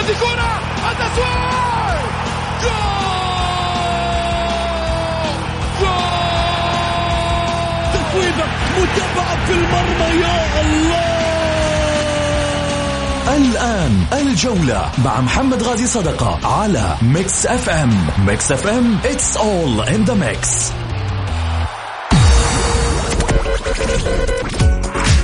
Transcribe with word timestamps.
هذه 0.00 0.14
كرة 0.20 0.60
التسويق 0.90 2.00
جول! 2.62 2.80
جول! 5.80 5.90
تصويبة 7.94 8.44
متابعة 8.78 9.46
في 9.46 9.52
المرمى 9.52 10.20
يا 10.22 10.60
الله! 10.60 11.20
الآن 13.36 14.04
الجولة 14.12 14.90
مع 15.04 15.20
محمد 15.20 15.62
غازي 15.62 15.86
صدقة 15.86 16.38
على 16.60 16.96
Mix 17.02 17.46
FM. 17.46 18.06
Mix 18.26 18.52
FM 18.52 18.98
it's 19.04 19.36
all 19.36 19.88
in 19.94 20.04
the 20.10 20.14
mix. 20.14 20.72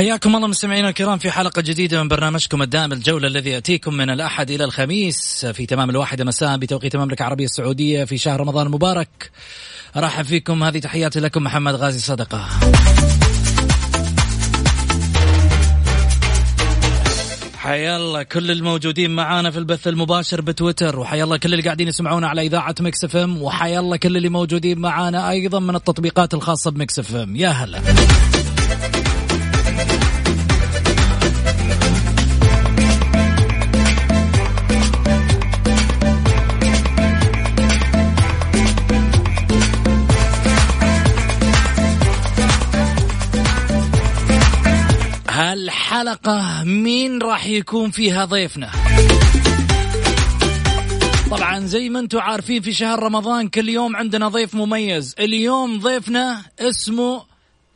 حياكم 0.00 0.36
الله 0.36 0.48
مستمعينا 0.48 0.88
الكرام 0.88 1.18
في 1.18 1.30
حلقة 1.30 1.62
جديدة 1.62 2.02
من 2.02 2.08
برنامجكم 2.08 2.62
الدائم 2.62 2.92
الجولة 2.92 3.28
الذي 3.28 3.50
يأتيكم 3.50 3.94
من 3.94 4.10
الأحد 4.10 4.50
إلى 4.50 4.64
الخميس 4.64 5.46
في 5.46 5.66
تمام 5.66 5.90
الواحدة 5.90 6.24
مساء 6.24 6.56
بتوقيت 6.56 6.94
المملكة 6.94 7.22
العربية 7.22 7.44
السعودية 7.44 8.04
في 8.04 8.18
شهر 8.18 8.40
رمضان 8.40 8.66
المبارك. 8.66 9.30
أرحب 9.96 10.24
فيكم 10.24 10.62
هذه 10.62 10.78
تحياتي 10.78 11.20
لكم 11.20 11.42
محمد 11.42 11.74
غازي 11.74 11.98
صدقة. 11.98 12.48
حيا 17.56 17.96
الله 17.96 18.22
كل 18.22 18.50
الموجودين 18.50 19.10
معانا 19.10 19.50
في 19.50 19.58
البث 19.58 19.88
المباشر 19.88 20.40
بتويتر 20.40 20.98
وحيا 20.98 21.24
الله 21.24 21.36
كل 21.36 21.52
اللي 21.52 21.64
قاعدين 21.64 21.88
يسمعونا 21.88 22.28
على 22.28 22.46
إذاعة 22.46 22.74
Mix 22.80 23.04
FM 23.04 23.42
وحيا 23.42 23.80
الله 23.80 23.96
كل 23.96 24.16
اللي 24.16 24.28
موجودين 24.28 24.78
معانا 24.78 25.30
أيضا 25.30 25.60
من 25.60 25.76
التطبيقات 25.76 26.34
الخاصة 26.34 26.70
ب 26.70 26.98
Mix 26.98 27.14
FM. 27.14 27.36
يا 27.36 27.48
هلا. 27.48 27.80
هالحلقة 45.40 46.64
مين 46.64 47.22
راح 47.22 47.46
يكون 47.46 47.90
فيها 47.90 48.24
ضيفنا؟ 48.24 48.70
طبعا 51.30 51.66
زي 51.66 51.88
ما 51.88 52.00
أنتم 52.00 52.18
عارفين 52.18 52.62
في 52.62 52.72
شهر 52.72 53.02
رمضان 53.02 53.48
كل 53.48 53.68
يوم 53.68 53.96
عندنا 53.96 54.28
ضيف 54.28 54.54
مميز. 54.54 55.14
اليوم 55.18 55.78
ضيفنا 55.78 56.42
اسمه 56.58 57.22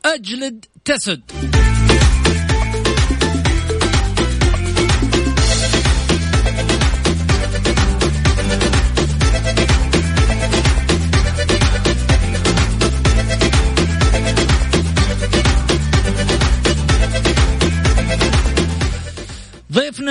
أجلد 0.05 0.65
تسد. 0.85 1.21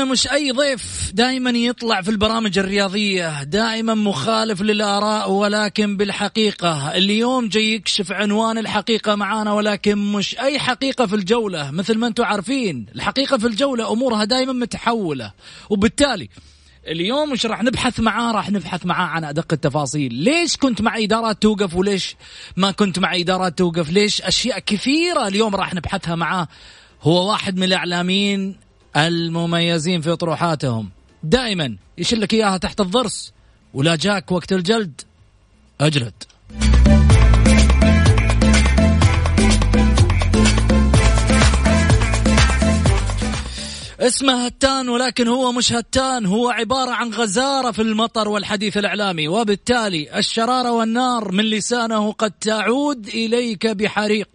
مش 0.06 0.28
أي 0.32 0.52
ضيف 0.52 1.12
دائما 1.14 1.50
يطلع 1.50 2.02
في 2.02 2.12
البرامج 2.12 2.60
الرياضية 2.60 3.44
دائما 3.44 3.94
مخالف 3.94 4.62
للآراء 4.62 5.32
ولكن 5.32 5.98
بالحقيقة. 5.98 6.96
اليوم 6.96 7.48
جاي 7.48 7.74
يكشف 7.74 8.12
عنوان 8.12 8.58
الحقيقة 8.58 9.16
معانا 9.16 9.54
ولكن 9.54 9.98
مش 9.98 10.40
أي 10.40 10.60
حقيقة 10.60 11.06
في 11.06 11.16
الجولة. 11.16 11.72
مثل 11.72 11.98
ما 11.98 12.08
أنتم 12.08 12.24
عارفين 12.24 12.86
الحقيقة 12.96 13.38
في 13.38 13.48
الجولة 13.48 13.92
أمورها 13.94 14.24
دائما 14.24 14.54
متحولة. 14.54 15.32
وبالتالي 15.70 16.30
اليوم 16.88 17.32
مش 17.32 17.46
راح 17.46 17.64
نبحث 17.64 18.00
معاه؟ 18.00 18.32
راح 18.32 18.50
نبحث 18.50 18.86
معاه 18.86 19.08
عن 19.08 19.24
أدق 19.24 19.54
التفاصيل. 19.54 20.14
ليش 20.14 20.58
كنت 20.58 20.82
مع 20.82 20.98
إدارات 20.98 21.42
توقف 21.42 21.76
وليش 21.76 22.16
ما 22.58 22.72
كنت 22.72 23.00
مع 23.00 23.16
إدارات 23.16 23.58
توقف؟ 23.58 23.90
ليش 23.90 24.22
أشياء 24.22 24.60
كثيرة 24.60 25.28
اليوم 25.28 25.56
راح 25.56 25.74
نبحثها 25.74 26.16
معاه؟ 26.16 26.48
هو 27.02 27.30
واحد 27.30 27.58
من 27.58 27.64
الإعلاميين 27.64 28.56
المميزين 28.98 30.02
في 30.02 30.16
طروحاتهم 30.16 30.90
دائما 31.24 31.78
يشلك 31.98 32.34
إياها 32.34 32.58
تحت 32.58 32.82
الضرس 32.82 33.34
ولا 33.74 33.96
جاك 33.96 34.32
وقت 34.32 34.54
الجلد 34.54 35.02
أجلد. 35.82 36.14
اسمه 44.00 44.46
هتان 44.46 44.90
ولكن 44.90 45.28
هو 45.28 45.52
مش 45.52 45.74
هتان 45.74 46.26
هو 46.26 46.50
عبارة 46.50 46.92
عن 46.92 47.14
غزارة 47.14 47.72
في 47.72 47.82
المطر 47.82 48.30
والحديث 48.30 48.78
الإعلامي. 48.78 49.28
وبالتالي 49.28 50.20
الشرارة 50.20 50.72
والنار 50.72 51.32
من 51.32 51.44
لسانه 51.44 52.12
قد 52.12 52.32
تعود 52.32 53.08
إليك 53.08 53.68
بحريق. 53.68 54.30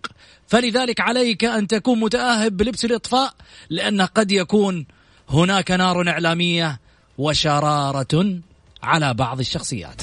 فلذلك 0.49 1.01
عليك 1.01 1.45
أن 1.45 1.67
تكون 1.67 2.01
متأهب 2.01 2.57
بلبس 2.57 2.85
الإطفاء 2.85 3.35
لأنه 3.71 4.05
قد 4.05 4.33
يكون 4.33 4.87
هناك 5.29 5.71
نار 5.71 6.09
إعلامية 6.09 6.81
وشرارة 7.19 8.41
على 8.83 9.15
بعض 9.15 9.39
الشخصيات. 9.39 10.03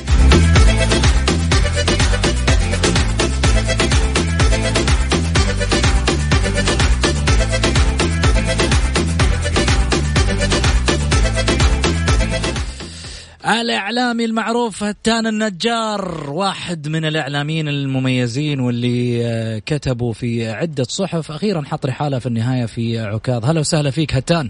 الإعلامي 13.61 14.25
المعروف 14.25 14.83
هتان 14.83 15.27
النجار 15.27 16.29
واحد 16.29 16.87
من 16.87 17.05
الإعلاميين 17.05 17.67
المميزين 17.67 18.59
واللي 18.59 19.25
آه، 19.25 19.59
كتبوا 19.59 20.13
في 20.13 20.49
عدة 20.49 20.83
صحف. 20.83 21.31
أخيرا 21.31 21.61
حط 21.61 21.85
رحالة 21.85 22.19
في 22.19 22.25
النهاية 22.25 22.65
في 22.65 22.99
عكاظ. 22.99 23.45
هلا 23.45 23.59
وسهلا 23.59 23.91
فيك 23.91 24.13
هتان. 24.13 24.49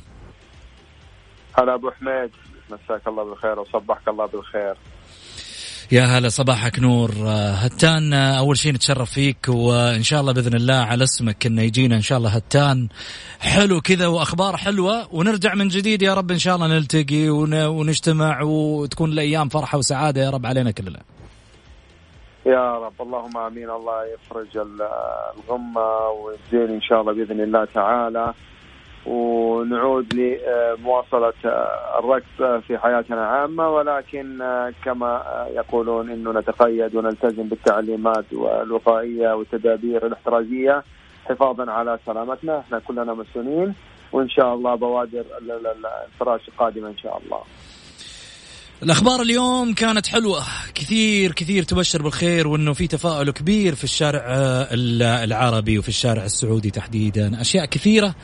هلا 1.59 1.73
أبو 1.73 1.91
حميد. 1.91 2.31
مساك 2.69 3.07
الله 3.07 3.23
بالخير 3.23 3.59
وصبحك 3.59 4.07
الله 4.07 4.25
بالخير. 4.25 4.75
يا 5.91 6.03
هلا 6.03 6.29
صباحك 6.29 6.79
نور. 6.79 7.11
آه، 7.25 7.51
هتان 7.51 8.13
آه، 8.13 8.37
أول 8.39 8.57
شيء 8.57 8.73
نتشرف 8.73 9.11
فيك 9.11 9.37
وإن 9.49 10.03
شاء 10.03 10.21
الله 10.21 10.33
بإذن 10.33 10.53
الله 10.55 10.73
على 10.75 11.03
اسمك 11.03 11.45
إنه 11.45 11.61
يجينا 11.61 11.95
إن 11.95 12.01
شاء 12.01 12.17
الله. 12.17 12.29
هتان 12.29 12.87
حلو 13.39 13.81
كذا 13.81 14.07
وأخبار 14.07 14.57
حلوة 14.57 15.07
ونرجع 15.15 15.53
من 15.55 15.67
جديد 15.67 16.01
يا 16.01 16.13
رب 16.13 16.31
إن 16.31 16.37
شاء 16.39 16.55
الله 16.55 16.67
نلتقي 16.67 17.29
ون- 17.29 17.65
ونجتمع 17.65 18.41
وتكون 18.43 19.11
الأيام 19.11 19.49
فرحة 19.49 19.77
وسعادة 19.77 20.21
يا 20.23 20.29
رب 20.29 20.45
علينا 20.45 20.71
كلنا. 20.71 21.01
يا 22.45 22.75
رب 22.77 23.01
اللهم 23.01 23.37
آمين. 23.37 23.69
الله 23.69 24.05
يفرج 24.13 24.57
ال- 24.57 24.89
الغمة 25.37 26.09
ويزين 26.09 26.75
إن 26.75 26.81
شاء 26.81 27.01
الله 27.01 27.13
بإذن 27.13 27.41
الله 27.41 27.65
تعالى. 27.73 28.33
ونعود 29.05 30.13
لمواصلة 30.13 31.33
الركض 31.99 32.61
في 32.67 32.77
حياتنا 32.77 33.25
عامه 33.25 33.69
ولكن 33.69 34.39
كما 34.85 35.23
يقولون 35.55 36.09
إنه 36.09 36.31
نتقيد 36.31 36.95
ونلتزم 36.95 37.43
بالتعليمات 37.43 38.25
الوقائية 38.63 39.33
والتدابير 39.35 40.05
الاحترازية 40.07 40.83
حفاظا 41.25 41.71
على 41.71 41.99
سلامتنا. 42.05 42.59
إحنا 42.59 42.79
كلنا 42.79 43.13
مسؤولين 43.13 43.73
وإن 44.11 44.29
شاء 44.29 44.53
الله 44.53 44.75
بوادر 44.75 45.19
ال- 45.41 45.51
ال- 45.51 45.67
ال- 45.67 45.85
الفراش 46.13 46.47
القادمة 46.47 46.87
إن 46.87 46.97
شاء 46.97 47.21
الله. 47.25 47.39
الأخبار 48.83 49.21
اليوم 49.21 49.73
كانت 49.73 50.07
حلوة. 50.07 50.39
كثير 50.75 51.31
كثير 51.31 51.63
تبشر 51.63 52.01
بالخير 52.01 52.47
وإنه 52.47 52.73
في 52.73 52.87
تفاؤل 52.87 53.31
كبير 53.31 53.75
في 53.75 53.83
الشارع 53.83 54.19
آه، 54.27 54.67
ال- 54.73 55.01
العربي 55.03 55.79
وفي 55.79 55.89
الشارع 55.89 56.23
السعودي 56.23 56.69
تحديدا. 56.71 57.41
أشياء 57.41 57.65
كثيرة 57.65 58.15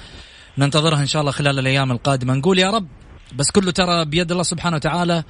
ننتظرها 0.57 1.01
إن 1.01 1.07
شاء 1.07 1.21
الله 1.21 1.31
خلال 1.31 1.59
الأيام 1.59 1.91
القادمة. 1.91 2.33
نقول 2.33 2.59
يا 2.59 2.69
رب 2.69 2.87
بس 3.35 3.51
كله 3.51 3.71
ترى 3.71 4.05
بيد 4.05 4.31
الله 4.31 4.43
سبحانه 4.43 4.75
وتعالى. 4.75 5.23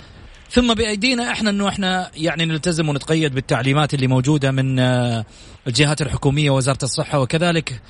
ثم 0.51 0.73
بأيدينا 0.73 1.31
إحنا 1.31 1.49
إنه 1.49 1.67
إحنا 1.67 2.11
يعني 2.15 2.45
نلتزم 2.45 2.89
ونتقيد 2.89 3.33
بالتعليمات 3.35 3.93
اللي 3.93 4.07
موجودة 4.07 4.51
من 4.51 4.79
آه، 4.79 5.25
الجهات 5.67 6.01
الحكومية 6.01 6.49
ووزاره 6.49 6.83
الصحة 6.83 7.19
وكذلك 7.19 7.81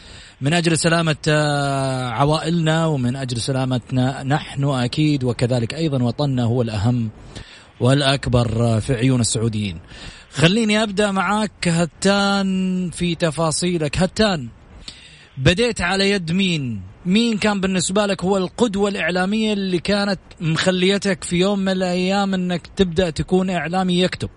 من 0.41 0.53
أجل 0.53 0.77
سلامة 0.77 1.15
آه، 1.27 2.09
عوائلنا 2.09 2.85
ومن 2.85 3.15
أجل 3.15 3.37
سلامتنا 3.37 4.23
نحن 4.23 4.63
أكيد 4.63 5.23
وكذلك 5.23 5.73
أيضا 5.73 6.03
وطننا 6.03 6.43
هو 6.43 6.61
الأهم 6.61 7.09
والأكبر 7.79 8.75
آه، 8.75 8.79
في 8.79 8.93
عيون 8.93 9.21
السعوديين. 9.21 9.79
خليني 10.33 10.83
أبدأ 10.83 11.11
معاك 11.11 11.67
هتان 11.67 12.89
في 12.89 13.15
تفاصيلك. 13.15 13.97
هتان 13.97 14.47
بديت 15.37 15.81
على 15.81 16.09
يد 16.09 16.31
مين؟ 16.31 16.81
مين 17.05 17.37
كان 17.37 17.61
بالنسبة 17.61 18.05
لك 18.05 18.23
هو 18.23 18.37
القدوة 18.37 18.89
الإعلامية 18.89 19.53
اللي 19.53 19.79
كانت 19.79 20.19
مخليتك 20.41 21.23
في 21.23 21.35
يوم 21.35 21.59
من 21.59 21.69
الأيام 21.69 22.33
أنك 22.33 22.67
تبدأ 22.67 23.09
تكون 23.09 23.49
إعلامي 23.49 24.01
يكتب؟ 24.01 24.29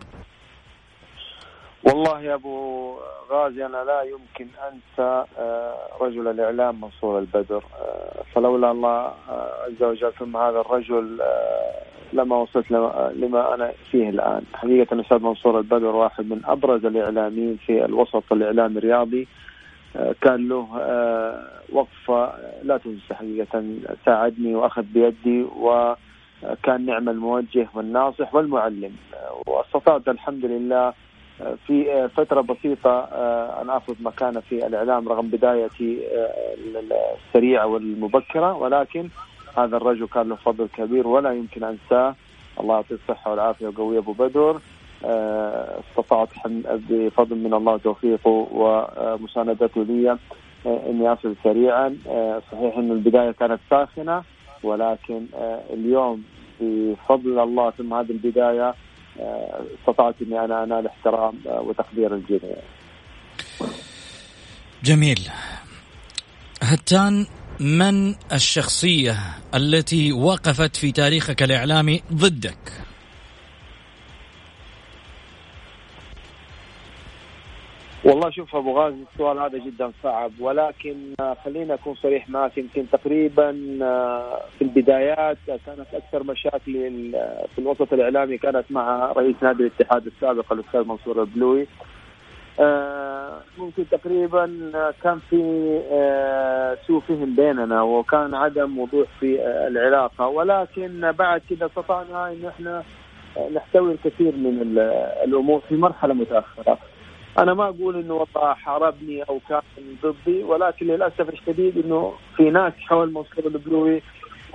والله 1.85 2.21
يا 2.21 2.35
أبو 2.35 2.95
غازي 3.31 3.67
أنا 3.67 3.85
لا 3.85 4.03
يمكن 4.03 4.47
أنسى 4.73 5.25
آه، 5.39 5.75
رجل 6.01 6.29
الإعلام 6.29 6.81
منصور 6.81 7.19
البدر. 7.19 7.65
آه، 7.81 8.23
فلولا 8.35 8.71
الله 8.71 9.01
آه، 9.29 9.53
عز 9.67 9.83
وجل 9.83 10.13
ثم 10.19 10.37
هذا 10.37 10.61
الرجل 10.61 11.21
لما 12.13 12.37
وصلت 12.37 12.71
لما 13.15 13.55
أنا 13.55 13.73
فيه 13.91 14.09
الآن. 14.09 14.43
حقيقة 14.55 14.95
الأستاذ 14.95 15.19
منصور 15.19 15.59
البدر 15.59 15.87
واحد 15.87 16.25
من 16.25 16.41
أبرز 16.45 16.87
الإعلاميين 16.87 17.59
في 17.67 17.85
الوسط 17.85 18.33
الإعلامي 18.33 18.79
الرياضي. 18.79 19.29
كان 20.21 20.49
له 20.49 20.67
وقفة 21.73 22.33
لا 22.63 22.77
تنسى 22.77 23.15
حقيقة 23.15 23.65
ساعدني 24.05 24.55
وأخذ 24.55 24.83
بيدي 24.83 25.43
وكان 25.43 26.87
نعم 26.87 27.09
الموجه 27.09 27.69
والناصح 27.75 28.35
والمعلم. 28.35 28.93
واستطعت 29.47 30.09
الحمد 30.09 30.45
لله 30.45 30.93
في 31.67 32.09
فترة 32.17 32.41
بسيطة 32.41 32.91
آه، 32.91 33.63
أن 33.63 33.71
أخذ 33.71 33.95
مكانة 34.01 34.41
في 34.41 34.67
الإعلام 34.67 35.09
رغم 35.09 35.29
بدايتي 35.29 36.07
آه، 36.07 36.55
السريعة 37.17 37.67
والمبكرة 37.67 38.53
ولكن 38.55 39.09
هذا 39.59 39.77
الرجل 39.77 40.07
كان 40.07 40.29
له 40.29 40.37
فضل 40.37 40.69
كبير 40.77 41.07
ولا 41.07 41.33
يمكن 41.33 41.65
أنساه. 41.65 42.15
الله 42.61 42.75
يعطيه 42.75 42.95
الصحة 42.95 43.31
والعافية 43.31 43.67
وقوي 43.67 43.99
أبو 43.99 44.13
بدر. 44.13 44.61
آه، 45.05 45.81
استطعت 45.91 46.29
بفضل 46.91 47.37
من 47.37 47.55
الله 47.55 47.77
توفيقه 47.77 48.49
ومساندته 48.53 49.85
لي 49.85 50.19
إني 50.67 51.13
أصل 51.13 51.35
سريعا 51.45 51.97
صحيح 52.53 52.77
إن 52.77 52.91
البداية 52.91 53.31
كانت 53.31 53.61
ساخنة 53.71 54.23
ولكن 54.63 55.27
اليوم 55.73 56.23
بفضل 56.61 57.39
الله 57.39 57.71
ثم 57.71 57.95
هذه 57.95 58.11
البداية 58.11 58.75
استطعت 59.81 60.15
إني 60.23 60.45
أنا 60.45 60.65
أنال 60.65 60.87
احترام 60.87 61.35
وتقدير 61.47 62.15
الجميع. 62.15 62.57
جميل. 64.85 65.19
هتان 66.63 67.27
من 67.61 68.15
الشخصية 68.33 69.17
التي 69.55 70.13
وقفت 70.13 70.77
في 70.77 70.93
تاريخك 70.93 71.43
الإعلامي 71.43 72.03
ضدك؟ 72.13 72.84
والله 78.05 78.31
شوف 78.31 78.57
أبو 78.57 78.79
غازي 78.79 78.97
السؤال 79.13 79.39
هذا 79.39 79.59
جدا 79.59 79.93
صعب. 80.03 80.31
ولكن 80.41 81.15
خلينا 81.45 81.75
أكون 81.75 81.95
صريح 81.95 82.29
معك. 82.29 82.59
يمكن 82.59 82.87
تقريبا 82.93 83.79
آه، 83.83 84.41
في 84.59 84.65
البدايات 84.65 85.37
كانت 85.47 85.95
أكثر 85.95 86.23
مشاكل 86.23 87.11
في 87.55 87.59
الوسط 87.59 87.93
الإعلامي 87.93 88.39
كانت 88.39 88.65
مع 88.71 89.13
رئيس 89.13 89.37
نادي 89.43 89.63
الاتحاد 89.63 90.07
السابق 90.07 90.53
الأستاذ 90.53 90.85
منصور 90.85 91.23
البلوي. 91.23 91.67
آه، 92.61 93.41
ممكن 93.59 93.85
تقريبا 93.91 94.47
كان 95.03 95.19
في 95.31 95.41
آه، 95.93 96.77
سوء 96.87 97.01
فهم 97.01 97.37
بيننا 97.37 97.83
وكان 97.83 98.35
عدم 98.35 98.79
وضوح 98.79 99.09
في 99.21 99.47
العلاقة. 99.47 100.27
ولكن 100.27 101.13
بعد 101.13 101.43
كذا 101.51 101.67
استطعنا 101.67 102.33
إن 102.33 102.47
إحنا 102.47 102.83
نحتوي 103.55 103.93
الكثير 103.93 104.37
من 104.37 104.79
الأمور 105.25 105.61
في 105.69 105.77
مرحلة 105.77 106.15
متأخرة. 106.15 106.79
أنا 107.39 107.55
ما 107.55 107.69
أقول 107.69 107.97
إنه 107.97 108.15
والله 108.15 108.55
حاربني 108.55 109.23
أو 109.23 109.41
كان 109.49 109.63
ضدي 110.03 110.43
ولكن 110.43 110.87
للأسف 110.87 111.29
الشديد 111.29 111.85
إنه 111.85 112.15
في 112.37 112.51
ناس 112.51 112.73
حول 112.79 113.13
منصور 113.13 113.47
البلوي 113.47 114.03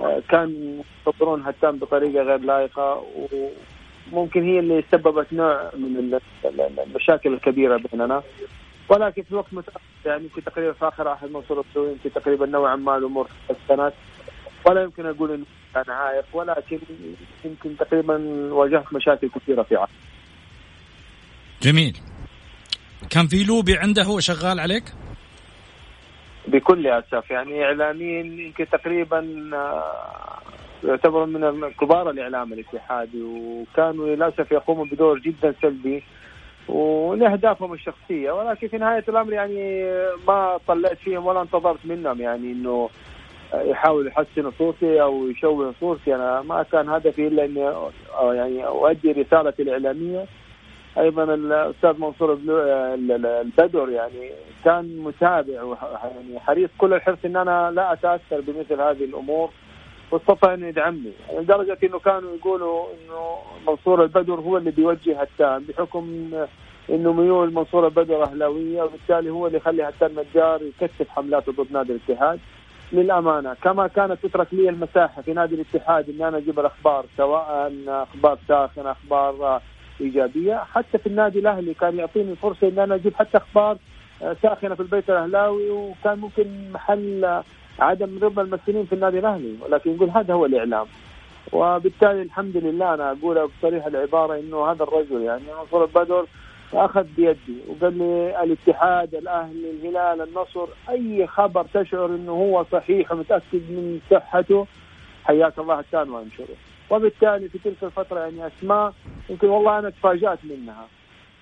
آه، 0.00 0.22
كان 0.28 0.80
يصدرون 1.06 1.42
هتان 1.42 1.78
بطريقة 1.78 2.22
غير 2.22 2.38
لائقة 2.38 3.04
وممكن 4.12 4.42
هي 4.42 4.58
اللي 4.58 4.84
سببت 4.92 5.32
نوع 5.32 5.70
من 5.74 6.20
المشاكل 6.86 7.32
الكبيرة 7.32 7.80
بيننا. 7.92 8.22
ولكن 8.88 9.22
في 9.22 9.34
وقت 9.34 9.54
متأخر 9.54 9.80
يعني 10.06 10.28
في 10.28 10.40
تقريبا 10.40 10.72
في 10.72 10.88
آخر 10.88 11.08
عهد 11.08 11.32
منصور 11.32 11.64
البلوي 11.68 11.92
يمكن 11.92 12.12
تقريبا 12.12 12.46
نوعا 12.46 12.76
ما 12.76 12.96
الأمور 12.96 13.28
تحسنت. 13.48 13.92
ولا 14.66 14.82
يمكن 14.82 15.06
أقول 15.06 15.30
إنه 15.32 15.44
كان 15.74 15.94
عائق 15.94 16.24
ولكن 16.32 16.78
يمكن 17.44 17.76
تقريبا 17.76 18.16
واجهت 18.52 18.92
مشاكل 18.92 19.28
كثيرة 19.28 19.62
في 19.62 19.76
عهد 19.76 19.88
جميل. 21.62 21.96
كان 23.10 23.26
في 23.26 23.44
لوبي 23.44 23.76
عنده 23.76 24.02
هو 24.02 24.20
شغال 24.20 24.60
عليك؟ 24.60 24.84
بكل 26.46 26.86
أسف 26.86 27.30
يعني 27.30 27.64
إعلاميين 27.64 28.38
يمكن 28.38 28.66
تقريبا 28.68 29.50
آه، 29.54 30.38
يعتبروا 30.84 31.26
من 31.26 31.70
كبار 31.70 32.10
الإعلام 32.10 32.52
الاتحادي 32.52 33.22
وكانوا 33.22 34.08
للأسف 34.08 34.52
يقوموا 34.52 34.84
بدور 34.84 35.18
جدا 35.18 35.54
سلبي 35.62 36.02
ولاهدافهم 36.68 37.72
الشخصية 37.72 38.32
ولكن 38.32 38.68
في 38.68 38.78
نهاية 38.78 39.04
الأمر 39.08 39.32
يعني 39.32 39.84
ما 40.28 40.58
طلعت 40.68 40.98
فيهم 40.98 41.26
ولا 41.26 41.42
انتظرت 41.42 41.78
منهم 41.84 42.20
يعني 42.20 42.52
إنه 42.52 42.90
يحاولوا 43.54 44.10
يحسنوا 44.10 44.50
صورتي 44.58 45.02
أو 45.02 45.28
يشوهوا 45.28 45.72
صورتي 45.80 46.14
أنا 46.14 46.42
ما 46.42 46.62
كان 46.62 46.88
هدفي 46.88 47.26
إلا 47.26 47.44
إني 47.44 47.68
آه، 47.68 48.34
يعني 48.34 48.66
أؤدي 48.66 49.12
رسالتي 49.12 49.62
الإعلامية 49.62 50.26
أيضا 50.98 51.34
الأستاذ 51.34 52.00
منصور 52.00 52.38
البدر 53.42 53.88
يعني 53.88 54.30
كان 54.64 54.98
متابع 54.98 55.52
يعني 55.54 56.40
حريص 56.40 56.70
كل 56.78 56.94
الحرص 56.94 57.18
إن 57.24 57.36
أنا 57.36 57.70
لا 57.70 57.92
أتأثر 57.92 58.40
بمثل 58.40 58.80
هذه 58.80 59.04
الأمور 59.04 59.50
واستطاع 60.10 60.54
انه 60.54 60.66
يدعمني. 60.66 61.12
لدرجة 61.38 61.78
إنه 61.84 61.98
كانوا 61.98 62.36
يقولوا 62.36 62.84
إنه 62.86 63.36
منصور 63.68 64.02
البدر 64.02 64.34
هو 64.34 64.56
اللي 64.56 64.70
بيوجه 64.70 65.20
هتان 65.20 65.64
بحكم 65.68 66.30
إنه 66.90 67.12
ميول 67.12 67.54
منصور 67.54 67.86
البدر 67.86 68.22
أهلاوية 68.22 68.82
وبالتالي 68.82 69.30
هو 69.30 69.46
اللي 69.46 69.58
يخلي 69.58 69.82
هتان 69.82 70.10
نجار 70.10 70.60
يكثف 70.62 71.08
حملاته 71.08 71.52
ضد 71.52 71.72
نادي 71.72 71.92
الاتحاد. 71.92 72.40
للأمانة 72.92 73.54
كما 73.54 73.86
كانت 73.86 74.26
تترك 74.26 74.46
لي 74.52 74.68
المساحة 74.68 75.22
في 75.22 75.32
نادي 75.32 75.54
الاتحاد 75.54 76.10
ان 76.10 76.22
أنا 76.26 76.38
أجيب 76.38 76.60
الأخبار 76.60 77.04
سواء 77.16 77.72
أخبار 77.88 78.38
ساخنه 78.48 78.90
أخبار 78.90 79.60
إيجابية. 80.00 80.56
حتى 80.74 80.98
في 80.98 81.06
النادي 81.06 81.38
الأهلي 81.38 81.74
كان 81.74 81.98
يعطيني 81.98 82.36
فرصة 82.36 82.68
ان 82.68 82.78
أنا 82.78 82.94
أجيب 82.94 83.14
حتى 83.14 83.36
أخبار 83.36 83.76
آه، 84.22 84.36
ساخنة 84.42 84.74
في 84.74 84.80
البيت 84.80 85.10
الأهلاوي 85.10 85.70
وكان 85.70 86.18
ممكن 86.18 86.70
محل 86.72 87.24
آه، 87.24 87.44
عدم 87.78 88.18
رضا 88.22 88.42
الممثلين 88.42 88.84
في 88.86 88.92
النادي 88.94 89.18
الأهلي. 89.18 89.56
ولكن 89.60 89.94
يقول 89.94 90.10
هذا 90.10 90.34
هو 90.34 90.46
الإعلام. 90.46 90.86
وبالتالي 91.52 92.22
الحمد 92.22 92.56
لله 92.56 92.94
أنا 92.94 93.12
أقول 93.12 93.48
بصريح 93.58 93.86
العبارة 93.86 94.38
إنه 94.38 94.70
هذا 94.70 94.82
الرجل 94.82 95.22
يعني 95.22 95.42
منصور 95.60 95.84
البدر 95.84 96.26
أخذ 96.74 97.06
بيدي 97.16 97.56
وقال 97.68 97.98
لي 97.98 98.42
الاتحاد 98.42 99.14
الأهلي 99.14 99.70
الهلال 99.70 100.28
النصر 100.28 100.66
أي 100.88 101.26
خبر 101.26 101.66
تشعر 101.74 102.06
إنه 102.06 102.32
هو 102.32 102.64
صحيح 102.72 103.12
ومتأكد 103.12 103.44
من 103.70 104.00
صحته 104.10 104.66
حياك 105.24 105.58
الله 105.58 105.84
كان 105.92 106.10
وانشره 106.10 106.56
وبالتالي 106.90 107.48
في 107.48 107.58
تلك 107.58 107.76
الفترة 107.82 108.20
يعني 108.20 108.46
أسماء 108.46 108.92
يمكن 109.30 109.48
والله 109.48 109.78
أنا 109.78 109.90
تفاجأت 109.90 110.38
منها. 110.44 110.86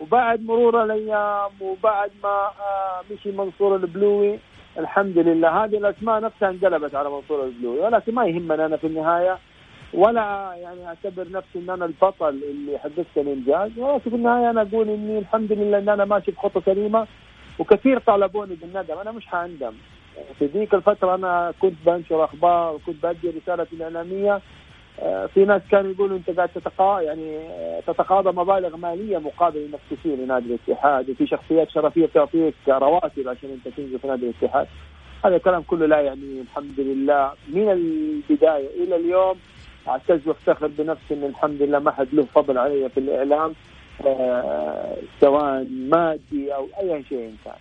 وبعد 0.01 0.45
مرور 0.45 0.85
الأيام 0.85 1.51
وبعد 1.61 2.11
ما 2.23 2.29
آه، 2.47 3.03
مشي 3.13 3.33
منصور 3.33 3.77
البلوي 3.77 4.39
الحمد 4.79 5.19
لله 5.19 5.65
هذه 5.65 5.77
الأسماء 5.77 6.21
نفسها 6.21 6.51
انقلبت 6.51 6.95
على 6.95 7.11
منصور 7.11 7.45
البلوي 7.45 7.79
ولكن 7.81 8.15
ما 8.15 8.27
يهمنا 8.27 8.67
أنا 8.67 8.77
في 8.77 8.87
النهاية 8.87 9.39
ولا 9.95 10.55
يعني 10.57 10.87
أعتبر 10.87 11.27
نفسي 11.31 11.59
إن 11.59 11.71
أنا 11.71 11.85
البطل 11.85 12.29
اللي 12.29 12.79
حققت 12.79 13.07
الانجاز 13.17 13.79
ولكن 13.79 14.11
في 14.11 14.17
النهاية 14.17 14.51
أنا 14.51 14.63
أقول 14.63 14.89
إني 14.89 15.19
الحمد 15.19 15.53
لله 15.53 15.79
إن 15.79 15.89
أنا 15.89 16.05
ماشي 16.05 16.31
بخطة 16.31 16.63
سليمة 16.67 17.07
وكثير 17.59 17.99
طالبوني 17.99 18.55
بالندم 18.55 18.99
أنا 18.99 19.13
مش 19.13 19.27
حاندم 19.27 19.73
في 20.39 20.47
ذيك 20.47 20.75
الفترة 20.75 21.15
أنا 21.15 21.53
كنت 21.61 21.75
بنشر 21.87 22.25
أخبار 22.25 22.75
وكنت 22.75 23.03
بأدي 23.03 23.31
رسالتي 23.31 23.77
الاعلاميه 23.77 24.35
آه، 24.35 24.41
في 25.35 25.45
ناس 25.45 25.63
كانوا 25.71 25.91
يقولوا 25.91 26.17
أنت 26.17 26.31
قاعد 26.31 26.49
تتقا 26.49 27.01
يعني 27.01 27.39
آه، 27.39 27.81
تتقاضى 27.87 28.31
مبالغ 28.31 28.77
مالية 28.77 29.19
مقابل 29.19 29.59
انك 29.59 29.81
تسير 29.91 30.17
لنادي 30.17 30.47
الاتحاد 30.47 31.11
وفي 31.11 31.27
شخصيات 31.27 31.71
شرفية 31.71 32.07
تعطيك 32.07 32.55
رواتب 32.69 33.29
عشان 33.29 33.51
أنت 33.51 33.75
تنزل 33.77 33.99
في 33.99 34.07
نادي 34.09 34.31
الاتحاد 34.31 34.67
هذا 35.25 35.37
الكلام 35.37 35.63
كله 35.63 35.87
لا 35.87 36.01
يعني 36.01 36.41
الحمد 36.41 36.81
لله 36.81 37.33
من 37.49 37.69
البداية 37.69 38.85
إلى 38.85 38.97
اليوم 38.97 39.37
اعتز 39.89 40.29
وافتخر 40.29 40.67
بنفسي 40.67 41.15
إن 41.15 41.25
الحمد 41.25 41.63
لله 41.63 41.79
ما 41.79 41.91
حد 41.91 42.09
له 42.13 42.25
فضل 42.35 42.59
علي 42.59 42.89
في 42.89 43.01
الإعلام 43.01 43.55
آه، 44.07 44.97
سواء 45.21 45.67
مادي 45.71 46.55
أو 46.55 46.69
أي 46.81 47.05
شيء 47.09 47.37
كان. 47.45 47.55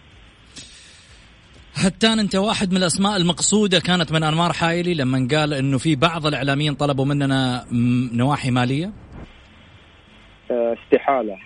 هتان 1.79 2.19
أنت 2.19 2.35
واحد 2.35 2.71
من 2.71 2.77
الأسماء 2.77 3.17
المقصودة 3.17 3.79
كانت 3.79 4.11
من 4.11 4.23
أنمار 4.23 4.53
حايلي 4.53 4.93
لما 4.93 5.27
قال 5.31 5.53
إنه 5.53 5.77
في 5.77 5.95
بعض 5.95 6.25
الإعلاميين 6.25 6.73
طلبوا 6.73 7.05
مننا 7.05 7.65
نواحي 8.13 8.51
مالية؟ 8.51 8.91
آه، 10.51 10.75
استحالة. 10.83 11.37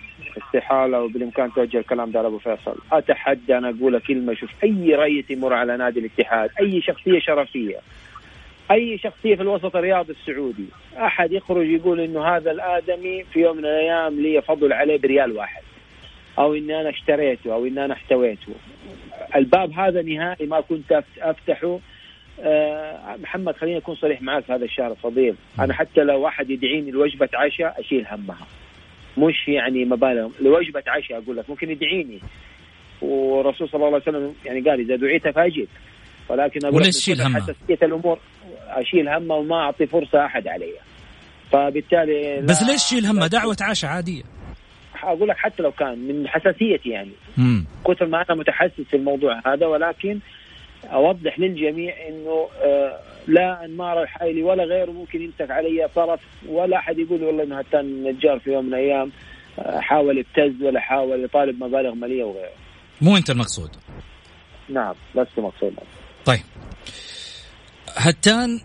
استحالة 0.46 1.00
وبالإمكان 1.02 1.52
توجه 1.52 1.78
الكلام 1.78 2.10
ده 2.10 2.22
لأبو 2.22 2.38
فيصل. 2.38 2.76
أتحدى 2.92 3.58
أنا 3.58 3.70
أقول 3.70 3.98
كلمة 4.00 4.34
شوف 4.34 4.50
أي 4.64 4.94
رئيس 4.94 5.30
يمر 5.30 5.52
على 5.52 5.76
نادي 5.76 6.00
الاتحاد 6.00 6.50
أي 6.60 6.82
شخصية 6.82 7.20
شرفية 7.20 7.78
أي 8.70 8.98
شخصية 8.98 9.36
في 9.36 9.42
الوسط 9.42 9.76
الرياضي 9.76 10.12
السعودي 10.12 10.66
أحد 10.96 11.32
يخرج 11.32 11.66
يقول 11.70 12.00
إنه 12.00 12.24
هذا 12.36 12.50
الآدمي 12.50 13.24
في 13.32 13.40
يوم 13.40 13.56
من 13.56 13.64
الأيام 13.64 14.20
لي 14.20 14.42
فضل 14.42 14.72
عليه 14.72 14.98
بريال 14.98 15.32
واحد. 15.36 15.62
أو 16.38 16.54
إني 16.54 16.80
أنا 16.80 16.90
اشتريته 16.90 17.54
أو 17.54 17.66
إني 17.66 17.84
أنا 17.84 17.94
احتويته. 17.94 18.52
الباب 19.36 19.72
هذا 19.72 20.02
نهائي 20.02 20.46
ما 20.46 20.60
كنت 20.60 21.02
أفتحه. 21.18 21.78
أه 22.40 23.16
محمد 23.22 23.56
خليني 23.56 23.76
أكون 23.76 23.94
صريح 23.94 24.22
معك 24.22 24.50
هذا 24.50 24.64
الشهر 24.64 24.90
الفضيل 24.90 25.34
أنا 25.60 25.74
حتى 25.74 26.00
لو 26.00 26.20
واحد 26.20 26.50
يدعيني 26.50 26.90
لوجبة 26.90 27.28
عشاء 27.34 27.80
أشيل 27.80 28.06
همها. 28.10 28.46
مش 29.18 29.48
يعني 29.48 29.84
مبالغ. 29.84 30.28
لوجبة 30.40 30.82
عشاء 30.86 31.18
أقول 31.18 31.36
لك 31.36 31.50
ممكن 31.50 31.70
يدعيني. 31.70 32.18
والرسول 33.02 33.68
صلى 33.68 33.74
الله 33.74 33.86
عليه 33.86 33.96
وسلم 33.96 34.34
يعني 34.46 34.60
قال 34.60 34.80
إذا 34.80 34.96
دعيت 34.96 35.28
فأجب. 35.28 35.68
ولكن 36.28 36.66
أقول 36.66 36.82
تشيل 36.82 37.20
همها؟ 37.20 37.40
حساسيه 37.40 37.86
الأمور 37.86 38.18
أشيل 38.68 39.08
همها 39.08 39.36
وما 39.36 39.56
أعطي 39.56 39.86
فرصة 39.86 40.24
أحد 40.24 40.48
علي 40.48 40.72
فبالتالي 41.50 42.40
بس 42.40 42.62
ليش 42.62 42.82
تشيل 42.82 43.06
همها؟ 43.06 43.26
دعوة 43.26 43.56
عشاء 43.60 43.90
عادية. 43.90 44.22
أقول 45.02 45.28
لك 45.28 45.36
حتى 45.36 45.62
لو 45.62 45.72
كان 45.72 45.98
من 45.98 46.28
حساسيتي 46.28 46.88
يعني 46.88 47.12
مم. 47.36 47.64
كثر 47.88 48.06
ما 48.06 48.24
أنا 48.28 48.38
متحسس 48.38 48.80
في 48.90 48.96
الموضوع 48.96 49.40
هذا 49.46 49.66
ولكن 49.66 50.18
أوضح 50.84 51.38
للجميع 51.38 51.94
إنه 52.08 52.48
آه 52.62 53.00
لا 53.26 53.64
أنمار 53.64 54.02
الحايلي 54.02 54.42
ولا 54.42 54.64
غيره 54.64 54.90
ممكن 54.90 55.22
يمسك 55.22 55.50
علي 55.50 55.88
طرف 55.94 56.20
ولا 56.48 56.76
أحد 56.76 56.98
يقول 56.98 57.22
والله 57.22 57.44
إنه 57.44 57.58
هتان 57.58 57.80
النجار 57.80 58.38
في 58.38 58.50
يوم 58.52 58.64
من 58.64 58.74
الأيام 58.74 59.12
آه 59.58 59.80
حاول 59.80 60.18
يبتز 60.18 60.62
ولا 60.62 60.80
حاول 60.80 61.24
يطالب 61.24 61.64
مبالغ 61.64 61.94
مالية 61.94 62.24
وغيره. 62.24 62.52
مو 63.00 63.16
أنت 63.16 63.30
المقصود. 63.30 63.70
نعم 64.68 64.94
لست 65.14 65.38
مقصود. 65.38 65.74
طيب. 66.24 66.40
هتان 67.96 68.60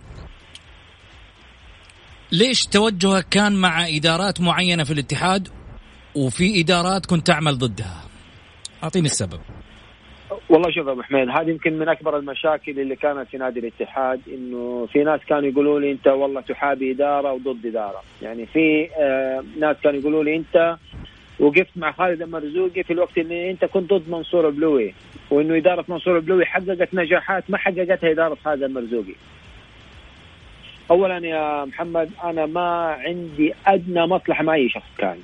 ليش 2.31 2.65
توجهك 2.65 3.29
كان 3.29 3.55
مع 3.55 3.87
إدارات 3.87 4.41
معينة 4.41 4.83
في 4.83 4.93
الاتحاد 4.93 5.47
وفي 6.17 6.61
إدارات 6.61 7.05
كنت 7.05 7.27
تعمل 7.27 7.57
ضدها؟ 7.57 8.03
أعطيني 8.83 9.05
السبب. 9.05 9.39
والله 10.49 10.71
شوف 10.71 10.87
أبو 10.87 11.01
حميد 11.01 11.29
هذه 11.29 11.49
يمكن 11.49 11.79
من 11.79 11.89
أكبر 11.89 12.17
المشاكل 12.17 12.79
اللي 12.79 12.95
كانت 12.95 13.27
في 13.29 13.37
نادي 13.37 13.59
الاتحاد 13.59 14.21
إنه 14.27 14.87
في 14.93 15.03
ناس 15.03 15.19
كانوا 15.29 15.49
يقولوا 15.49 15.79
لي 15.79 15.91
أنت 15.91 16.07
والله 16.07 16.41
تحابي 16.41 16.91
إدارة 16.91 17.33
وضد 17.33 17.65
إدارة، 17.65 18.03
يعني 18.21 18.45
في 18.45 18.89
آه 18.99 19.43
ناس 19.59 19.77
كانوا 19.83 19.99
يقولوا 19.99 20.23
لي 20.23 20.35
أنت 20.35 20.77
وقفت 21.39 21.71
مع 21.75 21.91
خالد 21.91 22.21
المرزوقي 22.21 22.83
في 22.83 22.93
الوقت 22.93 23.17
اللي 23.17 23.51
أنت 23.51 23.65
كنت 23.65 23.93
ضد 23.93 24.09
منصور 24.09 24.47
البلوي 24.47 24.93
وإنه 25.31 25.57
إدارة 25.57 25.85
منصور 25.87 26.17
البلوي 26.17 26.45
حققت 26.45 26.93
نجاحات 26.93 27.43
ما 27.49 27.57
حققتها 27.57 28.11
إدارة 28.11 28.37
خالد 28.45 28.63
المرزوقي. 28.63 29.15
اولا 30.91 31.27
يا 31.27 31.65
محمد 31.65 32.09
أنا 32.23 32.45
ما 32.45 32.97
عندي 32.99 33.53
أدنى 33.67 34.05
مصلحة 34.05 34.43
مع 34.43 34.53
أي 34.53 34.69
شخص 34.69 34.91
كان. 34.97 35.17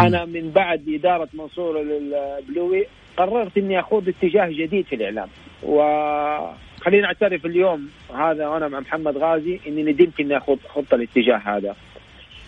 أنا 0.00 0.24
من 0.24 0.50
بعد 0.50 0.88
إدارة 0.88 1.28
منصور 1.34 1.80
البلوي 1.80 2.86
قررت 3.16 3.58
إني 3.58 3.80
أخوض 3.80 4.08
اتجاه 4.08 4.46
جديد 4.46 4.86
في 4.86 4.94
الإعلام. 4.94 5.28
وخلينا 5.62 7.06
أعترف 7.06 7.46
اليوم 7.46 7.90
هذا 8.14 8.48
وأنا 8.48 8.68
مع 8.68 8.80
محمد 8.80 9.16
غازي 9.16 9.60
إني 9.66 9.82
ندمت 9.82 10.20
إني 10.20 10.36
أخوض 10.36 10.58
خط 10.68 10.94
الاتجاه 10.94 11.36
هذا. 11.36 11.76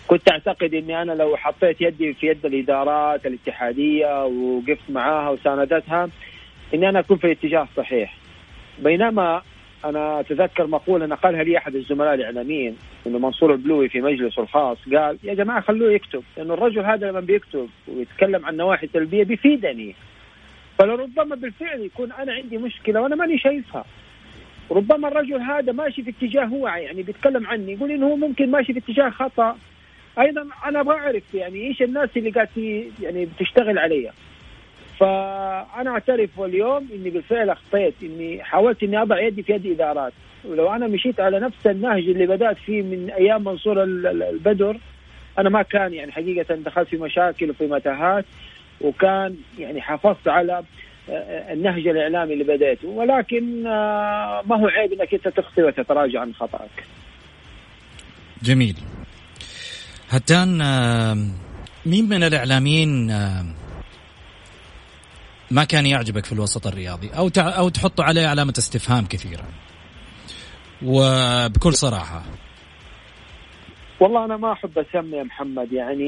كنت 0.07 0.31
أعتقد 0.31 0.73
إني 0.73 1.01
أنا 1.01 1.11
لو 1.11 1.37
حطيت 1.37 1.81
يدي 1.81 2.13
في 2.13 2.27
يد 2.27 2.45
الإدارات 2.45 3.25
الاتحادية 3.25 4.25
وقفت 4.25 4.89
معاها 4.89 5.29
وساندتها 5.29 6.09
إني 6.73 6.89
أنا 6.89 6.99
أكون 6.99 7.17
في 7.17 7.25
الاتجاه 7.25 7.63
الصحيح. 7.63 8.17
بينما 8.79 9.41
أنا 9.85 10.19
أتذكر 10.19 10.67
مقولة 10.67 11.05
نقلها 11.05 11.43
لي 11.43 11.57
أحد 11.57 11.75
الزملاء 11.75 12.13
الإعلاميين 12.13 12.77
انه 13.07 13.19
منصور 13.19 13.53
البلوي 13.53 13.89
في 13.89 14.01
مجلسه 14.01 14.41
الخاص 14.41 14.77
قال 14.93 15.17
يا 15.23 15.33
جماعة 15.33 15.61
خلوه 15.61 15.91
يكتب 15.91 16.23
لأنه 16.37 16.53
الرجل 16.53 16.85
هذا 16.85 17.09
لما 17.09 17.19
بيكتب 17.19 17.69
ويتكلم 17.87 18.45
عن 18.45 18.57
نواحي 18.57 18.87
سلبيه 18.87 19.23
بيفيدني. 19.23 19.95
فلربما 20.79 21.35
بالفعل 21.35 21.81
يكون 21.81 22.11
أنا 22.11 22.33
عندي 22.33 22.57
مشكلة 22.57 23.01
وأنا 23.01 23.15
ماني 23.15 23.37
شايفها. 23.37 23.85
ربما 24.71 25.07
الرجل 25.07 25.41
هذا 25.41 25.71
ماشي 25.71 26.03
في 26.03 26.09
اتجاه 26.09 26.45
هو 26.45 26.67
يعني 26.67 27.03
بيتكلم 27.03 27.47
عني 27.47 27.73
يقول 27.73 27.91
إنه 27.91 28.05
هو 28.05 28.15
ممكن 28.15 28.51
ماشي 28.51 28.73
في 28.73 28.79
اتجاه 28.79 29.09
خطأ. 29.09 29.57
أيضا 30.19 30.47
أنا 30.65 30.79
أبغى 30.79 30.95
أعرف 30.95 31.33
يعني 31.33 31.67
إيش 31.67 31.81
الناس 31.81 32.09
اللي 32.17 32.29
قاعد 32.29 32.47
يعني 33.01 33.25
بتشتغل 33.25 33.77
علي 33.77 34.11
فأنا 34.99 35.89
أعترف 35.89 36.41
اليوم 36.41 36.87
إني 36.93 37.09
بالفعل 37.09 37.49
أخطيت 37.49 37.93
إني 38.03 38.43
حاولت 38.43 38.83
إني 38.83 39.01
أضع 39.01 39.19
يدي 39.19 39.43
في 39.43 39.53
يد 39.53 39.65
ادارات 39.65 40.13
ولو 40.45 40.75
أنا 40.75 40.87
مشيت 40.87 41.19
على 41.19 41.39
نفس 41.39 41.67
النهج 41.67 42.03
اللي 42.03 42.25
بدأت 42.25 42.57
فيه 42.57 42.81
من 42.81 43.09
أيام 43.09 43.43
منصور 43.43 43.83
البدر 43.83 44.77
أنا 45.39 45.49
ما 45.49 45.61
كان 45.61 45.93
يعني 45.93 46.11
حقيقة 46.11 46.55
دخلت 46.55 46.87
في 46.87 46.97
مشاكل 46.97 47.49
وفي 47.49 47.67
متاهات 47.67 48.25
وكان 48.81 49.35
يعني 49.59 49.81
حافظت 49.81 50.27
على 50.27 50.63
آه، 51.09 51.53
النهج 51.53 51.87
الإعلامي 51.87 52.33
اللي 52.33 52.43
بديته 52.43 52.87
ولكن 52.87 53.67
آه، 53.67 54.43
ما 54.45 54.55
هو 54.55 54.67
عيب 54.67 54.93
إنك 54.93 55.13
أنت 55.13 55.27
تخطي 55.27 55.63
وتتراجع 55.63 56.21
عن 56.21 56.33
خطأك. 56.33 56.83
جميل. 58.43 58.75
هتان 60.09 60.57
مين 61.85 62.09
من 62.09 62.23
الإعلاميين 62.23 63.11
ما 65.51 65.63
كان 65.63 65.85
يعجبك 65.85 66.25
في 66.25 66.33
الوسط 66.33 66.67
الرياضي 66.67 67.09
أو 67.09 67.29
أو 67.37 67.69
تحط 67.69 68.01
عليه 68.01 68.27
علامة 68.27 68.53
استفهام 68.57 69.05
كثيرة؟ 69.05 69.43
وبكل 70.85 71.73
صراحة. 71.73 72.23
والله 73.99 74.25
أنا 74.25 74.37
ما 74.37 74.51
أحب 74.51 74.79
أسمي 74.79 75.23
محمد 75.23 75.71
يعني 75.71 76.05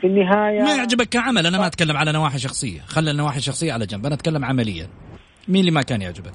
في 0.00 0.06
النهاية 0.06 0.62
ما 0.62 0.76
يعجبك 0.76 1.08
كعمل 1.08 1.46
أنا 1.46 1.58
ما 1.58 1.66
أتكلم 1.66 1.96
على 1.96 2.12
نواحي 2.12 2.38
شخصية. 2.38 2.80
خلي 2.80 3.10
النواحي 3.10 3.38
الشخصية 3.38 3.72
على 3.72 3.86
جنب 3.86 4.06
أنا 4.06 4.14
أتكلم 4.14 4.44
عمليا. 4.44 4.88
مين 5.48 5.60
اللي 5.60 5.70
ما 5.70 5.82
كان 5.82 6.02
يعجبك؟ 6.02 6.34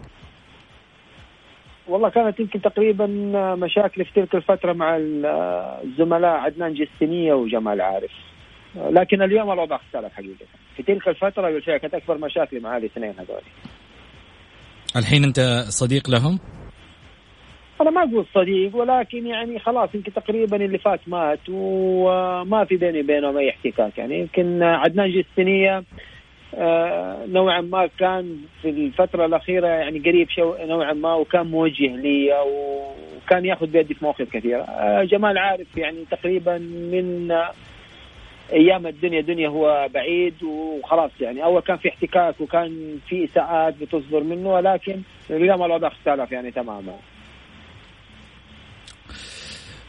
والله 1.87 2.09
كانت 2.09 2.39
يمكن 2.39 2.61
تقريبا 2.61 3.05
مشاكل 3.55 4.05
في 4.05 4.11
تلك 4.15 4.35
الفترة 4.35 4.73
مع 4.73 4.97
الزملاء 5.83 6.31
عدنان 6.31 6.73
جسنيه 6.73 7.33
وجمال 7.33 7.81
عارف. 7.81 8.11
لكن 8.75 9.21
اليوم 9.21 9.51
الوضع 9.51 9.75
اختلف 9.75 10.13
حقيقة. 10.13 10.45
في 10.75 10.83
تلك 10.83 11.07
الفترة 11.07 11.51
بالفعل 11.51 11.77
كانت 11.77 11.93
أكبر 11.93 12.17
مشاكل 12.17 12.61
مع 12.61 12.77
الاثنين 12.77 13.13
هذول. 13.19 13.41
الحين 14.95 15.23
أنت 15.23 15.39
صديق 15.69 16.09
لهم؟ 16.09 16.39
أنا 17.81 17.89
ما 17.89 18.03
أقول 18.03 18.25
صديق 18.33 18.75
ولكن 18.75 19.27
يعني 19.27 19.59
خلاص 19.59 19.89
يمكن 19.95 20.13
تقريبا 20.13 20.57
اللي 20.57 20.77
فات 20.77 20.99
مات 21.07 21.39
وما 21.49 22.65
في 22.65 22.75
بيني 22.75 23.01
وبينهم 23.01 23.37
أي 23.37 23.49
احتكاك. 23.49 23.97
يعني 23.97 24.19
يمكن 24.19 24.63
عدنان 24.63 25.11
جستنيه 25.11 25.83
آه، 26.55 27.25
نوعا 27.25 27.61
ما 27.61 27.89
كان 27.99 28.37
في 28.61 28.69
الفترة 28.69 29.25
الأخيرة 29.25 29.67
يعني 29.67 29.99
قريب 29.99 30.29
شو 30.29 30.55
نوعا 30.59 30.93
ما 30.93 31.13
وكان 31.13 31.47
موجه 31.47 31.95
لي 31.95 32.33
وكان 33.25 33.45
ياخذ 33.45 33.67
بيدي 33.67 33.93
في 33.93 34.05
مواقف 34.05 34.29
كثيرة. 34.29 34.61
آه، 34.61 35.03
جمال 35.03 35.37
عارف 35.37 35.77
يعني 35.77 36.05
تقريبا 36.11 36.57
من 36.91 37.31
أيام 38.53 38.87
الدنيا 38.87 39.21
دنيا 39.21 39.49
هو 39.49 39.89
بعيد 39.93 40.43
وخلاص 40.43 41.11
يعني. 41.21 41.43
أول 41.43 41.61
كان 41.61 41.77
في 41.77 41.89
احتكاك 41.89 42.41
وكان 42.41 42.99
في 43.07 43.25
إساءات 43.25 43.75
بتصدر 43.81 44.23
منه 44.23 44.49
ولكن 44.53 45.01
اليوم 45.29 45.63
الوضع 45.63 45.87
اختلف 45.87 46.31
يعني 46.31 46.51
تماما. 46.51 46.95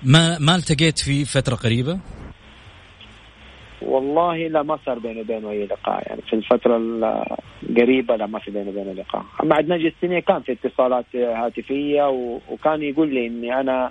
ما 0.02 0.38
ما 0.38 0.55
التقيت 0.55 0.99
في 0.99 1.25
فترة 1.25 1.55
قريبة؟ 1.55 1.99
والله 3.83 4.37
لا 4.37 4.62
ما 4.62 4.79
صار 4.87 4.99
بيني 4.99 5.21
وبينه 5.21 5.50
أي 5.50 5.67
لقاء 5.67 6.02
يعني. 6.07 6.23
في 6.23 6.33
الفترة 6.33 6.76
القريبة 6.76 8.17
لا 8.17 8.26
ما 8.26 8.38
في 8.38 8.50
بيني 8.50 8.69
وبينه 8.71 8.93
لقاء. 8.93 9.25
اما 9.43 9.55
عدنان 9.57 9.79
جستنيه 9.79 10.21
كان 10.21 10.40
في 10.40 10.52
اتصالات 10.52 11.17
هاتفية 11.17 12.09
وكان 12.50 12.83
يقول 12.83 13.14
لي 13.14 13.26
إني 13.26 13.61
أنا 13.61 13.90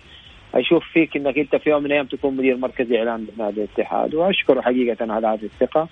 أشوف 0.53 0.83
فيك 0.93 1.17
إنك 1.17 1.37
أنت 1.37 1.55
في 1.55 1.69
يوم 1.69 1.79
من 1.79 1.85
الأيام 1.85 2.05
تكون 2.05 2.37
مدير 2.37 2.57
مركزي 2.57 2.97
إعلام 2.99 3.27
بنادي 3.37 3.63
الاتحاد 3.63 4.15
واشكره 4.15 4.61
حقيقة 4.61 5.13
على 5.13 5.27
هذه 5.27 5.43
الثقة. 5.43 5.87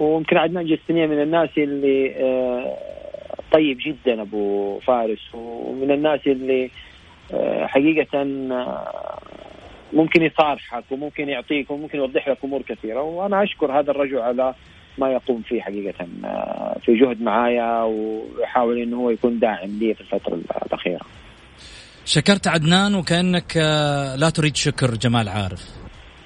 ويمكن 0.00 0.36
عدنان 0.36 0.66
جستنيه 0.66 1.06
من 1.06 1.22
الناس 1.22 1.50
اللي 1.58 2.14
آه، 2.16 2.76
طيب 3.52 3.78
جدا 3.86 4.22
أبو 4.22 4.78
فارس. 4.78 5.34
ومن 5.34 5.90
الناس 5.90 6.20
اللي 6.26 6.70
آه، 7.34 7.66
حقيقة 7.66 8.22
آه، 8.22 9.18
ممكن 9.92 10.22
يصارحك 10.22 10.84
وممكن 10.90 11.28
يعطيك 11.28 11.70
وممكن 11.70 11.98
يوضح 11.98 12.28
لك 12.28 12.38
أمور 12.44 12.62
كثيرة. 12.62 13.02
وأنا 13.02 13.42
أشكر 13.42 13.72
هذا 13.72 13.90
الرجل 13.90 14.18
على 14.18 14.54
ما 14.98 15.12
يقوم 15.12 15.42
فيه 15.42 15.60
حقيقة 15.60 16.06
في 16.84 16.94
جهد 16.94 17.22
معايا 17.22 17.82
ويحاول 17.82 18.78
إنه 18.78 18.96
هو 18.96 19.10
يكون 19.10 19.38
داعم 19.38 19.78
لي 19.80 19.94
في 19.94 20.00
الفترة 20.00 20.38
الأخيرة. 20.66 21.00
شكرت 22.04 22.48
عدنان 22.48 22.94
وكأنك 22.94 23.56
آه، 23.56 24.16
لا 24.16 24.30
تريد 24.30 24.56
شكر 24.56 24.94
جمال 24.94 25.28
عارف. 25.28 25.62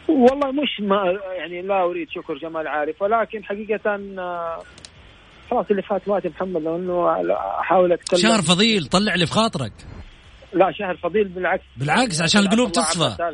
والله 0.08 0.52
مش 0.52 0.80
ما 0.80 1.18
يعني 1.38 1.62
لا 1.62 1.82
أريد 1.82 2.08
شكر 2.10 2.34
جمال 2.34 2.68
عارف 2.68 3.02
ولكن 3.02 3.44
حقيقة 3.44 3.94
آه، 4.18 4.62
خلاص 5.50 5.66
اللي 5.70 5.82
فات 5.82 6.02
فات 6.02 6.26
محمد 6.26 6.62
لأنه 6.62 7.10
أحاول 7.60 7.92
اتكلم 7.92 8.20
شهر 8.20 8.42
فضيل 8.42 8.86
طلع 8.86 9.14
اللي 9.14 9.26
في 9.26 9.32
خاطرك. 9.32 9.72
لا 10.52 10.72
شهر 10.72 10.96
فضيل 10.96 11.28
بالعكس. 11.28 11.64
بالعكس 11.76 12.22
عشان 12.22 12.40
القلوب 12.40 12.72
تصفى. 12.72 13.30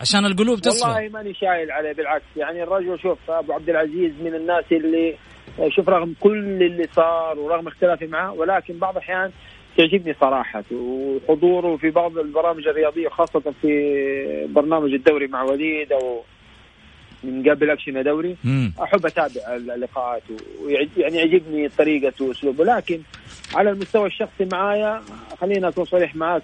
عشان 0.00 0.26
القلوب 0.26 0.60
تصفى. 0.60 0.90
والله 0.90 1.08
ماني 1.08 1.34
شايل 1.34 1.70
عليه 1.70 1.92
بالعكس 1.92 2.24
يعني 2.36 2.62
الرجل 2.62 3.00
شوف 3.02 3.30
أبو 3.30 3.52
عبد 3.52 3.68
العزيز 3.68 4.12
من 4.20 4.34
الناس 4.34 4.64
اللي 4.72 5.16
شوف 5.68 5.88
رغم 5.88 6.14
كل 6.20 6.62
اللي 6.62 6.88
صار 6.96 7.38
ورغم 7.38 7.66
اختلافي 7.66 8.06
معه 8.06 8.32
ولكن 8.32 8.78
بعض 8.78 8.96
الأحيان 8.96 9.30
تعجبني 9.76 10.14
صراحة. 10.20 10.64
وحضوره 10.72 11.76
في 11.76 11.90
بعض 11.90 12.18
البرامج 12.18 12.68
الرياضية 12.68 13.08
خاصة 13.08 13.52
في 13.62 14.48
برنامج 14.50 14.92
الدوري 14.92 15.26
مع 15.26 15.42
وليد 15.42 15.92
أو 15.92 16.22
من 17.24 17.50
قبل 17.50 17.70
أكشن 17.70 18.02
دوري 18.02 18.36
مم. 18.44 18.72
أحب 18.82 19.06
أتابع 19.06 19.56
اللقاءات 19.56 20.22
ويعني 20.64 21.16
يعجبني 21.16 21.68
طريقته 21.68 22.24
وأسلوبه. 22.24 22.64
لكن 22.64 23.00
على 23.54 23.70
المستوى 23.70 24.06
الشخصي 24.06 24.48
معايا 24.52 25.02
خلينا 25.40 25.68
أكون 25.68 25.84
صريح 25.84 26.16
معك 26.16 26.42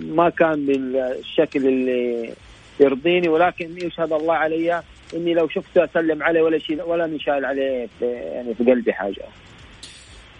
ما 0.00 0.28
كان 0.38 0.66
بالشكل 0.66 1.66
اللي 1.66 2.32
يرضيني 2.80 3.28
ولكن 3.28 3.76
يشهد 3.82 4.12
الله 4.12 4.34
علي 4.34 4.82
إني 5.14 5.34
لو 5.34 5.48
شفته 5.48 5.84
أسلم 5.84 6.22
عليه 6.22 6.42
ولا 6.42 6.58
شيء 6.58 6.82
ولا 6.82 7.06
من 7.06 7.20
شايل 7.20 7.44
عليه 7.44 7.88
في 7.98 8.04
يعني 8.06 8.54
في 8.54 8.64
قلبي 8.64 8.92
حاجة. 8.92 9.22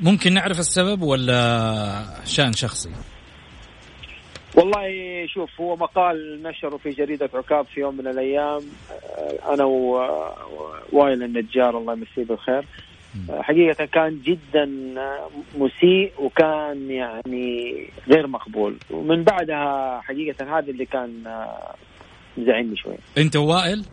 ممكن 0.03 0.35
نعرف 0.35 0.59
السبب 0.59 1.03
ولا 1.03 2.05
شأن 2.25 2.53
شخصي؟ 2.53 2.91
والله 4.55 4.87
شوف 5.27 5.61
هو 5.61 5.77
مقال 5.77 6.43
نشره 6.43 6.77
في 6.77 6.91
جريدة 6.91 7.31
عكاظ 7.35 7.65
في 7.75 7.81
يوم 7.81 7.97
من 7.97 8.07
الأيام. 8.07 8.61
أنا 9.49 9.65
ووائل 9.65 11.23
النجار 11.23 11.79
الله 11.79 11.93
يمسيه 11.93 12.25
بالخير. 12.25 12.65
حقيقة 13.31 13.85
كان 13.85 14.21
جدا 14.25 14.71
مسيء 15.59 16.13
وكان 16.19 16.91
يعني 16.91 17.87
غير 18.09 18.27
مقبول. 18.27 18.77
ومن 18.91 19.25
بعدها 19.25 20.01
حقيقة 20.01 20.59
هذا 20.59 20.71
اللي 20.71 20.85
كان 20.85 21.11
مزعلني 22.37 22.77
شوي. 22.77 22.97
أنت 23.19 23.37
وائل؟ 23.37 23.85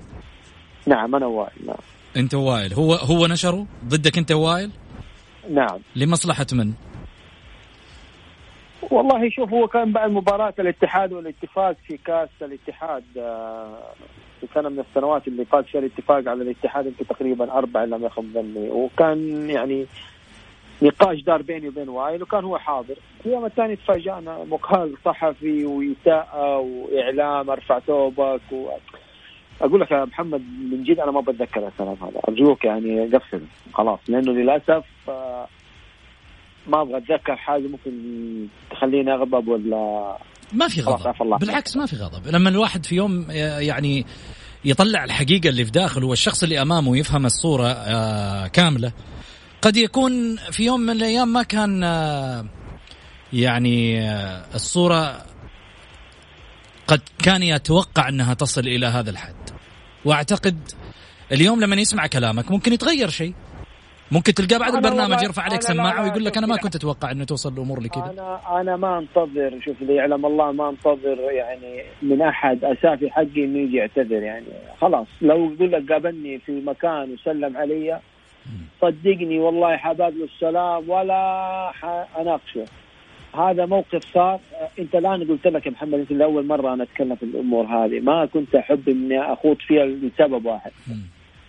نعم 0.88 1.16
أنا 1.16 1.26
وائل 1.26 1.66
نعم. 1.68 1.78
أنت 2.18 2.34
وائل 2.34 2.74
هو 2.74 2.94
هو 2.94 3.28
نشره؟ 3.28 3.68
ضدك 3.86 4.18
أنت 4.18 4.32
وائل؟ 4.32 4.72
نعم. 5.50 5.80
لمصلحة 5.96 6.48
من؟ 6.54 6.74
والله 8.92 9.30
شوف 9.30 9.54
هو 9.54 9.68
كان 9.68 9.92
بعد 9.92 10.12
مباراة 10.12 10.54
الاتحاد 10.60 11.13
والاتفاق 11.13 11.75
في 11.88 11.98
كاس 11.98 12.30
الاتحاد 12.42 13.04
آه، 13.18 13.94
في 14.42 14.48
سنة 14.54 14.70
من 14.70 14.80
السنوات 14.80 15.27
اللي 15.27 15.46
فاز 15.46 15.66
فيها 15.66 15.82
الاتفاق 15.82 16.18
على 16.18 16.34
الاتحاد 16.44 16.86
يمكن 16.86 17.08
تقريبا 17.08 17.51
أربعة 17.54 17.86
لم 17.86 18.06
يخن 18.06 18.34
ظني. 18.34 18.70
وكان 18.70 19.50
يعني 19.50 19.86
نقاش 20.82 21.22
دار 21.22 21.42
بيني 21.42 21.68
وبين 21.68 21.89
وائل 21.89 22.24
وكان 22.24 22.44
هو 22.44 22.58
حاضر. 22.58 22.96
اليوم 23.25 23.46
الثاني 23.46 23.75
تفاجأنا 23.75 24.44
مقال 24.44 24.94
صحفي 25.06 25.66
وإساءة 25.66 26.58
وإعلام 26.58 27.50
أرفع 27.50 27.80
ثوبك 27.80 28.42
و... 28.51 28.70
أقول 29.62 29.82
لك 29.82 29.92
يا 29.92 30.06
محمد 30.06 30.42
من 30.72 30.84
جد 30.84 31.00
أنا 31.00 31.12
ما 31.12 31.22
بتذكر 31.22 31.68
الكلام 31.68 31.96
هذا. 32.02 32.22
أرجوك 32.30 32.66
يعني 32.66 33.06
قفل. 33.06 33.42
خلاص 33.74 34.00
لأنه 34.08 34.32
للأسف 34.32 34.86
آه، 35.10 35.48
ما 36.68 36.82
أبغى 36.82 36.98
أتذكر 36.98 37.36
حاجة 37.36 37.68
ممكن 37.68 37.92
تخليني 38.72 39.14
أغضب 39.14 39.48
ولا 39.48 40.18
ما 40.54 40.68
في 40.68 40.82
غضب. 40.82 41.40
بالعكس 41.40 41.78
ما 41.78 41.86
في 41.86 41.96
غضب. 41.96 42.28
لما 42.28 42.50
الواحد 42.50 42.86
في 42.86 42.96
يوم 42.96 43.26
يعني 43.60 44.06
يطلع 44.66 45.04
الحقيقة 45.04 45.50
اللي 45.50 45.66
في 45.66 45.72
داخله 45.72 46.08
والشخص 46.08 46.44
اللي 46.44 46.62
أمامه 46.62 46.98
يفهم 46.98 47.25
الصورة 47.25 47.68
آه، 47.68 48.48
كاملة 48.48 48.92
قد 49.62 49.77
يكون 49.77 50.36
في 50.51 50.66
يوم 50.66 50.79
من 50.79 50.90
الأيام 50.90 51.34
ما 51.34 51.44
كان 51.44 51.84
آه، 51.84 52.46
يعني 53.34 54.10
الصورة 54.55 55.25
قد 56.88 57.01
كان 57.24 57.44
يتوقع 57.44 58.10
أنها 58.10 58.34
تصل 58.34 58.62
إلى 58.62 58.86
هذا 58.86 59.10
الحد. 59.10 59.47
واعتقد 60.05 60.57
اليوم 61.31 61.62
لما 61.62 61.75
يسمع 61.75 62.07
كلامك 62.07 62.51
ممكن 62.51 62.74
يتغير 62.74 63.07
شيء. 63.07 63.33
ممكن 64.12 64.33
تلقاه 64.33 64.57
بعد 64.57 64.75
البرنامج 64.75 65.24
يرفع 65.24 65.42
عليك 65.42 65.62
سماعة 65.62 66.03
ويقول 66.03 66.25
لك 66.25 66.38
أنا 66.38 66.48
ما 66.48 66.57
كنت 66.57 66.75
أتوقع 66.75 67.12
إنه 67.12 67.24
توصل 67.24 67.53
الأمور 67.53 67.79
لكذا. 67.79 68.14
أنا 68.14 68.62
أنا 68.62 68.77
ما 68.77 69.00
أنتظر 69.00 69.60
شوف 69.66 69.81
اللي 69.81 69.96
يعلم 69.96 70.25
الله 70.25 70.51
ما 70.51 70.70
أنتظر 70.70 71.18
يعني 71.31 71.83
من 72.01 72.22
أحد 72.22 72.64
اسافي 72.64 73.10
حقي 73.10 73.44
إنه 73.46 73.60
يجي 73.60 73.77
يعتذر 73.77 74.24
يعني. 74.24 74.46
خلاص 74.81 75.07
لو 75.22 75.53
يقول 75.53 75.72
لك 75.72 75.92
قابلني 75.92 76.40
في 76.40 76.51
مكان 76.51 77.14
وسلم 77.14 77.57
علي 77.57 78.00
صدقني 78.81 79.40
والله 79.40 79.77
حباب 79.77 80.14
السلام 80.14 80.90
ولا 80.90 81.72
أناقشه. 82.20 82.66
هذا 83.35 83.66
موقف 83.66 84.13
صار. 84.13 84.40
انت 84.79 84.96
الآن 84.96 85.27
قلت 85.27 85.48
لك 85.48 85.66
يا 85.66 85.72
محمد 85.72 85.94
انت 85.94 86.11
لأول 86.11 86.46
مرة 86.46 86.74
أنا 86.74 86.83
أتكلم 86.83 87.16
في 87.16 87.24
الأمور 87.24 87.66
هذه. 87.66 88.00
ما 88.00 88.25
كنت 88.25 88.55
أحب 88.55 88.90
إني 88.90 89.33
أخوض 89.33 89.57
فيها 89.68 89.85
لسبب 89.85 90.46
واحد. 90.46 90.72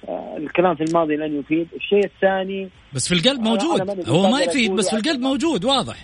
آه 0.09 0.37
الكلام 0.37 0.75
في 0.75 0.85
الماضي 0.85 1.17
لن 1.17 1.39
يفيد. 1.39 1.69
الشيء 1.77 2.05
الثاني 2.05 2.69
بس 2.95 3.09
في 3.09 3.15
القلب 3.15 3.41
موجود. 3.41 4.09
هو 4.09 4.31
ما 4.31 4.41
يفيد 4.41 4.73
بس 4.73 4.91
في 4.91 4.97
القلب 4.97 5.21
موجود 5.21 5.65
واضح. 5.65 5.97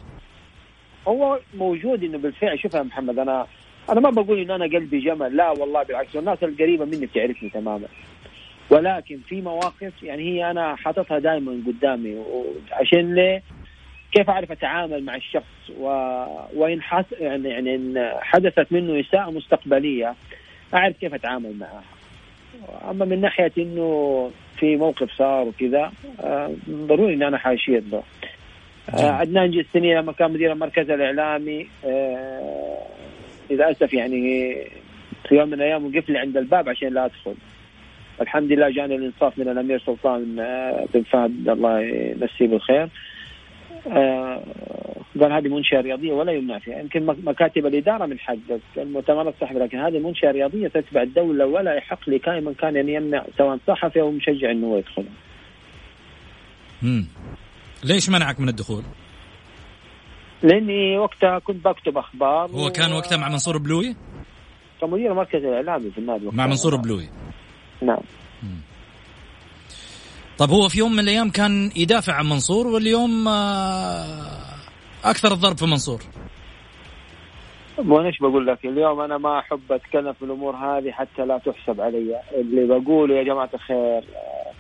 هو 1.08 1.38
موجود 1.54 2.04
إنه 2.04 2.18
بالفعل. 2.18 2.58
شوف 2.58 2.74
يا 2.74 2.82
محمد 2.82 3.18
أنا 3.18 3.46
أنا 3.90 4.00
ما 4.00 4.10
بقول 4.10 4.40
إن 4.40 4.50
أنا 4.50 4.64
قلبي 4.64 5.00
جمل. 5.00 5.36
لا 5.36 5.50
والله 5.50 5.82
بالعكس 5.82 6.16
الناس 6.16 6.42
القريبة 6.42 6.84
مني 6.84 7.06
بتعرفني 7.06 7.50
تماما. 7.50 7.86
ولكن 8.70 9.18
في 9.28 9.40
مواقف 9.40 10.02
يعني 10.02 10.22
هي 10.22 10.50
أنا 10.50 10.76
حاططها 10.76 11.18
دائما 11.18 11.62
قدامي. 11.66 12.16
عشان 12.72 13.14
ليه؟ 13.14 13.42
كيف 14.14 14.30
أعرف 14.30 14.52
أتعامل 14.52 15.04
مع 15.04 15.16
الشخص؟ 15.16 15.70
و... 15.78 15.86
وإن 16.54 16.82
حس... 16.82 17.04
يعني 17.20 17.48
يعني 17.48 17.74
إن 17.74 18.12
حدثت 18.20 18.72
منه 18.72 19.00
إساءة 19.00 19.30
مستقبلية 19.30 20.14
أعرف 20.74 20.96
كيف 20.96 21.14
أتعامل 21.14 21.58
معها. 21.58 21.82
أما 22.90 23.04
من 23.04 23.20
ناحية 23.20 23.52
إنه 23.58 24.30
في 24.56 24.76
موقف 24.76 25.10
صار 25.18 25.48
وكذا 25.48 25.92
آه، 26.20 26.50
ضروري 26.70 27.14
ان 27.14 27.22
أنا 27.22 27.38
حاشيد 27.38 27.88
له. 27.92 28.02
آه، 28.94 29.10
عدنان 29.10 29.50
جسني 29.50 29.94
لما 29.94 30.12
كان 30.12 30.32
مدير 30.32 30.52
المركز 30.52 30.90
الإعلامي 30.90 31.68
آه، 31.84 32.86
للأسف 33.50 33.94
يعني 33.94 34.54
في 35.28 35.34
يوم 35.34 35.48
من 35.48 35.54
الأيام 35.54 35.86
وقف 35.86 36.08
لي 36.08 36.18
عند 36.18 36.36
الباب 36.36 36.68
عشان 36.68 36.88
لا 36.88 37.04
أدخل. 37.04 37.34
الحمد 38.20 38.52
لله 38.52 38.70
جاني 38.70 38.94
الإنصاف 38.94 39.38
من 39.38 39.48
الأمير 39.48 39.78
سلطان 39.78 40.24
بن 40.94 41.02
فهد. 41.02 41.48
الله 41.48 41.80
يمسيه 41.80 42.46
بالخير. 42.46 42.82
آه 42.82 42.88
قال 45.20 45.32
هذه 45.32 45.48
منشأة 45.48 45.80
رياضية 45.80 46.12
ولا 46.12 46.32
يمنع 46.32 46.58
فيها 46.58 46.80
يمكن 46.80 47.06
مكاتب 47.06 47.66
الإدارة 47.66 48.06
من 48.06 48.18
حقك 48.18 48.60
المؤتمر 48.76 49.28
الصحفي 49.28 49.58
لكن 49.58 49.78
هذه 49.78 49.98
منشأة 49.98 50.30
رياضية 50.30 50.68
تتبع 50.68 51.02
الدولة 51.02 51.46
ولا 51.46 51.74
يحق 51.74 52.10
لكائن 52.10 52.44
من 52.44 52.54
كان 52.54 52.76
أن 52.76 52.88
يمنع 52.88 53.24
سواء 53.38 53.58
صحفي 53.66 54.00
أو 54.00 54.10
مشجع 54.10 54.50
أنه 54.50 54.78
يدخل. 54.78 55.04
امم 56.82 57.06
ليش 57.84 58.10
منعك 58.10 58.40
من 58.40 58.48
الدخول؟ 58.48 58.82
لأني 60.42 60.98
وقتها 60.98 61.38
كنت 61.38 61.64
بكتب 61.64 61.98
أخبار. 61.98 62.50
هو 62.50 62.70
كان 62.70 62.92
و... 62.92 62.96
وقتها 62.96 63.18
مع 63.18 63.28
منصور 63.28 63.58
بلوي؟ 63.58 63.96
كمدير 64.80 65.12
المركز 65.12 65.44
الإعلامي 65.44 65.90
في 65.90 65.98
النادي 65.98 66.28
مع 66.32 66.46
منصور 66.46 66.76
بلوي. 66.76 67.08
نعم. 67.82 68.02
طب 70.38 70.50
هو 70.50 70.68
في 70.68 70.78
يوم 70.78 70.92
من 70.92 70.98
الأيام 70.98 71.30
كان 71.30 71.70
يدافع 71.76 72.12
عن 72.12 72.26
منصور 72.26 72.66
واليوم 72.66 73.28
آه، 73.28 74.04
أكثر 75.04 75.32
الضرب 75.32 75.56
في 75.56 75.64
منصور. 75.64 76.00
وأنا 77.78 78.06
إيش 78.06 78.18
بقول 78.20 78.46
لك؟ 78.46 78.64
اليوم 78.64 79.00
أنا 79.00 79.18
ما 79.18 79.38
أحب 79.38 79.72
أتكلم 79.72 80.12
في 80.12 80.22
الأمور 80.22 80.56
هذه 80.56 80.90
حتى 80.90 81.24
لا 81.26 81.38
تحسب 81.38 81.80
علي. 81.80 82.20
اللي 82.34 82.78
بقوله 82.78 83.14
يا 83.14 83.22
جماعة 83.22 83.50
الخير 83.54 84.04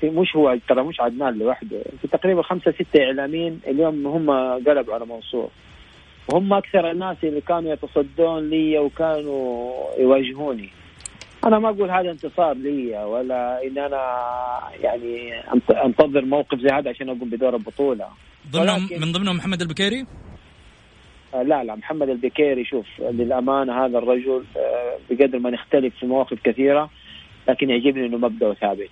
في 0.00 0.10
مش 0.10 0.36
هو 0.36 0.58
ترى 0.68 0.82
مش 0.82 1.00
عدنان 1.00 1.38
لوحده. 1.38 1.82
في 2.02 2.08
تقريبا 2.08 2.42
خمسة 2.42 2.72
ستة 2.72 3.02
إعلاميين 3.02 3.60
اليوم 3.66 4.06
هم 4.06 4.30
قلبوا 4.66 4.94
على 4.94 5.06
منصور. 5.06 5.48
وهم 6.28 6.52
أكثر 6.52 6.90
الناس 6.90 7.16
اللي 7.24 7.40
كانوا 7.40 7.72
يتصدون 7.72 8.50
لي 8.50 8.78
وكانوا 8.78 9.72
يواجهوني. 9.98 10.70
أنا 11.46 11.58
ما 11.58 11.68
أقول 11.68 11.90
هذا 11.90 12.10
انتصار 12.10 12.54
لي 12.54 13.04
ولا 13.04 13.66
إن 13.66 13.78
أنا 13.78 14.00
يعني 14.82 15.34
أنتظر 15.84 16.24
موقف 16.24 16.58
زي 16.58 16.68
هذا 16.68 16.90
عشان 16.90 17.08
أقوم 17.08 17.30
بدور 17.30 17.56
البطولة 17.56 18.06
ضمنهم 18.50 18.88
من 19.00 19.12
ضمنهم 19.12 19.36
محمد 19.36 19.60
البكيري؟ 19.60 20.06
آه، 21.34 21.42
لا 21.42 21.64
لا 21.64 21.74
محمد 21.74 22.08
البكيري 22.08 22.64
شوف 22.64 22.86
للأمانة 22.98 23.84
هذا 23.84 23.98
الرجل 23.98 24.44
آه، 24.56 24.98
بقدر 25.10 25.38
ما 25.38 25.50
نختلف 25.50 25.94
في 26.00 26.06
مواقف 26.06 26.38
كثيرة 26.44 26.90
لكن 27.48 27.70
يعجبني 27.70 28.06
إنه 28.06 28.16
مبدأه 28.16 28.54
ثابت 28.54 28.90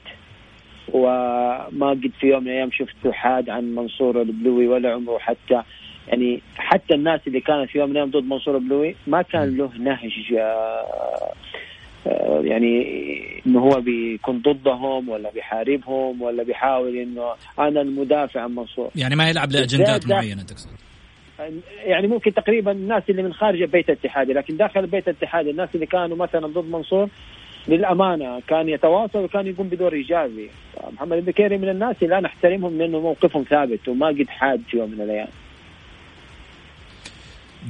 وما 0.92 1.90
قد 1.90 2.10
في 2.20 2.26
يوم 2.26 2.42
من 2.42 2.48
الأيام 2.48 2.70
شفته 2.70 3.12
حاد 3.12 3.50
عن 3.50 3.74
منصور 3.74 4.22
البلوي 4.22 4.68
ولا 4.68 4.92
عمره 4.92 5.18
حتى 5.18 5.62
يعني 6.08 6.42
حتى 6.56 6.94
الناس 6.94 7.20
اللي 7.26 7.40
كانت 7.40 7.70
في 7.70 7.78
يوم 7.78 7.90
من 7.90 7.96
الأيام 7.96 8.10
ضد 8.10 8.24
منصور 8.24 8.56
البلوي 8.56 8.96
ما 9.06 9.22
كان 9.22 9.56
له 9.56 9.70
نهج 9.78 10.34
آه، 10.38 11.32
يعني 12.44 12.86
إنه 13.46 13.60
هو 13.60 13.80
بيكون 13.80 14.42
ضدهم 14.42 15.08
ولا 15.08 15.30
بيحاربهم 15.30 16.22
ولا 16.22 16.42
بيحاول 16.42 16.96
إنه 16.96 17.34
أنا 17.58 17.80
المدافع 17.80 18.40
عن 18.40 18.54
منصور. 18.54 18.90
يعني 18.96 19.16
ما 19.16 19.28
يلعب 19.28 19.52
لأجندات 19.52 20.06
معينة 20.06 20.42
تقصد؟ 20.42 20.68
يعني 21.84 22.06
ممكن 22.06 22.34
تقريبا 22.34 22.72
الناس 22.72 23.02
اللي 23.10 23.22
من 23.22 23.32
خارج 23.32 23.62
البيت 23.62 23.90
الاتحادي 23.90 24.32
لكن 24.32 24.56
داخل 24.56 24.80
البيت 24.80 25.08
الاتحادي 25.08 25.50
الناس 25.50 25.68
اللي 25.74 25.86
كانوا 25.86 26.16
مثلا 26.16 26.46
ضد 26.46 26.70
منصور 26.70 27.08
للأمانة 27.68 28.40
كان 28.40 28.68
يتواصل 28.68 29.18
وكان 29.18 29.46
يقوم 29.46 29.68
بدور 29.68 29.92
إيجابي. 29.92 30.50
محمد 30.92 31.12
البكيري 31.12 31.58
من 31.58 31.68
الناس 31.68 31.96
اللي 32.02 32.18
أنا 32.18 32.26
أحترمهم 32.26 32.78
لأنه 32.78 33.00
موقفهم 33.00 33.42
ثابت 33.42 33.88
وما 33.88 34.06
قد 34.06 34.28
حاد 34.28 34.62
في 34.70 34.76
يوم 34.76 34.90
من 34.90 35.00
الأيام. 35.00 35.28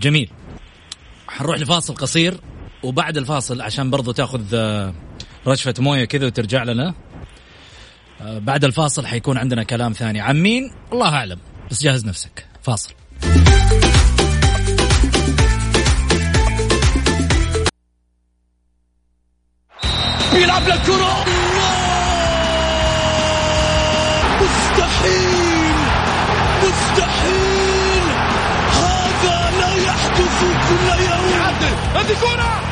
جميل. 0.00 0.30
حنروح 1.28 1.58
لفاصل 1.58 1.94
قصير. 1.94 2.34
وبعد 2.82 3.16
الفاصل 3.16 3.60
عشان 3.60 3.90
برضو 3.90 4.12
تاخذ 4.12 4.42
آه، 4.54 4.94
رشفة 5.46 5.74
موية 5.78 6.04
كذا 6.04 6.26
وترجع 6.26 6.62
لنا. 6.62 6.94
آه، 8.20 8.38
بعد 8.38 8.64
الفاصل 8.64 9.06
حيكون 9.06 9.38
عندنا 9.38 9.62
كلام 9.62 9.92
ثاني. 9.92 10.20
عن 10.20 10.42
مين 10.42 10.72
الله 10.92 11.14
أعلم. 11.14 11.38
بس 11.70 11.82
جهز 11.82 12.06
نفسك. 12.06 12.46
فاصل. 12.62 12.94
بيلعب 20.32 20.62
للكرة. 20.62 21.24
مستحيل. 24.42 25.74
مستحيل. 26.62 28.02
هذا 28.72 29.50
لا 29.60 29.74
يحدث 29.74 30.40
كل 30.68 31.02
يوم. 31.04 31.22
هذه 31.94 32.14
كرة. 32.20 32.71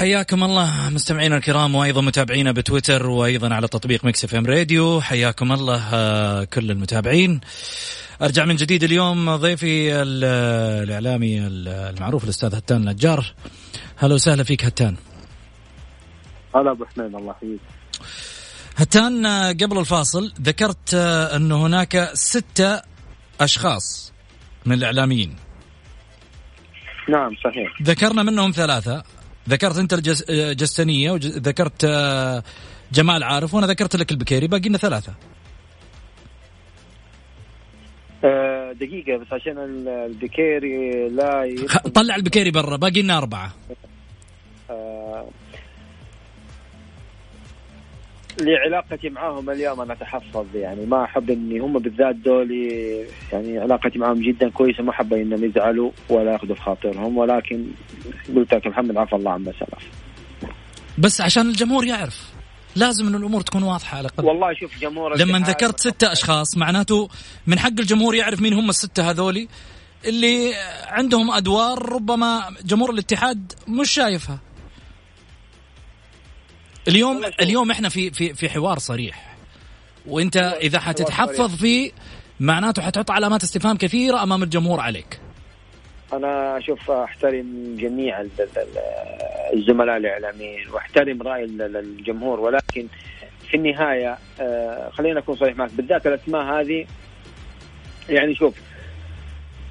حياكم 0.00 0.44
الله 0.44 0.90
مستمعينا 0.90 1.36
الكرام 1.36 1.74
وأيضا 1.74 2.00
متابعينا 2.00 2.52
بتويتر 2.52 3.06
وأيضا 3.06 3.54
على 3.54 3.68
تطبيق 3.68 4.04
Mix 4.04 4.24
FM 4.24 4.46
Radio. 4.46 5.00
حياكم 5.00 5.52
الله 5.52 5.94
آه، 5.94 6.44
كل 6.44 6.70
المتابعين. 6.70 7.40
أرجع 8.22 8.44
من 8.44 8.56
جديد 8.56 8.82
اليوم 8.82 9.36
ضيفي 9.36 10.02
الإعلامي 10.02 11.46
المعروف 11.46 12.24
الأستاذ 12.24 12.54
هتان 12.54 12.88
نجار. 12.88 13.34
هلا 13.96 14.14
وسهلا 14.14 14.44
فيك 14.44 14.64
هتان. 14.64 14.96
هلا 16.56 16.70
أبو 16.70 16.84
حميد 16.84 17.14
الله 17.14 17.34
يحييك. 17.36 17.60
هتان 18.76 19.26
قبل 19.62 19.78
الفاصل 19.78 20.32
ذكرت 20.42 20.94
انه 21.34 21.66
هناك 21.66 22.10
ستة 22.14 22.82
أشخاص 23.40 24.12
من 24.66 24.72
الإعلاميين. 24.72 25.36
نعم 27.08 27.36
صحيح. 27.44 27.82
ذكرنا 27.82 28.22
منهم 28.22 28.50
ثلاثة. 28.50 29.19
ذكرت 29.50 29.78
انت 29.78 29.94
الجستنية 30.30 31.10
وذكرت 31.10 31.84
جمال 32.92 33.22
عارف 33.22 33.54
وأنا 33.54 33.66
ذكرت 33.66 33.96
لك 33.96 34.10
البكيري 34.10 34.46
باقي 34.46 34.68
لنا 34.68 34.78
ثلاثة. 34.78 35.14
آه، 38.24 38.72
دقيقة 38.72 39.16
بس 39.18 39.32
عشان 39.32 39.58
البكيري 39.88 41.08
لا 41.08 41.44
يدخل. 41.44 41.90
طلع 41.90 42.16
البكيري 42.16 42.50
برا 42.50 42.76
باقي 42.76 43.02
لنا 43.02 43.18
أربعة. 43.18 43.52
آه 44.70 45.28
لعلاقتي 48.40 49.08
معاهم 49.10 49.50
اليوم 49.50 49.80
أنا 49.80 49.92
أتحفظ 49.92 50.46
يعني. 50.54 50.86
ما 50.86 51.04
أحب 51.04 51.30
إني 51.30 51.58
هم 51.58 51.78
بالذات 51.78 52.14
دولي 52.14 53.06
يعني 53.32 53.58
علاقتي 53.58 53.98
معاهم 53.98 54.20
جدا 54.20 54.50
كويسة. 54.50 54.82
ما 54.82 54.90
أحب 54.90 55.12
إنهم 55.14 55.44
يزعلوا 55.44 55.90
ولا 56.08 56.32
يأخذوا 56.32 56.54
في 56.54 56.62
خاطرهم. 56.62 57.18
ولكن 57.18 57.66
قلت 58.36 58.54
لك 58.54 58.66
محمد 58.66 58.96
عفى 58.96 59.16
الله 59.16 59.32
عما 59.32 59.52
سلف. 59.52 59.88
بس 60.98 61.20
عشان 61.20 61.48
الجمهور 61.48 61.84
يعرف 61.84 62.30
لازم 62.76 63.06
إن 63.06 63.14
الأمور 63.14 63.40
تكون 63.40 63.62
واضحة 63.62 63.98
على 63.98 64.08
الأقل. 64.08 64.24
والله 64.24 64.54
شوف 64.54 64.78
جمهور 64.78 65.16
لما 65.16 65.38
ذكرت 65.38 65.80
ستة 65.80 66.12
أشخاص 66.12 66.56
معناته 66.56 67.08
من 67.46 67.58
حق 67.58 67.80
الجمهور 67.80 68.14
يعرف 68.14 68.42
مين 68.42 68.52
هم 68.52 68.68
الستة 68.68 69.10
هذولي 69.10 69.48
اللي 70.04 70.52
عندهم 70.86 71.30
أدوار 71.30 71.92
ربما 71.92 72.40
جمهور 72.64 72.90
الاتحاد 72.90 73.52
مش 73.68 73.90
شايفها. 73.90 74.38
اليوم 76.90 77.24
اليوم 77.40 77.70
إحنا 77.70 77.88
في 77.88 78.10
في 78.10 78.34
في 78.34 78.48
حوار 78.48 78.78
صريح. 78.78 79.36
وإنت 80.06 80.36
إذا 80.36 80.80
حتتحفظ 80.80 81.56
فيه 81.56 81.90
معناته 82.40 82.82
حتحط 82.82 83.10
علامات 83.10 83.42
استفهام 83.42 83.76
كثيرة 83.76 84.22
أمام 84.22 84.42
الجمهور 84.42 84.80
عليك. 84.80 85.20
أنا 86.12 86.58
أشوف 86.58 86.90
أحترم 86.90 87.76
جميع 87.78 88.24
الزملاء 89.52 89.96
الإعلاميين 89.96 90.68
وأحترم 90.72 91.22
رأي 91.22 91.44
الجمهور 91.44 92.40
ولكن 92.40 92.86
في 93.50 93.56
النهاية 93.56 94.18
آه، 94.40 94.90
خلينا 94.90 95.18
أكون 95.18 95.36
صريح 95.36 95.56
معك. 95.56 95.70
بالذات 95.72 96.06
الأسماء 96.06 96.42
هذه 96.42 96.86
يعني 98.08 98.34
شوف 98.34 98.54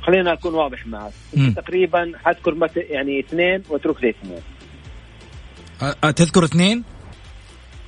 خلينا 0.01 0.33
أكون 0.33 0.53
واضح 0.53 0.87
معك. 0.87 1.13
تقريبا 1.55 2.11
حذكر 2.25 2.69
يعني 2.75 3.19
اثنين 3.19 3.63
واترك 3.69 4.03
لي 4.03 4.09
اثنين 4.09 4.41
تذكر 6.15 6.43
اثنين؟ 6.43 6.83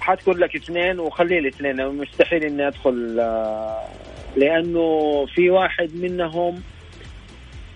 حذكر 0.02 0.34
لك 0.34 0.56
اثنين 0.56 1.00
وخلي 1.00 1.40
لي 1.40 1.48
اثنين 1.48 1.88
مستحيل 1.88 2.44
إني 2.44 2.68
أدخل 2.68 3.18
آه، 3.20 3.86
لأنه 4.36 5.26
في 5.26 5.50
واحد 5.50 5.96
منهم 5.96 6.62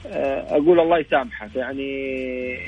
آه، 0.07 0.45
أقول 0.49 0.79
الله 0.79 0.99
يسامحك 0.99 1.55
يعني 1.55 2.59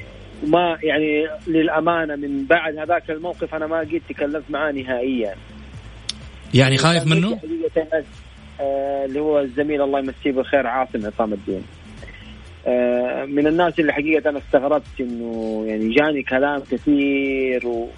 ما 0.48 0.78
يعني 0.84 1.28
للأمانة 1.48 2.15
من 2.15 2.46
بعد 2.46 2.78
هذاك 2.78 3.12
الموقف 3.12 3.56
أنا 3.56 3.67
ما 3.67 3.80
قد 3.80 4.02
تكلمت 4.10 4.43
معاه 4.50 4.72
نهائيا 4.72 5.36
يعني 6.54 6.78
خايف 6.78 7.08
منه؟ 7.08 7.39
آه، 8.60 9.06
اللي 9.06 9.20
هو 9.20 9.39
الزميل 9.39 9.82
الله 9.82 10.00
يمسيه 10.00 10.32
بالخير 10.32 10.67
عاصم 10.67 11.06
عصام 11.06 11.34
الدين 11.34 11.63
من 13.36 13.48
الناس 13.48 13.80
اللي 13.80 13.93
حقيقة 13.93 14.30
أنا 14.30 14.39
استغربت 14.39 15.00
إنه 15.00 15.63
يعني 15.67 15.93
جاني 15.93 16.24
كلام 16.24 16.60
كثير 16.72 17.67
و 17.67 17.89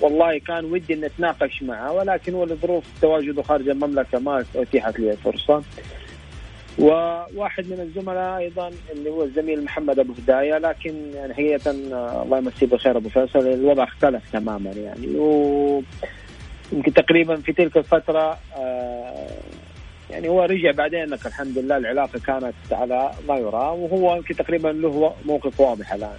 والله 0.00 0.38
كان 0.38 0.64
ودي 0.64 0.94
إن 0.94 1.04
اتناقش 1.04 1.62
معه 1.62 1.92
ولكن 1.92 2.34
هو 2.34 2.44
لظروف 2.44 2.84
تواجده 3.00 3.42
خارج 3.42 3.68
المملكة 3.68 4.18
ما 4.18 4.44
أتيحت 4.56 4.98
لي 4.98 5.10
الفرصة. 5.10 5.62
وواحد 6.78 7.66
من 7.70 7.80
الزملاء 7.80 8.38
أيضا 8.38 8.70
اللي 8.92 9.10
هو 9.10 9.24
الزميل 9.24 9.64
محمد 9.64 9.98
أبو 9.98 10.12
هداية 10.12 10.58
لكن 10.58 10.94
يعني 11.14 11.34
حقيقة 11.34 11.70
الله 11.70 12.38
يمسيه 12.38 12.66
بالخير 12.66 12.96
أبو 12.96 13.08
فيصل 13.08 13.38
الوضع 13.38 13.84
اختلف 13.84 14.22
تماما 14.32 14.70
يعني. 14.70 15.06
و 15.18 15.82
يمكن 16.72 16.92
تقريبا 16.92 17.36
في 17.36 17.52
تلك 17.52 17.76
الفترة 17.76 18.38
آه، 18.56 19.28
يعني 20.10 20.28
هو 20.28 20.42
رجع 20.42 20.70
بعدين 20.70 21.04
لك 21.04 21.26
الحمد 21.26 21.58
لله 21.58 21.76
العلاقة 21.76 22.20
كانت 22.26 22.54
على 22.72 23.10
ما 23.28 23.36
يرام 23.36 23.78
وهو 23.78 24.16
يمكن 24.16 24.36
تقريبا 24.36 24.68
له 24.68 25.14
موقف 25.26 25.60
واضح 25.60 25.92
الآن. 25.92 26.18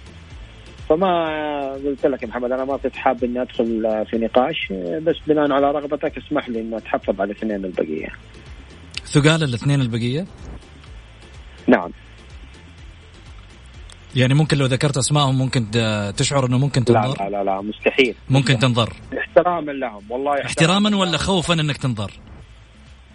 فما 0.88 1.72
قلت 1.72 2.06
لك 2.06 2.22
يا 2.22 2.28
محمد 2.28 2.52
أنا 2.52 2.64
ما 2.64 2.76
كنت 2.76 2.96
حاب 2.96 3.24
إني 3.24 3.42
أدخل 3.42 4.04
في 4.10 4.18
نقاش 4.18 4.72
بس 5.02 5.16
بناء 5.26 5.52
على 5.52 5.70
رغبتك 5.70 6.18
اسمح 6.18 6.48
لي 6.48 6.60
اني 6.60 6.76
أتحفظ 6.76 7.20
على 7.20 7.32
الاثنين 7.32 7.64
البقية. 7.64 8.08
ثقال 9.04 9.42
الاثنين 9.42 9.80
البقية؟ 9.80 10.26
نعم 11.66 11.90
يعني 14.16 14.34
ممكن 14.34 14.58
لو 14.58 14.66
ذكرت 14.66 14.96
أسمائهم 14.96 15.38
ممكن 15.38 15.70
تشعر 16.16 16.46
إنه 16.46 16.58
ممكن 16.58 16.84
تنظر؟ 16.84 17.24
لا 17.24 17.30
لا 17.30 17.44
لا 17.44 17.60
مستحيل 17.60 18.14
ممكن 18.30 18.58
تنظر 18.58 18.92
احتراما 19.18 19.72
لهم 19.72 20.02
والله 20.10 20.44
احتراما 20.44 20.96
ولا 20.96 21.18
خوفا 21.18 21.54
إنك 21.54 21.76
تنظر؟ 21.76 22.12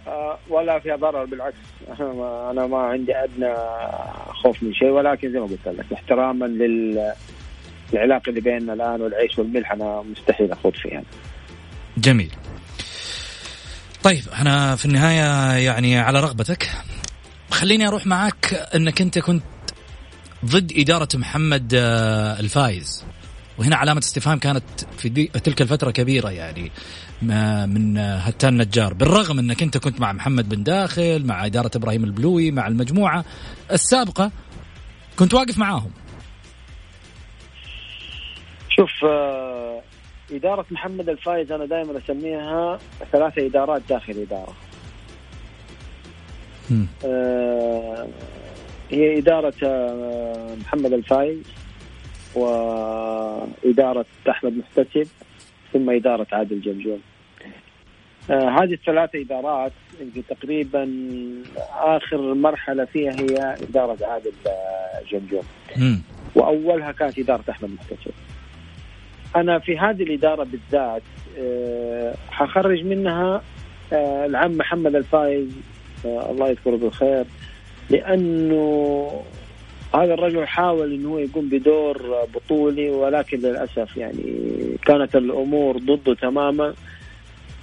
آه 0.06 0.38
ولا 0.50 0.78
فيها 0.78 0.96
ضرر 0.96 1.24
بالعكس 1.24 1.56
أنا 2.50 2.66
ما 2.66 2.78
عندي 2.78 3.16
أدنى 3.16 3.54
خوف 4.28 4.62
من 4.62 4.74
شيء 4.74 4.88
ولكن 4.88 5.32
زي 5.32 5.38
ما 5.40 5.46
قلت 5.46 5.68
لك 5.68 5.92
احتراما 5.92 6.44
لل 6.44 7.12
العلاقة 7.92 8.30
اللي 8.30 8.40
بيننا 8.40 8.72
الآن 8.72 9.00
والعيش 9.00 9.38
والملح 9.38 9.72
أنا 9.72 10.02
مستحيل 10.02 10.52
أخوض 10.52 10.72
فيها. 10.74 11.02
جميل. 11.98 12.30
طيب 14.02 14.22
إحنا 14.32 14.76
في 14.76 14.84
النهاية 14.84 15.56
يعني 15.64 15.98
على 15.98 16.20
رغبتك 16.20 16.70
خليني 17.50 17.88
أروح 17.88 18.06
معك 18.06 18.68
إنك 18.74 19.00
أنت 19.00 19.18
كنت 19.18 19.42
ضد 20.44 20.72
إدارة 20.76 21.08
محمد 21.14 21.72
آه، 21.74 22.40
الفايز. 22.40 23.04
وهنا 23.58 23.76
علامة 23.76 23.98
استفهام 23.98 24.38
كانت 24.38 24.64
في 24.98 25.08
دي 25.08 25.26
تلك 25.26 25.62
الفترة 25.62 25.90
كبيرة 25.90 26.30
يعني 26.30 26.70
من 27.66 27.98
هتان 27.98 28.56
نجار. 28.56 28.94
بالرغم 28.94 29.38
أنك 29.38 29.62
أنت 29.62 29.78
كنت 29.78 30.00
مع 30.00 30.12
محمد 30.12 30.48
بن 30.48 30.62
داخل 30.62 31.26
مع 31.26 31.46
إدارة 31.46 31.70
إبراهيم 31.76 32.04
البلوي 32.04 32.50
مع 32.50 32.66
المجموعة 32.68 33.24
السابقة 33.72 34.30
كنت 35.16 35.34
واقف 35.34 35.58
معاهم. 35.58 35.90
شوف 38.76 39.04
آه، 39.04 39.82
إدارة 40.32 40.66
محمد 40.70 41.08
الفايز 41.08 41.52
أنا 41.52 41.64
دائما 41.64 41.98
أسميها 41.98 42.78
ثلاثة 43.12 43.46
إدارات 43.46 43.82
داخل 43.88 44.12
إدارة. 44.12 44.54
آه 47.04 48.08
هي 48.90 49.18
إدارة 49.18 49.54
آه، 49.62 50.54
محمد 50.60 50.92
الفايز 50.92 51.42
وإدارة 52.34 54.06
أحمد 54.30 54.52
محتسب 54.56 55.08
ثم 55.72 55.90
إدارة 55.90 56.26
عادل 56.32 56.60
جمجوم 56.60 57.00
هذه 58.30 58.72
الثلاث 58.72 59.10
إدارات 59.14 59.72
تقريبا 60.28 60.88
آخر 61.72 62.34
مرحلة 62.34 62.84
فيها 62.84 63.12
هي 63.12 63.56
إدارة 63.70 63.98
عادل 64.06 64.32
جمجوم 65.10 65.42
وأولها 66.34 66.92
كانت 66.92 67.18
إدارة 67.18 67.44
أحمد 67.50 67.70
محتسب 67.70 68.12
أنا 69.36 69.58
في 69.58 69.78
هذه 69.78 70.02
الإدارة 70.02 70.44
بالذات 70.44 71.02
آه 71.38 72.14
حخرج 72.30 72.84
منها 72.84 73.42
آه 73.92 74.26
العم 74.26 74.52
محمد 74.56 74.94
الفايز 74.94 75.48
آه 76.06 76.30
الله 76.30 76.48
يذكره 76.48 76.76
بالخير 76.76 77.24
لأنه 77.90 79.10
هذا 79.94 80.14
الرجل 80.14 80.46
حاول 80.46 80.92
إنه 80.92 81.08
هو 81.08 81.18
يقوم 81.18 81.48
بدور 81.48 82.26
بطولي 82.34 82.90
ولكن 82.90 83.38
للأسف 83.38 83.96
يعني 83.96 84.22
كانت 84.86 85.16
الأمور 85.16 85.78
ضده 85.78 86.14
تماما. 86.14 86.74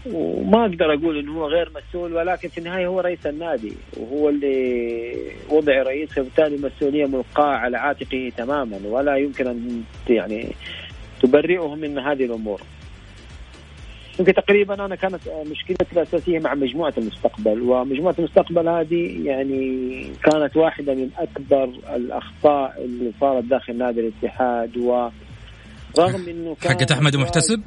وما 0.05 0.61
أقدر 0.61 0.93
أقول 0.93 1.19
إنه 1.19 1.37
هو 1.37 1.47
غير 1.47 1.71
مسؤول 1.75 2.13
ولكن 2.13 2.49
في 2.49 2.57
النهاية 2.57 2.87
هو 2.87 2.99
رئيس 2.99 3.25
النادي 3.25 3.73
وهو 3.97 4.29
اللي 4.29 5.15
وضع 5.49 5.83
رئيس 5.83 6.09
فبالتالي 6.09 6.55
المسؤولية 6.55 7.05
ملقاة 7.05 7.55
على 7.55 7.77
عاتقه 7.77 8.31
تماما 8.37 8.79
ولا 8.85 9.15
يمكن 9.15 9.47
أن 9.47 9.83
يعني 10.09 10.55
تبرئه 11.21 11.75
من 11.75 11.99
هذه 11.99 12.25
الأمور. 12.25 12.61
يمكن 14.19 14.33
تقريبا 14.33 14.85
أنا 14.85 14.95
كانت 14.95 15.21
مشكلتي 15.51 15.85
الأساسية 15.93 16.39
مع 16.39 16.53
مجموعة 16.53 16.93
المستقبل 16.97 17.61
ومجموعة 17.61 18.15
المستقبل 18.19 18.69
هذه 18.69 19.27
يعني 19.27 20.07
كانت 20.23 20.57
واحدة 20.57 20.93
من 20.93 21.09
أكبر 21.17 21.63
الأخطاء 21.95 22.83
اللي 22.85 23.11
صارت 23.19 23.43
داخل 23.43 23.77
نادي 23.77 23.99
الاتحاد 23.99 24.77
ورغم 24.77 26.29
إنه 26.29 26.55
كان 26.61 26.71
حقت 26.71 26.91
أحمد 26.91 27.13
المحتسب؟ 27.13 27.61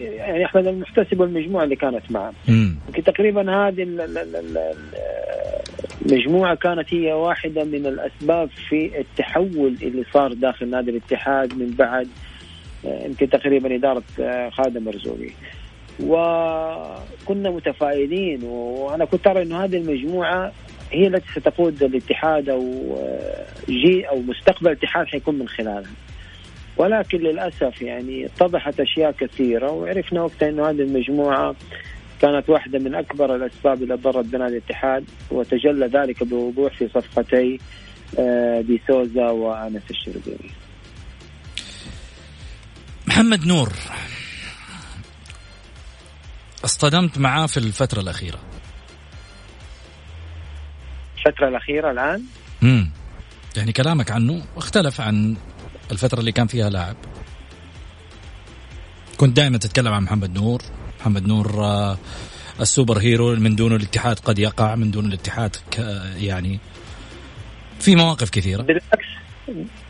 يعني 0.00 0.44
أحمد 0.44 0.66
المحتسب 0.66 1.20
والمجموعة 1.20 1.64
اللي 1.64 1.76
كانت 1.76 2.10
معه. 2.10 2.32
يمكن 2.48 3.04
تقريبا 3.04 3.40
هذه 3.40 3.82
المجموعه 6.02 6.54
كانت 6.54 6.94
هي 6.94 7.12
واحدة 7.12 7.64
من 7.64 7.86
الأسباب 7.86 8.50
في 8.68 9.00
التحول 9.00 9.76
اللي 9.82 10.04
صار 10.12 10.32
داخل 10.32 10.70
نادي 10.70 10.90
الاتحاد 10.90 11.54
من 11.54 11.70
بعد 11.70 12.08
يمكن 12.84 13.30
تقريبا 13.30 13.74
إدارة 13.74 14.02
آه، 14.20 14.50
خالد 14.50 14.78
مرزوقي. 14.78 15.30
وكنا 16.00 17.50
متفائلين 17.50 18.42
وأنا 18.44 19.04
كنت 19.04 19.26
أرى 19.26 19.42
إنه 19.42 19.64
هذه 19.64 19.76
المجموعة 19.76 20.52
هي 20.92 21.06
التي 21.06 21.40
ستقود 21.40 21.82
الاتحاد 21.82 22.48
أو 22.48 22.96
آه، 23.00 23.46
جي 23.68 24.08
أو 24.08 24.20
مستقبل 24.20 24.68
الاتحاد 24.68 25.06
حيكون 25.06 25.38
من 25.38 25.48
خلالها. 25.48 25.92
ولكن 26.76 27.18
للأسف 27.18 27.82
يعني 27.82 28.26
اتضحت 28.26 28.80
أشياء 28.80 29.10
كثيرة 29.12 29.70
وعرفنا 29.70 30.22
وقتها 30.22 30.48
إنه 30.48 30.70
هذه 30.70 30.80
المجموعة 30.80 31.54
كانت 32.20 32.50
واحدة 32.50 32.78
من 32.78 32.94
أكبر 32.94 33.36
الأسباب 33.36 33.82
اللي 33.82 33.94
ضرت 33.94 34.24
بنادي 34.24 34.56
الاتحاد 34.56 35.04
وتجلى 35.30 35.86
ذلك 35.86 36.24
بوضوح 36.24 36.78
في 36.78 36.88
صفقتي 36.88 37.58
آه، 38.18 38.60
دي 38.60 38.80
سوزا 38.88 39.30
وآنس 39.30 39.82
الشربيني. 39.90 40.50
محمد 43.06 43.46
نور 43.46 43.72
اصطدمت 46.64 47.18
معاه 47.18 47.46
في 47.46 47.56
الفترة 47.56 48.00
الأخيرة 48.00 48.38
الفترة 51.18 51.48
الأخيرة 51.48 51.90
الآن؟ 51.90 52.22
امم 52.62 52.90
يعني 53.56 53.72
كلامك 53.72 54.10
عنه 54.10 54.42
اختلف 54.56 55.00
عن 55.00 55.36
الفترة 55.90 56.20
اللي 56.20 56.32
كان 56.32 56.46
فيها 56.46 56.70
لاعب 56.70 56.96
كنت 59.16 59.36
دائما 59.36 59.58
تتكلم 59.58 59.92
عن 59.92 60.02
محمد 60.02 60.34
نور 60.38 60.62
محمد 61.04 61.26
نور 61.26 61.64
آه، 61.64 61.96
السوبر 62.60 62.98
هيرو 62.98 63.36
من 63.36 63.56
دونه 63.56 63.76
الاتحاد 63.76 64.18
قد 64.18 64.38
يقع 64.38 64.74
من 64.74 64.90
دون 64.90 65.06
الاتحاد 65.06 65.56
يعني 66.16 66.58
في 67.80 67.96
مواقف 67.96 68.30
كثيرة. 68.30 68.62
بالعكس 68.62 69.06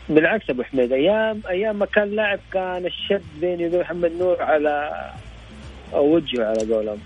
بالعكس 0.09 0.49
أبو 0.49 0.63
حميد 0.63 0.91
أيام 0.91 1.41
أيام 1.49 1.79
ما 1.79 1.85
كان 1.85 2.15
لاعب 2.15 2.39
كان 2.53 2.85
الشد 2.85 3.23
بيني 3.41 3.67
وبين 3.67 3.79
محمد 3.79 4.11
نور 4.19 4.41
على 4.41 5.05
وجهه 5.93 6.45
على 6.45 6.73
قولهم. 6.73 6.99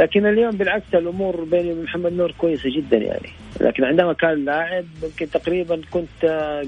لكن 0.00 0.26
اليوم 0.26 0.56
بالعكس 0.56 0.94
الأمور 0.94 1.44
بيني 1.44 1.72
وبين 1.72 1.84
محمد 1.84 2.12
نور 2.12 2.32
كويسة 2.38 2.70
جدا 2.76 2.96
يعني. 2.96 3.30
لكن 3.60 3.84
عندما 3.84 4.12
كان 4.12 4.44
لاعب 4.44 4.84
يمكن 5.02 5.30
تقريبا 5.30 5.80
كنت 5.90 6.24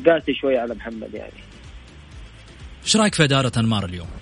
قاسي 0.06 0.34
شوي 0.34 0.58
على 0.58 0.74
محمد 0.74 1.14
يعني. 1.14 1.40
إيش 2.84 2.96
رأيك 2.96 3.14
في 3.14 3.24
أدارة 3.24 3.52
أنمار 3.56 3.84
اليوم؟ 3.84 4.19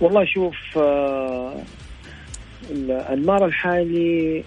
والله 0.00 0.24
شوف 0.24 0.78
آه 0.78 1.54
انمار 3.10 3.44
الحالي 3.44 4.44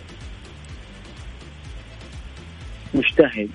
مجتهد. 2.93 3.49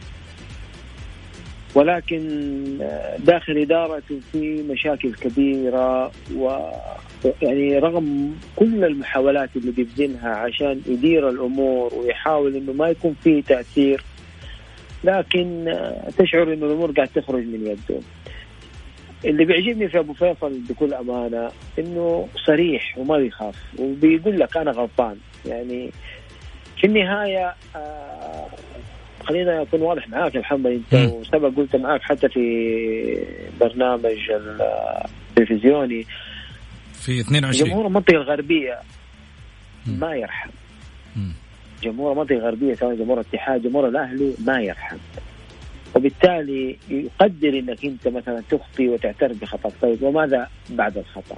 ولكن 1.75 2.21
داخل 3.19 3.59
إدارته 3.59 4.21
في 4.33 4.63
مشاكل 4.63 5.15
كبيرة 5.15 6.13
ويعني 6.35 7.79
رغم 7.79 8.35
كل 8.57 8.85
المحاولات 8.85 9.51
اللي 9.57 9.71
بيبذلها 9.73 10.29
عشان 10.29 10.81
يدير 10.87 11.29
الأمور 11.29 11.95
ويحاول 11.95 12.57
إنه 12.57 12.73
ما 12.73 12.89
يكون 12.89 13.17
فيه 13.25 13.43
تأثير 13.43 14.03
لكن 15.05 15.75
تشعر 16.19 16.53
إنه 16.53 16.67
الأمور 16.67 16.91
قاعد 16.91 17.09
تخرج 17.09 17.43
من 17.43 17.67
يده. 17.67 18.01
اللي 19.27 19.45
بيعجبني 19.45 19.89
في 19.89 19.99
أبو 19.99 20.12
فيصل 20.12 20.61
بكل 20.69 20.95
أمانة 20.95 21.51
إنه 21.79 22.29
صريح 22.47 22.99
وما 22.99 23.19
بيخاف 23.19 23.57
وبيقول 23.79 24.41
لك 24.41 24.57
أنا 24.57 24.71
غلطان. 24.71 25.17
يعني 25.47 25.91
في 26.81 26.87
النهاية 26.87 27.55
آه 27.77 28.47
خلينا 29.25 29.62
اكون 29.62 29.81
واضح 29.81 30.09
معاك 30.09 30.35
يا 30.35 30.41
محمد 30.41 30.67
أنت 30.67 31.12
وسبق 31.12 31.57
قلت 31.57 31.77
معاك 31.77 32.03
حتى 32.03 32.29
في 32.29 33.25
برنامج 33.61 34.31
التلفزيوني. 34.31 36.07
في 36.93 37.21
22 37.21 37.71
جمهور 37.71 37.87
المنطقة 37.87 38.17
الغربية 38.17 38.79
ما 39.87 40.15
يرحم. 40.15 40.51
جمهور 41.83 42.12
المنطقة 42.12 42.37
الغربية 42.37 42.75
سواء 42.75 42.95
جمهور 42.95 43.21
الاتحاد 43.21 43.62
جمهور 43.62 43.89
الأهلي 43.89 44.35
ما 44.47 44.61
يرحم. 44.61 44.97
وبالتالي 45.97 46.77
يقدر 46.91 47.49
إنك 47.49 47.85
أنت 47.85 48.09
مثلا 48.09 48.43
تخطي 48.51 48.89
وتعترف 48.89 49.41
بخطأ. 49.41 49.71
طيب 49.83 50.03
وماذا 50.03 50.49
بعد 50.71 50.99
الخطأ؟ 50.99 51.37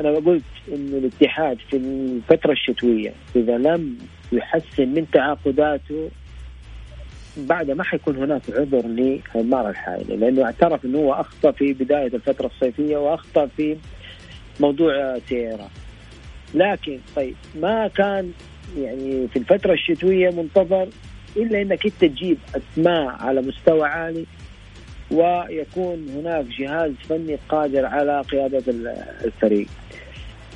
أنا 0.00 0.10
قلت 0.10 0.42
انه 0.68 0.98
الاتحاد 0.98 1.58
في 1.70 1.76
الفترة 1.76 2.52
الشتوية 2.52 3.12
إذا 3.36 3.58
لم 3.58 3.98
يحسن 4.32 4.88
من 4.88 5.06
تعاقداته 5.12 6.10
بعد 7.36 7.70
ما 7.70 7.84
حيكون 7.84 8.16
هناك 8.16 8.42
عذر 8.48 8.82
لعمار 8.86 9.70
الحائلي 9.70 10.16
لأنه 10.16 10.44
اعترف 10.44 10.84
إنه 10.84 10.98
هو 10.98 11.12
أخطأ 11.12 11.50
في 11.50 11.72
بداية 11.72 12.06
الفترة 12.06 12.46
الصيفية 12.46 12.96
وأخطأ 12.96 13.46
في 13.46 13.76
موضوع 14.60 15.18
سيارة. 15.28 15.70
لكن 16.54 16.98
طيب 17.16 17.34
ما 17.54 17.88
كان 17.88 18.32
يعني 18.78 19.28
في 19.28 19.38
الفترة 19.38 19.72
الشتوية 19.72 20.30
منتظر 20.30 20.88
إلا 21.36 21.62
إنك 21.62 21.86
أنت 21.86 22.04
تجيب 22.04 22.38
أسماء 22.54 23.06
على 23.06 23.42
مستوى 23.42 23.88
عالي 23.88 24.26
ويكون 25.10 26.08
هناك 26.08 26.44
جهاز 26.44 26.92
فني 27.08 27.38
قادر 27.48 27.86
على 27.86 28.20
قيادة 28.20 28.62
الفريق. 29.24 29.66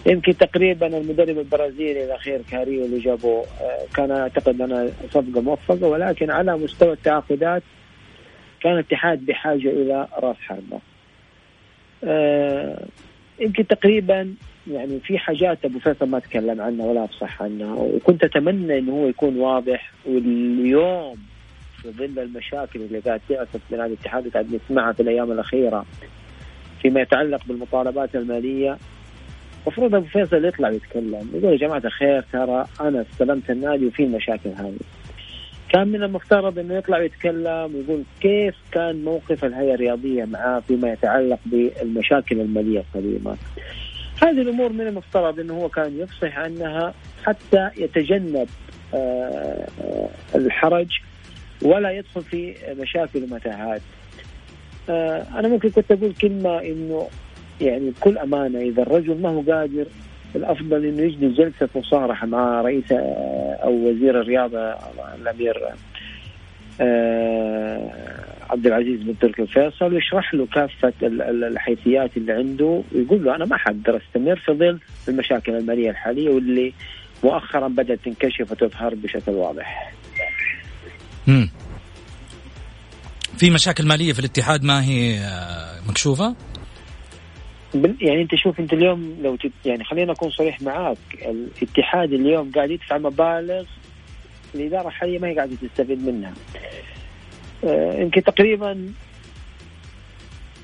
يمكن 0.06 0.36
تقريبا 0.36 0.86
المدرب 0.86 1.38
البرازيلي 1.38 2.04
الأخير 2.04 2.42
كاريو 2.50 2.84
اللي 2.84 2.98
جابوه 2.98 3.44
آه، 3.60 3.86
كان 3.94 4.10
أعتقد 4.10 4.60
انها 4.60 4.88
صفقة 5.10 5.40
موفقة 5.40 5.86
ولكن 5.86 6.30
على 6.30 6.56
مستوى 6.56 6.92
التعاقدات 6.92 7.62
كان 8.60 8.72
الاتحاد 8.72 9.26
بحاجة 9.26 9.70
إلى 9.70 10.08
راس 10.18 10.36
حربة. 10.36 10.80
آه، 12.04 12.84
يمكن 13.40 13.66
تقريبا 13.66 14.34
يعني 14.72 15.00
في 15.00 15.18
حاجات 15.18 15.64
أبو 15.64 15.78
فيصل 15.78 16.08
ما 16.08 16.18
تكلم 16.18 16.60
عنها 16.60 16.86
ولا 16.86 17.04
أفصح 17.04 17.42
عنها. 17.42 17.74
وكنت 17.74 18.24
أتمنى 18.24 18.78
إنه 18.78 18.92
هو 18.92 19.08
يكون 19.08 19.36
واضح. 19.36 19.92
واليوم 20.06 21.16
في 21.82 21.90
ظل 21.90 22.18
المشاكل 22.18 22.80
اللي 22.80 22.98
قاعد 22.98 23.20
تحصل 23.28 23.60
في 23.68 23.76
نادي 23.76 23.92
الاتحاد 23.92 24.26
وقاعد 24.26 24.54
نسمعها 24.54 24.92
في 24.92 25.02
الأيام 25.02 25.32
الأخيرة 25.32 25.86
فيما 26.82 27.00
يتعلق 27.00 27.40
بالمطالبات 27.46 28.16
المالية 28.16 28.78
المفروض 29.66 29.94
أبو 29.94 30.06
فيصل 30.06 30.44
يطلع 30.44 30.70
يتكلم 30.70 31.30
يقول 31.34 31.52
يا 31.52 31.56
جماعة 31.56 31.82
الخير 31.84 32.24
ترى 32.32 32.66
أنا 32.80 33.04
استلمت 33.12 33.50
النادي 33.50 33.86
وفي 33.86 34.06
مشاكل 34.06 34.50
هذه. 34.50 34.78
كان 35.68 35.88
من 35.88 36.02
المفترض 36.02 36.58
إنه 36.58 36.74
يطلع 36.74 36.98
ويتكلم 36.98 37.74
ويقول 37.74 38.02
كيف 38.20 38.54
كان 38.72 39.04
موقف 39.04 39.44
الهيئة 39.44 39.74
الرياضية 39.74 40.24
معاه 40.24 40.60
فيما 40.60 40.92
يتعلق 40.92 41.38
بالمشاكل 41.46 42.40
المالية 42.40 42.78
القديمة. 42.80 43.36
هذه 44.22 44.40
الأمور 44.40 44.72
من 44.72 44.86
المفترض 44.86 45.40
إنه 45.40 45.54
هو 45.54 45.68
كان 45.68 45.98
يفصح 45.98 46.38
عنها 46.38 46.94
حتى 47.24 47.70
يتجنب 47.76 48.48
آه، 48.94 49.68
الحرج 50.34 51.00
ولا 51.62 51.90
يدخل 51.90 52.22
في 52.22 52.54
مشاكل 52.78 53.22
ومتاهات. 53.22 53.80
آه، 54.90 55.26
أنا 55.38 55.48
ممكن 55.48 55.70
كنت 55.70 55.92
أقول 55.92 56.14
كلمة 56.14 56.58
إنه 56.58 57.08
يعني 57.60 57.90
بكل 57.90 58.18
أمانة 58.18 58.58
إذا 58.58 58.82
الرجل 58.82 59.20
ما 59.20 59.28
هو 59.28 59.40
قادر 59.40 59.86
الأفضل 60.36 60.84
إنه 60.84 61.02
يجلس 61.02 61.38
جلسة 61.38 61.68
مصارحة 61.74 62.26
مع 62.26 62.60
رئيس 62.60 62.92
أو 62.92 63.72
وزير 63.72 64.20
الرياضة 64.20 64.74
الأمير 65.22 65.68
آه، 66.80 67.90
عبد 68.50 68.66
العزيز 68.66 69.00
بن 69.00 69.18
تركي 69.18 69.42
الفيصل 69.42 69.94
ويشرح 69.94 70.34
له 70.34 70.46
كافة 70.46 70.92
الحيثيات 71.02 72.16
اللي 72.16 72.32
عنده 72.32 72.82
ويقول 72.94 73.24
له 73.24 73.36
أنا 73.36 73.44
ما 73.44 73.56
حقدر 73.56 73.96
استمر 73.96 74.36
في 74.36 74.52
ظل 74.52 74.78
المشاكل 75.08 75.54
المالية 75.54 75.90
الحالية 75.90 76.30
واللي 76.30 76.72
مؤخرا 77.24 77.68
بدأت 77.68 77.98
تنكشف 78.04 78.52
وتظهر 78.52 78.94
بشكل 78.94 79.32
واضح. 79.32 79.92
امم 81.28 81.50
في 83.38 83.50
مشاكل 83.50 83.86
مالية 83.86 84.12
في 84.12 84.18
الاتحاد 84.18 84.64
ما 84.64 84.84
هي 84.84 85.18
آه، 85.18 85.80
مكشوفة؟ 85.88 86.34
يعني 87.74 88.22
أنت 88.22 88.34
شوف 88.34 88.60
أنت 88.60 88.72
اليوم 88.72 89.18
لو 89.22 89.36
تت 89.36 89.52
يعني 89.64 89.84
خلينا 89.84 90.12
أكون 90.12 90.30
صريح 90.30 90.62
معاك 90.62 90.98
الاتحاد 91.22 92.12
اليوم 92.12 92.50
قاعد 92.50 92.70
يدفع 92.70 92.98
مبالغ 92.98 93.64
الاداره 94.54 94.88
الحاليه 94.88 95.18
ما 95.18 95.28
هي 95.28 95.34
قاعدة 95.34 95.56
تستفيد 95.62 96.06
منها 96.06 96.32
يمكن 97.64 98.22
تقريبا 98.22 98.92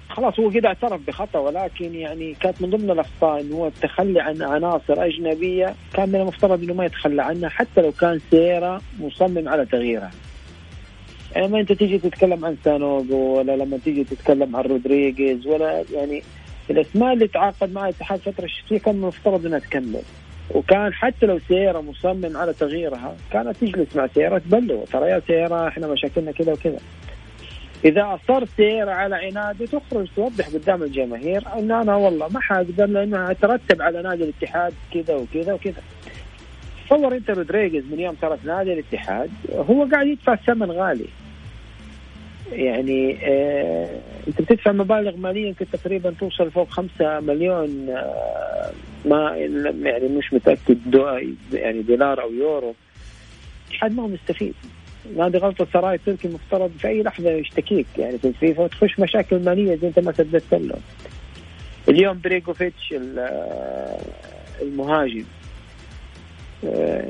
خلاص 0.08 0.40
هو 0.40 0.50
كده 0.50 0.68
اعترف 0.68 1.00
بخطأ 1.06 1.38
ولكن 1.38 1.94
يعني 1.94 2.34
كانت 2.34 2.62
من 2.62 2.70
ضمن 2.70 2.90
الأخطاء 2.90 3.40
إنه 3.40 3.56
هو 3.56 3.66
التخلي 3.66 4.20
عن 4.20 4.42
عناصر 4.42 5.04
أجنبية 5.04 5.74
كان 5.94 6.08
من 6.08 6.14
المفترض 6.14 6.62
إنه 6.62 6.74
ما 6.74 6.84
يتخلى 6.84 7.22
عنها 7.22 7.48
حتى 7.48 7.80
لو 7.80 7.92
كان 7.92 8.20
سييرا 8.30 8.80
مصمم 9.00 9.48
على 9.48 9.66
تغييرها. 9.66 10.10
يعني 11.34 11.48
ما 11.48 11.60
أنت 11.60 11.72
تيجي 11.72 11.98
تتكلم 11.98 12.44
عن 12.44 12.56
سانوغو 12.64 13.38
ولا 13.38 13.56
لما 13.56 13.78
تيجي 13.84 14.04
تتكلم 14.04 14.56
عن 14.56 14.62
رودريغيز 14.62 15.46
ولا 15.46 15.84
يعني 15.92 16.22
الأسماء 16.70 17.12
اللي 17.12 17.28
تعاقد 17.28 17.72
مع 17.72 17.84
الاتحاد 17.84 18.18
فترة 18.18 18.44
الشتوية 18.44 18.78
كان 18.78 18.94
المفترض 18.94 19.46
إنها 19.46 19.58
تكمل 19.58 20.02
وكان 20.50 20.92
حتى 20.92 21.26
لو 21.26 21.38
سييرا 21.48 21.80
مصمم 21.80 22.36
على 22.36 22.52
تغييرها 22.52 23.16
كانت 23.30 23.56
تجلس 23.56 23.96
مع 23.96 24.06
سييرا 24.06 24.38
تبلغ 24.38 24.84
ترى 24.84 25.10
يا 25.10 25.22
سييرا 25.26 25.68
إحنا 25.68 25.86
مشاكلنا 25.86 26.32
كذا 26.32 26.52
وكذا. 26.52 26.78
إذا 27.84 28.14
اصر 28.14 28.46
سيارة 28.46 28.90
على 28.90 29.16
عناده 29.16 29.66
تخرج 29.66 30.08
توضح 30.16 30.48
قدام 30.48 30.82
الجماهير 30.82 31.44
إن 31.58 31.72
أنا 31.72 31.96
والله 31.96 32.28
ما 32.28 32.40
حقدر 32.40 32.86
لأنه 32.86 33.30
أترتب 33.30 33.82
على 33.82 34.02
نادي 34.02 34.24
الاتحاد 34.24 34.72
كذا 34.94 35.14
وكذا 35.14 35.52
وكذا. 35.52 35.82
تصور 36.86 37.14
انت 37.14 37.30
رودريغيز 37.30 37.84
من 37.92 38.00
يوم 38.00 38.14
ترك 38.14 38.38
نادي 38.44 38.72
الاتحاد 38.72 39.30
هو 39.52 39.88
قاعد 39.92 40.06
يدفع 40.06 40.34
ثمن 40.34 40.70
غالي. 40.70 41.06
يعني 42.52 43.18
آه 43.22 44.00
انت 44.28 44.42
بتدفع 44.42 44.72
مبالغ 44.72 45.16
ماليه 45.16 45.46
يمكن 45.48 45.66
تقريبا 45.72 46.14
توصل 46.20 46.50
فوق 46.50 46.70
خمسة 46.70 47.20
مليون 47.20 47.86
آه 47.90 48.70
ما 49.04 49.36
يعني 49.82 50.08
مش 50.08 50.32
متأكد 50.32 50.78
يعني 51.52 51.82
دولار 51.82 52.22
أو 52.22 52.32
يورو. 52.32 52.74
الاتحاد 53.68 53.92
ما 53.96 54.02
هو 54.02 54.08
مستفيد. 54.08 54.54
نادي 55.16 55.38
غلطة 55.38 55.66
سراي 55.72 55.94
التركي 55.94 56.28
مفترض 56.28 56.70
في 56.78 56.88
أي 56.88 57.02
لحظة 57.02 57.30
يشتكيك. 57.30 57.86
يعني 57.98 58.18
في 58.18 58.28
الفيفا 58.28 58.62
وتخش 58.62 59.00
مشاكل 59.00 59.38
مالية 59.44 59.76
زي 59.76 59.88
أنت 59.88 59.98
ما 59.98 60.12
سددت 60.12 60.54
له 60.54 60.76
اليوم 61.88 62.20
بريغوفيتش 62.24 62.94
آه، 63.18 63.98
المهاجم. 64.62 65.24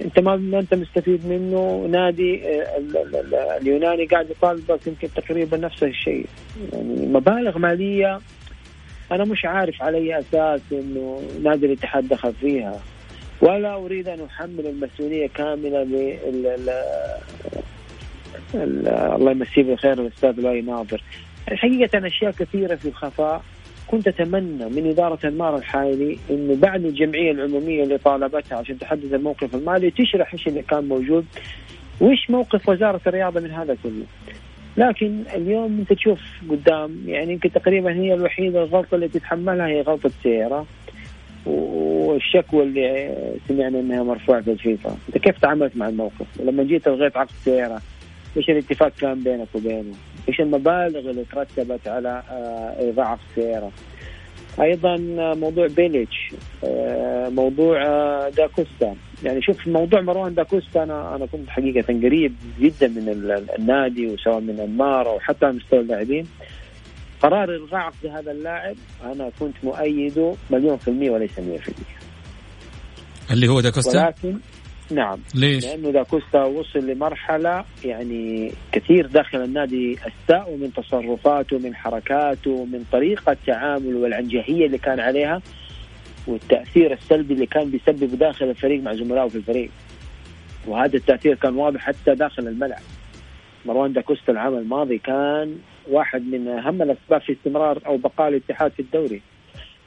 انت 0.04 0.20
ما 0.20 0.36
ما 0.36 0.58
انت 0.58 0.74
مستفيد 0.74 1.26
منه. 1.26 1.88
نادي 1.90 2.48
آه، 2.48 3.58
اليوناني 3.60 4.04
قاعد 4.04 4.30
يطالبك 4.30 4.86
يمكن 4.86 5.08
تقريبا 5.16 5.56
نفس 5.56 5.82
الشيء. 5.82 6.26
يعني 6.72 7.06
مبالغ 7.06 7.58
مالية 7.58 8.20
أنا 9.12 9.24
مش 9.24 9.44
عارف 9.44 9.82
على 9.82 9.98
أي 9.98 10.18
أساس 10.18 10.60
إنه 10.72 11.22
نادي 11.42 11.66
الاتحاد 11.66 12.08
دخل 12.08 12.32
فيها. 12.32 12.80
ولا 13.40 13.74
أريد 13.74 14.08
أن 14.08 14.20
أحمل 14.20 14.66
المسؤولية 14.66 15.26
كاملة 15.26 15.82
لل 15.84 16.70
الله 18.54 19.30
يمسيه 19.30 19.62
بالخير 19.62 19.92
الأستاذ 19.92 20.40
لؤي 20.40 20.60
ناظر. 20.60 21.02
حقيقه 21.48 22.06
أشياء 22.06 22.30
كثيرة 22.30 22.74
في 22.74 22.88
الخفاء. 22.88 23.42
كنت 23.86 24.08
أتمنى 24.08 24.64
من 24.68 24.86
إدارة 24.90 25.18
المار 25.24 25.56
الحالي 25.56 26.18
إنه 26.30 26.56
بعد 26.56 26.84
الجمعية 26.84 27.30
العمومية 27.30 27.82
اللي 27.82 27.98
طالبتها 27.98 28.58
عشان 28.58 28.78
تحدد 28.78 29.14
الموقف 29.14 29.54
المالي 29.54 29.90
تشرح 29.90 30.32
إيش 30.32 30.48
اللي 30.48 30.62
كان 30.62 30.88
موجود 30.88 31.26
وإيش 32.00 32.30
موقف 32.30 32.68
وزارة 32.68 33.00
الرياضة 33.06 33.40
من 33.40 33.50
هذا 33.50 33.76
كله. 33.82 34.04
لكن 34.76 35.22
اليوم 35.34 35.78
أنت 35.78 35.92
تشوف 35.92 36.20
قدام 36.50 36.98
يعني 37.06 37.32
يمكن 37.32 37.52
تقريبا 37.52 37.92
هي 37.92 38.14
الوحيدة 38.14 38.62
الغلطة 38.64 38.94
اللي 38.94 39.08
تتحملها 39.08 39.66
هي 39.66 39.80
غلطة 39.80 40.10
سيارة 40.22 40.66
والشكوى 41.46 42.62
اللي 42.62 43.14
سمعنا 43.48 43.80
إنها 43.80 44.02
مرفوعة 44.02 44.40
في 44.40 44.50
الفيفا، 44.52 44.96
أنت 45.08 45.18
كيف 45.18 45.38
تعاملت 45.38 45.76
مع 45.76 45.88
الموقف؟ 45.88 46.26
ولما 46.40 46.62
جيت 46.62 46.88
الغيت 46.88 47.16
عقد 47.16 47.30
سييرا 47.44 47.80
إيش 48.36 48.50
الاتفاق 48.50 48.92
كان 49.00 49.22
بينك 49.22 49.48
وبينه؟ 49.54 49.94
إيش 50.28 50.40
المبالغ 50.40 51.10
اللي 51.10 51.24
ترتبت 51.32 51.88
على 51.88 52.22
آه، 52.30 52.80
ايضاع 52.80 53.18
سييرا؟ 53.30 53.72
أيضا 54.60 54.96
موضوع 55.34 55.66
بيليتش 55.66 56.32
آه، 56.64 57.28
موضوع 57.28 57.86
آه، 57.86 58.28
داكوستا. 58.28 58.96
يعني 59.22 59.42
شوف 59.42 59.66
موضوع 59.66 60.00
مروان 60.00 60.34
داكوستا 60.34 60.82
أنا 60.82 61.16
أنا 61.16 61.26
كنت 61.26 61.48
حقيقة 61.48 62.00
قريب 62.02 62.34
جدا 62.60 62.88
من 62.88 63.08
النادي 63.58 64.06
وسواء 64.06 64.40
من 64.40 64.60
اداره 64.60 65.14
وحتى 65.14 65.46
مستوى 65.46 65.80
اللاعبين. 65.80 66.26
قرار 67.22 67.54
الغاء 67.54 67.80
عقد 67.80 68.06
هذا 68.06 68.32
اللاعب 68.32 68.76
أنا 69.04 69.30
كنت 69.40 69.54
مؤيده 69.62 70.34
مليون 70.50 70.76
في 70.76 70.88
المية 70.88 71.10
وليس 71.10 71.30
100% 71.38 71.72
اللي 73.30 73.48
هو 73.48 73.60
داكوستا؟ 73.60 74.04
ولكن 74.04 74.38
نعم. 74.90 75.18
ليش؟ 75.34 75.64
لأنه 75.64 75.90
داكوستا 75.90 76.44
وصل 76.44 76.86
لمرحلة 76.86 77.64
يعني 77.84 78.52
كثير 78.72 79.06
داخل 79.06 79.44
النادي 79.44 79.98
استاءوا 79.98 80.56
من 80.56 80.72
تصرفاته 80.72 81.58
من 81.58 81.74
حركاته 81.74 82.64
من 82.64 82.84
طريقة 82.92 83.36
تعامله 83.46 83.98
والعنجهيه 83.98 84.66
اللي 84.66 84.78
كان 84.78 85.00
عليها 85.00 85.42
والتأثير 86.26 86.92
السلبي 86.92 87.34
اللي 87.34 87.46
كان 87.46 87.70
بيسببه 87.70 88.16
داخل 88.16 88.50
الفريق 88.50 88.82
مع 88.82 88.94
زملائه 88.94 89.28
في 89.28 89.36
الفريق. 89.36 89.70
وهذا 90.66 90.96
التأثير 90.96 91.34
كان 91.34 91.56
واضح 91.56 91.80
حتى 91.80 92.14
داخل 92.14 92.48
الملعب. 92.48 92.82
مروان 93.66 93.92
داكوستا 93.92 94.32
العام 94.32 94.58
الماضي 94.58 94.98
كان 94.98 95.58
واحد 95.90 96.22
من 96.22 96.48
أهم 96.48 96.82
الأسباب 96.82 97.20
في 97.20 97.32
استمرار 97.32 97.78
أو 97.86 97.96
بقاء 97.96 98.28
الاتحاد 98.28 98.72
في 98.72 98.80
الدوري. 98.80 99.22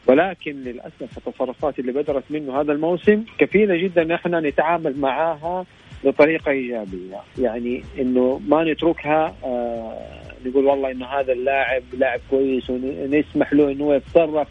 ولكن 0.07 0.51
للأسف 0.51 1.17
التصرفات 1.17 1.79
اللي 1.79 1.91
بدرت 1.91 2.23
منه 2.29 2.61
هذا 2.61 2.71
الموسم 2.71 3.23
كفيلة 3.39 3.77
جدا 3.83 4.01
إن 4.01 4.11
إحنا 4.11 4.39
نتعامل 4.39 4.99
معها 4.99 5.65
بطريقة 6.03 6.51
إيجابية. 6.51 7.21
يعني 7.39 7.83
إنه 7.99 8.41
ما 8.47 8.63
نتركها 8.63 9.35
آه 9.43 10.21
نقول 10.45 10.65
والله 10.65 10.91
إنه 10.91 11.05
هذا 11.05 11.33
اللاعب 11.33 11.83
لاعب 11.97 12.19
كويس 12.29 12.69
ونسمح 12.69 13.53
له 13.53 13.71
إنه 13.71 13.95
يتصرف. 13.95 14.47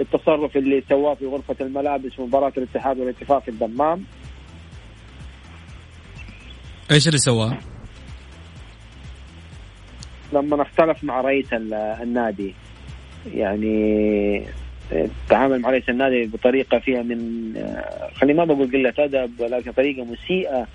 التصرف 0.00 0.56
اللي 0.56 0.82
سواه 0.88 1.14
في 1.14 1.26
غرفة 1.26 1.56
الملابس 1.60 2.12
في 2.12 2.22
مباراه 2.22 2.52
الاتحاد 2.56 2.98
والاتفاق 2.98 3.42
في 3.42 3.48
الدمام. 3.48 4.04
إيش 6.90 7.06
اللي 7.06 7.18
سواه؟ 7.18 7.58
لما 10.32 10.62
اختلف 10.62 11.04
مع 11.04 11.20
رئيس 11.20 11.52
النادي. 11.52 12.54
يعني 13.34 14.46
تعامل 15.28 15.60
مع 15.60 15.70
رئيس 15.70 15.88
النادي 15.88 16.26
بطريقة 16.26 16.78
فيها 16.78 17.02
من 17.02 17.18
خلي 18.14 18.34
ما 18.34 18.44
بقول 18.44 18.72
قلة 18.72 18.94
أدب 18.98 19.40
ولكن 19.40 19.72
طريقة 19.72 20.04
مسيئة 20.04 20.66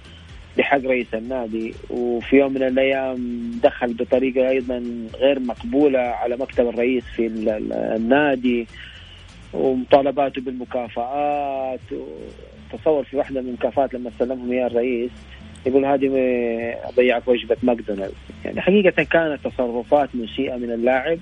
لحق 0.58 0.86
رئيس 0.86 1.08
النادي. 1.14 1.74
وفي 1.90 2.36
يوم 2.36 2.54
من 2.54 2.64
الأيام 2.64 3.52
دخل 3.64 3.94
بطريقة 3.94 4.50
أيضا 4.50 4.84
غير 5.20 5.40
مقبولة 5.40 6.00
على 6.00 6.38
مكتب 6.38 6.68
الرئيس 6.68 7.04
في 7.16 7.28
النادي 7.96 8.68
ومطالباته 9.54 10.42
بالمكافآت. 10.42 11.80
تصور 12.74 13.04
في 13.04 13.18
واحدة 13.18 13.42
من 13.42 13.48
المكافآت 13.48 13.94
لما 13.94 14.12
سلمهم 14.20 14.52
اياها 14.52 14.68
الرئيس 14.68 15.12
يقول 15.66 15.86
هذه 15.86 16.08
أضيعك 16.84 17.28
وجبة 17.28 17.58
ماكدونالدز. 17.64 18.14
يعني 18.46 18.62
حقيقة 18.62 19.04
كانت 19.04 19.48
تصرفات 19.48 20.10
مسيئة 20.14 20.56
من 20.56 20.72
اللاعب 20.72 21.18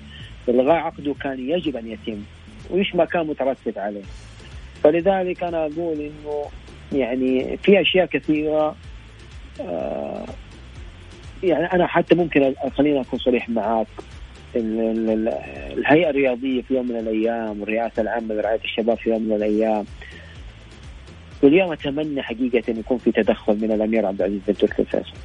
إلغاء 0.48 0.76
عقده 0.76 1.14
كان 1.22 1.50
يجب 1.50 1.76
أن 1.76 1.88
يتم. 1.88 2.22
وايش 2.70 2.94
ما 2.94 3.04
كان 3.04 3.26
مترتب 3.26 3.78
عليه. 3.78 4.02
فلذلك 4.82 5.42
أنا 5.42 5.58
أقول 5.58 6.00
إنه 6.00 6.44
يعني 6.92 7.56
في 7.56 7.80
أشياء 7.80 8.06
كثيرة 8.06 8.76
آه 9.60 10.24
يعني 11.42 11.72
أنا 11.72 11.86
حتى 11.86 12.14
ممكن 12.14 12.54
خليني 12.76 13.00
أكون 13.00 13.18
صريح 13.18 13.48
معاك. 13.48 13.86
الهيئة 14.54 16.10
الرياضية 16.10 16.62
في 16.62 16.74
يوم 16.74 16.88
من 16.88 16.96
الأيام 16.96 17.60
والرئاسة 17.60 18.02
العامة 18.02 18.34
لرعاية 18.34 18.60
الشباب 18.64 18.96
في 18.98 19.10
يوم 19.10 19.22
من 19.22 19.32
الأيام. 19.32 19.84
واليوم 21.42 21.72
أتمنى 21.72 22.22
حقيقة 22.22 22.62
أن 22.68 22.78
يكون 22.78 22.98
في 22.98 23.12
تدخل 23.12 23.54
من 23.60 23.72
الأمير 23.72 24.06
عبد 24.06 24.22
العزيز 24.22 24.40
بن 24.48 24.54
تركي 24.54 24.82
الفيصل. 24.82 25.16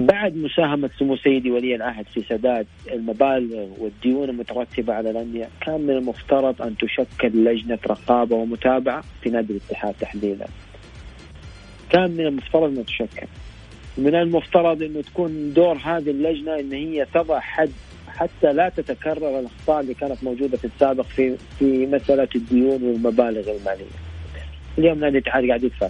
بعد 0.00 0.36
مساهمة 0.36 0.90
سمو 0.98 1.16
سيدي 1.16 1.50
ولي 1.50 1.74
العهد 1.74 2.06
في 2.14 2.22
سداد 2.22 2.66
المبالغ 2.92 3.68
والديون 3.78 4.28
المترتبة 4.28 4.94
على 4.94 5.10
الأندية 5.10 5.48
كان 5.60 5.80
من 5.80 5.90
المفترض 5.90 6.62
أن 6.62 6.76
تشكل 6.76 7.44
لجنة 7.44 7.78
رقابة 7.86 8.36
ومتابعة 8.36 9.04
في 9.22 9.30
نادي 9.30 9.52
الاتحاد 9.52 9.94
تحديدا. 10.00 10.46
كان 11.90 12.10
من 12.10 12.26
المفترض 12.26 12.78
أن 12.78 12.86
تشكل. 12.86 13.26
من 13.98 14.14
المفترض 14.14 14.82
أنه 14.82 15.00
تكون 15.00 15.52
دور 15.52 15.76
هذه 15.76 16.10
اللجنة 16.10 16.58
أن 16.58 16.72
هي 16.72 17.06
تضع 17.14 17.40
حد 17.40 17.70
حتى 18.08 18.52
لا 18.52 18.68
تتكرر 18.68 19.38
الأخطاء 19.38 19.80
اللي 19.80 19.94
كانت 19.94 20.24
موجودة 20.24 20.56
في 20.56 20.64
السابق 20.64 21.04
في 21.04 21.36
في 21.58 21.86
مسألة 21.86 22.28
الديون 22.34 22.82
والمبالغ 22.82 23.50
المالية. 23.50 23.84
اليوم 24.78 25.00
نادي 25.00 25.18
الاتحاد 25.18 25.46
قاعد 25.46 25.64
يدفع. 25.64 25.88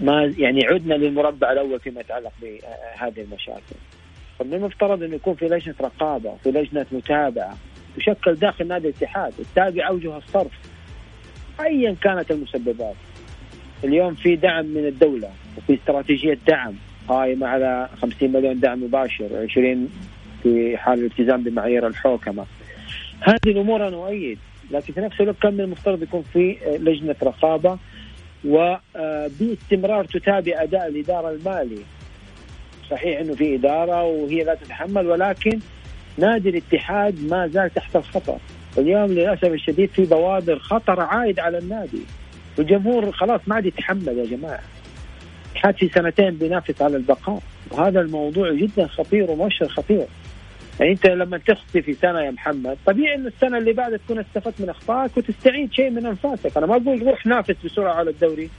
ما 0.00 0.34
يعني 0.38 0.66
عدنا 0.66 0.94
للمربع 0.94 1.52
الأول 1.52 1.80
فيما 1.80 2.00
يتعلق 2.00 2.32
بهذه 2.42 3.20
المشاكل. 3.20 3.76
فمن 4.38 4.54
المفترض 4.54 5.02
انه 5.02 5.14
يكون 5.14 5.34
في 5.34 5.44
لجنة 5.44 5.74
رقابة 5.80 6.36
في 6.44 6.50
لجنة 6.50 6.86
متابعة 6.92 7.56
تشكل 7.96 8.34
داخل 8.34 8.68
نادي 8.68 8.88
الاتحاد 8.88 9.32
تتابع 9.32 9.88
أوجه 9.88 10.16
الصرف. 10.16 10.52
ايا 11.60 11.96
كانت 12.02 12.30
المسببات. 12.30 12.94
اليوم 13.84 14.14
في 14.14 14.36
دعم 14.36 14.66
من 14.66 14.86
الدولة 14.86 15.30
وفي 15.56 15.74
استراتيجية 15.74 16.38
دعم 16.48 16.74
قائمة 17.08 17.46
على 17.46 17.88
50 18.02 18.32
مليون 18.32 18.60
دعم 18.60 18.84
مباشر 18.84 19.28
و20 19.28 19.78
في 20.42 20.76
حال 20.76 20.98
الالتزام 20.98 21.42
بمعايير 21.42 21.86
الحوكمة. 21.86 22.46
هذه 23.20 23.36
الأمور 23.46 23.88
أنا 23.88 23.96
أؤيد 23.96 24.38
لكن 24.70 24.92
في 24.92 25.00
نفس 25.00 25.20
الوقت 25.20 25.38
كان 25.42 25.54
من 25.54 25.60
المفترض 25.60 26.02
يكون 26.02 26.22
في 26.32 26.56
لجنة 26.80 27.16
رقابة 27.22 27.78
وباستمرار 28.48 30.04
تتابع 30.04 30.62
أداء 30.62 30.88
الإدارة 30.88 31.30
المالي 31.30 31.82
صحيح 32.90 33.20
إنه 33.20 33.34
في 33.34 33.54
إدارة 33.54 34.04
وهي 34.04 34.44
لا 34.44 34.54
تتحمل 34.54 35.06
ولكن 35.06 35.58
نادي 36.18 36.48
الاتحاد 36.48 37.30
ما 37.30 37.46
زال 37.46 37.74
تحت 37.74 37.96
الخطر. 37.96 38.38
اليوم 38.78 39.12
للأسف 39.12 39.44
الشديد 39.44 39.90
في 39.90 40.04
بوادر 40.04 40.58
خطر 40.58 41.00
عائد 41.00 41.40
على 41.40 41.58
النادي. 41.58 42.02
والجمهور 42.58 43.12
خلاص 43.12 43.40
ما 43.46 43.54
عاد 43.54 43.66
يتحمل 43.66 44.18
يا 44.18 44.36
جماعة. 44.36 44.60
الاتحاد 45.52 45.76
في 45.76 45.88
سنتين 45.88 46.30
بينافس 46.30 46.82
على 46.82 46.96
البقاء. 46.96 47.42
وهذا 47.70 48.00
الموضوع 48.00 48.52
جدا 48.52 48.86
خطير 48.86 49.30
ومؤشر 49.30 49.68
خطير. 49.68 50.06
يعني 50.80 50.92
انت 50.92 51.06
لما 51.06 51.38
تخطي 51.38 51.82
في 51.82 51.94
سنة 51.94 52.20
يا 52.20 52.30
محمد 52.30 52.78
طبيعي 52.86 53.14
انه 53.14 53.28
السنة 53.28 53.58
اللي 53.58 53.72
بعدها 53.72 53.98
تكون 53.98 54.18
استفدت 54.18 54.60
من 54.60 54.68
أخطائك 54.68 55.16
وتستعيد 55.16 55.72
شيء 55.72 55.90
من 55.90 56.06
أنفاسك. 56.06 56.56
أنا 56.56 56.66
ما 56.66 56.76
أقول 56.76 57.02
روح 57.02 57.26
نافس 57.26 57.56
بسرعة 57.64 57.94
على 57.94 58.10
الدوري. 58.10 58.50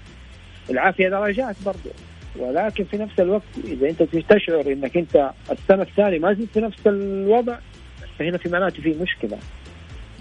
العافية 0.69 1.09
درجات 1.09 1.55
برضه 1.65 1.91
ولكن 2.39 2.83
في 2.83 2.97
نفس 2.97 3.19
الوقت 3.19 3.43
إذا 3.63 3.89
أنت 3.89 4.03
تشعر 4.03 4.71
إنك 4.71 4.97
أنت 4.97 5.31
السنة 5.51 5.81
الثانية 5.81 6.19
ما 6.19 6.33
زلت 6.33 6.49
في 6.53 6.59
نفس 6.59 6.87
الوضع 6.87 7.57
فهنا 8.19 8.37
في 8.37 8.49
معناته 8.49 8.81
في 8.81 8.95
مشكلة. 9.01 9.37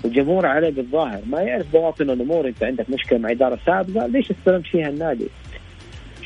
الجمهور 0.04 0.46
عليه 0.46 0.70
بالظاهر. 0.70 1.20
ما 1.26 1.40
يعرف 1.40 1.72
بواطن 1.72 2.10
الأمور 2.10 2.48
أنت 2.48 2.62
عندك 2.62 2.90
مشكلة 2.90 3.18
مع 3.18 3.30
إدارة 3.30 3.58
سابقة 3.66 4.06
ليش 4.06 4.30
استلمت 4.30 4.66
فيها 4.66 4.88
النادي؟ 4.88 5.28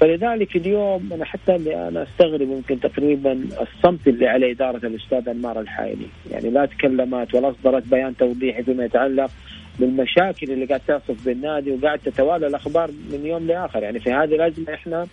فلذلك 0.03 0.57
اليوم 0.57 1.11
أنا 1.13 1.25
حتى 1.25 1.55
اللي 1.55 1.89
أنا 1.89 2.03
أستغرب 2.03 2.41
يمكن 2.41 2.81
تقريبا 2.81 3.33
الصمت 3.33 4.09
اللي 4.09 4.27
على 4.27 4.51
إدارة 4.51 4.87
الأستاذ 4.87 5.29
أنمار 5.29 5.61
الحايلي، 5.61 6.07
يعني 6.31 6.51
لا 6.51 6.67
تكلمت 6.67 7.35
ولا 7.35 7.51
أصدرت 7.51 7.87
بيان 7.87 8.17
توضيحي 8.17 8.63
فيما 8.63 8.85
يتعلق 8.85 9.31
بالمشاكل 9.79 10.53
اللي 10.53 10.65
قاعد 10.67 10.81
تعصف 10.87 11.25
بالنادي 11.25 11.71
وقاعد 11.71 11.99
تتوالى 11.99 12.47
الأخبار 12.47 12.91
من 13.13 13.27
يوم 13.27 13.47
لآخر، 13.47 13.83
يعني 13.83 14.01
في 14.01 14.13
هذه 14.13 14.35
الأزمة 14.35 14.75
إحنا 14.75 15.07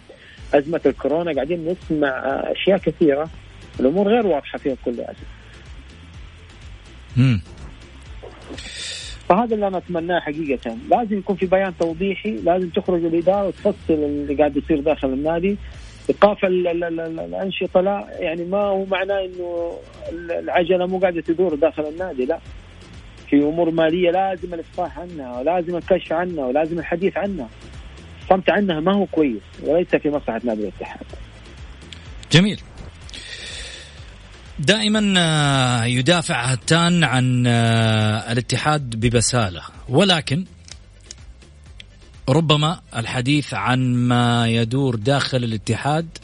أزمة 0.54 0.82
الكورونا 0.86 1.34
قاعدين 1.34 1.66
نسمع 1.66 2.10
أشياء 2.52 2.78
كثيرة. 2.78 3.30
الأمور 3.80 4.08
غير 4.08 4.28
واضحة 4.28 4.58
فيها 4.58 4.74
بكل 4.74 5.02
اسف. 5.02 5.28
فهذا 9.30 9.56
اللي 9.56 9.68
أنا 9.68 9.78
أتمناه 9.78 10.20
حقيقة. 10.20 10.78
لازم 10.92 11.18
يكون 11.18 11.36
في 11.36 11.46
بيان 11.46 11.74
توضيحي 11.80 12.32
لازم 12.32 12.70
تخرج 12.70 13.06
الإدارة 13.06 13.48
وتفصل 13.48 13.76
اللي 13.90 14.36
قاعد 14.36 14.58
يصير 14.58 14.80
داخل 14.80 15.08
النادي. 15.08 15.58
إيقاف 16.10 16.46
الأنشطة 16.46 17.82
لا 17.82 18.08
يعني 18.20 18.46
ما 18.46 18.58
هو 18.58 18.86
معناه 18.86 19.26
إنه 19.26 19.72
العجلة 20.30 20.86
مو 20.86 21.00
قاعدة 21.00 21.22
تدور 21.22 21.56
داخل 21.56 21.84
النادي 21.84 22.26
لا. 22.26 22.40
في 23.30 23.36
أمور 23.36 23.72
مالية 23.72 24.12
لازم 24.12 24.54
الافصاح 24.54 25.00
عنها 25.00 25.40
ولازم 25.40 25.76
الكشف 25.76 26.14
عنها 26.14 26.46
ولازم 26.46 26.80
الحديث 26.80 27.18
عنها. 27.18 27.50
الصمت 28.22 28.50
عنها 28.50 28.80
ما 28.80 28.94
هو 28.94 29.06
كويس 29.06 29.42
وليس 29.64 29.96
في 29.96 30.10
مصلحة 30.10 30.42
نادي 30.44 30.62
الاتحاد. 30.62 31.06
جميل. 32.32 32.62
دائما 34.60 35.14
آه، 35.18 35.86
يدافع 35.86 36.46
هتان 36.46 37.04
عن 37.04 37.48
آه، 37.48 38.32
الاتحاد 38.32 38.96
ببساله 38.96 39.62
ولكن 39.90 40.46
ربما 42.30 42.82
الحديث 42.96 43.54
عن 43.54 43.94
ما 43.94 44.48
يدور 44.48 44.96
داخل 44.96 45.44
الاتحاد 45.44 46.18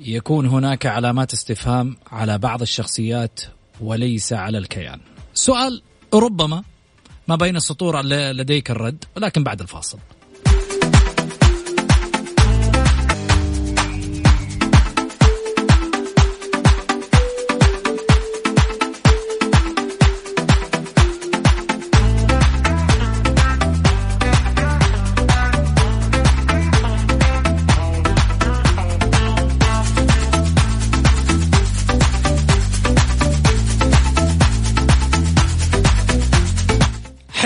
يكون 0.00 0.46
هناك 0.46 0.86
علامات 0.86 1.32
استفهام 1.32 1.96
على 2.12 2.38
بعض 2.38 2.62
الشخصيات 2.62 3.40
وليس 3.80 4.32
على 4.32 4.58
الكيان. 4.58 5.00
سؤال 5.34 5.82
ربما 6.14 6.62
ما 7.28 7.36
بين 7.36 7.56
السطور 7.56 8.02
لديك 8.02 8.70
الرد 8.70 9.04
ولكن 9.16 9.44
بعد 9.44 9.60
الفاصل. 9.60 9.98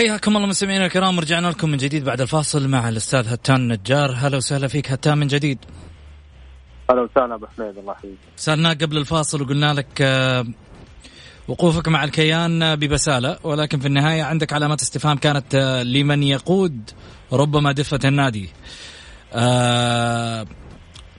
حياكم 0.01 0.37
الله 0.37 0.49
مستمعينا 0.49 0.87
الكرام 0.87 1.21
رجعنا 1.21 1.47
لكم 1.47 1.71
من 1.71 1.77
جديد 1.77 2.05
بعد 2.05 2.21
الفاصل 2.21 2.69
مع 2.69 2.89
الأستاذ 2.89 3.29
هتان 3.29 3.69
نجار. 3.69 4.13
هلا 4.17 4.37
وسهلا 4.37 4.69
فيك 4.69 4.93
هتان 4.93 5.19
من 5.19 5.27
جديد. 5.27 5.59
هلا 6.91 7.01
وسهلا 7.01 7.35
أبو 7.35 7.47
حميد 7.47 7.79
الله 7.79 7.93
يحييك. 7.93 8.19
سالناك 8.37 8.83
قبل 8.83 8.97
الفاصل 8.97 9.43
وقلنا 9.43 9.75
لك 9.75 9.87
آه، 10.01 10.47
وقوفك 11.49 11.89
مع 11.89 12.05
الكيان 12.05 12.77
ببسالة 12.77 13.39
ولكن 13.45 13.81
في 13.81 13.87
النهاية 13.87 14.23
عندك 14.23 14.53
علامات 14.53 14.83
استفهام 14.83 15.19
كانت 15.19 15.55
آه، 15.55 15.83
لمن 15.83 16.23
يقود 16.23 16.91
ربما 17.33 17.73
دفة 17.73 18.01
النادي. 18.05 18.49
آه، 19.33 20.47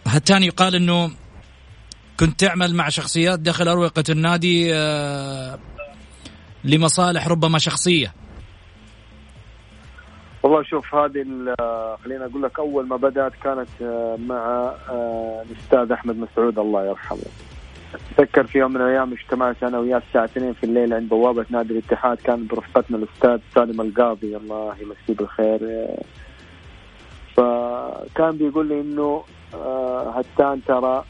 هتان 0.08 0.44
يقال 0.44 0.76
إنه 0.76 1.12
كنت 2.20 2.40
تعمل 2.40 2.76
مع 2.76 2.90
شخصيات 2.90 3.40
داخل 3.40 3.68
أروقة 3.68 4.04
النادي 4.10 4.74
لمصالح 6.64 7.28
ربما 7.28 7.60
شخصية. 7.60 8.22
والله 10.44 10.64
شوف 10.64 10.96
هذه 10.96 11.26
خليني 12.04 12.26
أقول 12.26 12.44
لك 12.44 12.60
أول 12.60 12.88
ما 12.88 12.96
بدات 12.96 13.32
كانت 13.44 13.70
آه، 13.82 14.18
مع 14.28 14.74
آه، 14.89 15.44
الأستاذ 15.52 15.92
أحمد 15.92 16.18
مسعود 16.18 16.60
الله 16.60 16.86
يرحمه. 16.86 17.20
اتذكر 18.18 18.44
في 18.48 18.60
يوم 18.60 18.72
من 18.74 18.82
الأيام 18.82 19.14
اجتمعت 19.14 19.64
أنا 19.64 19.80
وياه 19.80 20.02
الساعة 20.08 20.26
2 20.26 20.54
في 20.54 20.64
الليل 20.64 20.94
عند 20.94 21.10
بوابة 21.10 21.46
نادي 21.50 21.74
الاتحاد 21.74 22.18
كان 22.18 22.48
برفقتنا 22.48 22.98
الأستاذ 22.98 23.39
سالم 23.56 23.82
القاضي 23.82 24.38
الله 24.38 24.76
يمسيه 24.82 25.14
بالخير. 25.16 25.88
فكان 27.38 28.32
بيقول 28.38 28.68
لي 28.68 28.82
إنه 28.82 29.24
آه، 29.54 30.10
هتان 30.10 30.62
ترى 30.68 31.04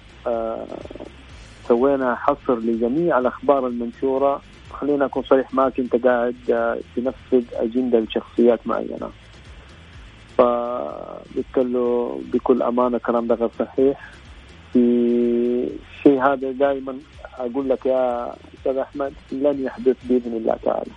سوينا 1.68 2.16
حصر 2.16 2.60
لجميع 2.60 3.20
الأخبار 3.20 3.68
المنشورة 3.68 4.42
خلينا 4.74 5.06
أكون 5.06 5.24
صريح 5.24 5.54
معك 5.54 5.80
أنت 5.80 6.06
قاعد 6.06 6.36
تنفذ 6.96 7.44
أجندة 7.54 8.00
لشخصيات 8.00 8.68
معينة. 8.68 9.10
قلت 11.36 11.58
له 11.58 12.22
بكل 12.34 12.62
أمانة 12.62 12.98
كلام 12.98 13.28
ده 13.28 13.36
غير 13.36 13.50
صحيح. 13.60 14.12
في 14.74 15.70
شيء 16.04 16.22
هذا 16.24 16.52
دائما 16.52 16.98
أقول 17.38 17.70
لك 17.70 17.86
يا 17.86 18.34
أستاذ 18.58 18.78
أحمد 18.78 19.14
لن 19.32 19.64
يحدث 19.64 19.98
بإذن 20.04 20.34
الله 20.34 20.58
تعالى. 20.64 20.92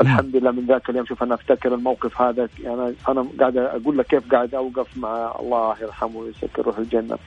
الحمد 0.00 0.36
لله 0.36 0.50
من 0.50 0.66
ذاك 0.66 0.90
اليوم 0.90 1.06
شوف 1.06 1.22
أنا 1.22 1.34
أفتكر 1.34 1.74
الموقف 1.74 2.22
هذا. 2.22 2.48
يعني 2.62 2.94
أنا 3.08 3.26
قاعد 3.40 3.56
أقول 3.56 3.98
لك 3.98 4.06
كيف 4.06 4.32
قاعد 4.32 4.54
أوقف 4.54 4.96
مع 4.96 5.34
الله 5.40 5.76
يرحمه 5.82 6.16
ويسكر 6.16 6.62
روح 6.62 6.78
الجنة. 6.78 7.18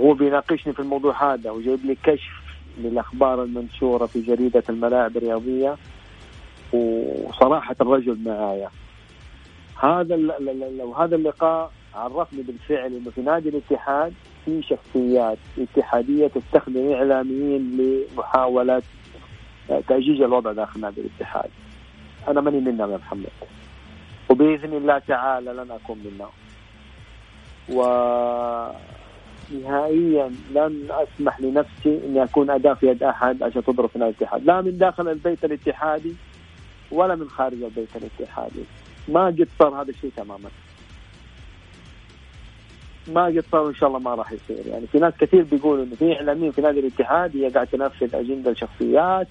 هو 0.00 0.14
بيناقشني 0.14 0.72
في 0.72 0.80
الموضوع 0.80 1.32
هذا 1.32 1.50
وجايب 1.50 1.84
لي 1.84 1.96
كشف 2.02 2.42
للأخبار 2.78 3.42
المنشورة 3.42 4.06
في 4.06 4.20
جريدة 4.20 4.62
الملاعب 4.68 5.16
الرياضية. 5.16 5.76
وصراحة 6.72 7.76
الرجل 7.80 8.18
معايا. 8.24 8.68
هذا 9.82 10.16
لو 10.78 10.94
هذا 10.94 11.16
اللقاء 11.16 11.72
عرفني 11.94 12.42
بالفعل 12.42 12.92
إنه 12.94 13.10
في 13.10 13.20
نادي 13.20 13.48
الاتحاد 13.48 14.12
في 14.44 14.62
شخصيات 14.62 15.38
اتحادية 15.58 16.26
تستخدم 16.26 16.92
إعلاميين 16.92 17.76
لمحاوله 17.76 18.82
تأجيج 19.68 20.22
الوضع 20.22 20.52
داخل 20.52 20.80
نادي 20.80 21.00
الاتحاد. 21.00 21.50
أنا 22.28 22.40
ماني 22.40 22.60
منهم 22.60 22.92
يا 22.92 22.96
محمد. 22.96 23.30
وبإذن 24.30 24.72
الله 24.74 24.98
تعالى 24.98 25.52
لن 25.52 25.70
أكون 25.70 25.98
منهم. 26.04 26.30
و 27.68 27.82
نهائيا 29.64 30.30
لن 30.54 30.88
أسمح 30.90 31.40
لنفسي 31.40 32.00
إني 32.06 32.22
أكون 32.22 32.50
أداة 32.50 32.74
في 32.74 32.86
يد 32.86 33.02
أحد 33.02 33.42
عشان 33.42 33.64
تضرب 33.64 33.88
في 33.88 33.98
نادي 33.98 34.10
الاتحاد، 34.10 34.44
لا 34.44 34.60
من 34.60 34.78
داخل 34.78 35.08
البيت 35.08 35.44
الاتحادي 35.44 36.14
ولا 36.92 37.14
من 37.14 37.28
خارج 37.28 37.62
البيت 37.62 37.96
الاتحادي. 37.96 38.64
ما 39.08 39.26
قد 39.26 39.48
صار 39.58 39.82
هذا 39.82 39.90
الشيء 39.90 40.12
تماما. 40.16 40.50
ما 43.08 43.24
قد 43.24 43.44
صار 43.52 43.60
وان 43.60 43.74
شاء 43.74 43.88
الله 43.88 43.98
ما 43.98 44.14
راح 44.14 44.32
يصير. 44.32 44.66
يعني 44.66 44.86
في 44.86 44.98
ناس 44.98 45.14
كثير 45.20 45.42
بيقولوا 45.42 45.84
إنه 45.84 45.94
في 45.94 46.16
اعلاميين 46.16 46.52
في 46.52 46.60
نادي 46.60 46.80
الاتحاد 46.80 47.36
هي 47.36 47.48
قاعدة 47.48 47.70
تنفذ 47.70 48.16
اجنده 48.16 48.50
الشخصيات. 48.50 49.28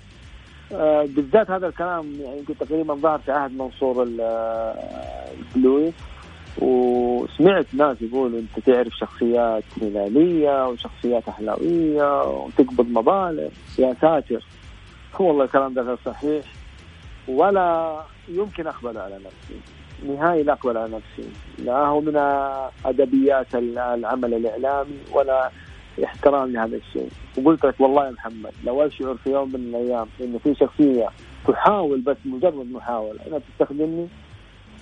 آه 0.74 1.01
بالذات 1.01 1.51
هذا 1.51 1.67
الكلام 1.67 2.13
يعني 2.22 2.38
يمكن 2.38 2.57
تقريبا 2.57 2.93
ظهر 2.93 3.19
في 3.19 3.32
عهد 3.32 3.51
منصور 3.51 4.03
البلوي. 4.03 5.93
وسمعت 6.57 7.65
ناس 7.74 7.97
يقولوا 8.01 8.39
أنت 8.39 8.65
تعرف 8.65 8.93
شخصيات 8.97 9.63
هلاليه 9.82 10.67
وشخصيات 10.67 11.30
أهلاوية 11.30 12.24
وتقبض 12.24 12.89
مبالغ 12.89 13.49
يا 13.80 13.95
ساتر. 14.01 14.45
هو 15.15 15.28
والله 15.28 15.43
الكلام 15.43 15.74
ده 15.74 15.82
غير 15.82 15.97
صحيح. 16.05 16.45
ولا 17.28 18.01
يمكن 18.30 18.67
أقبل 18.67 18.97
على 18.97 19.15
نفسي. 19.15 19.59
نهائي 20.07 20.43
لا 20.43 20.53
أقبل 20.53 20.78
على 20.78 20.91
نفسي. 20.91 21.30
لا 21.57 21.78
هو 21.78 22.01
من 22.01 22.17
أدبيات 22.86 23.55
العمل 23.55 24.34
الإعلامي 24.34 24.97
ولا 25.11 25.51
احترام 26.03 26.51
لهذا 26.51 26.76
الشيء. 26.78 27.09
وقلت 27.38 27.65
لك 27.65 27.80
والله 27.80 28.05
يا 28.05 28.11
محمد 28.11 28.51
لو 28.63 28.82
اشعر 28.88 29.17
في 29.24 29.30
يوم 29.30 29.49
من 29.49 29.55
الأيام 29.55 30.07
إنه 30.22 30.38
في 30.38 30.55
شخصية 30.55 31.09
تحاول 31.47 32.01
بس 32.01 32.17
مجرد 32.26 32.72
محاولة 32.72 33.19
إنها 33.28 33.39
تستخدمني 33.39 34.07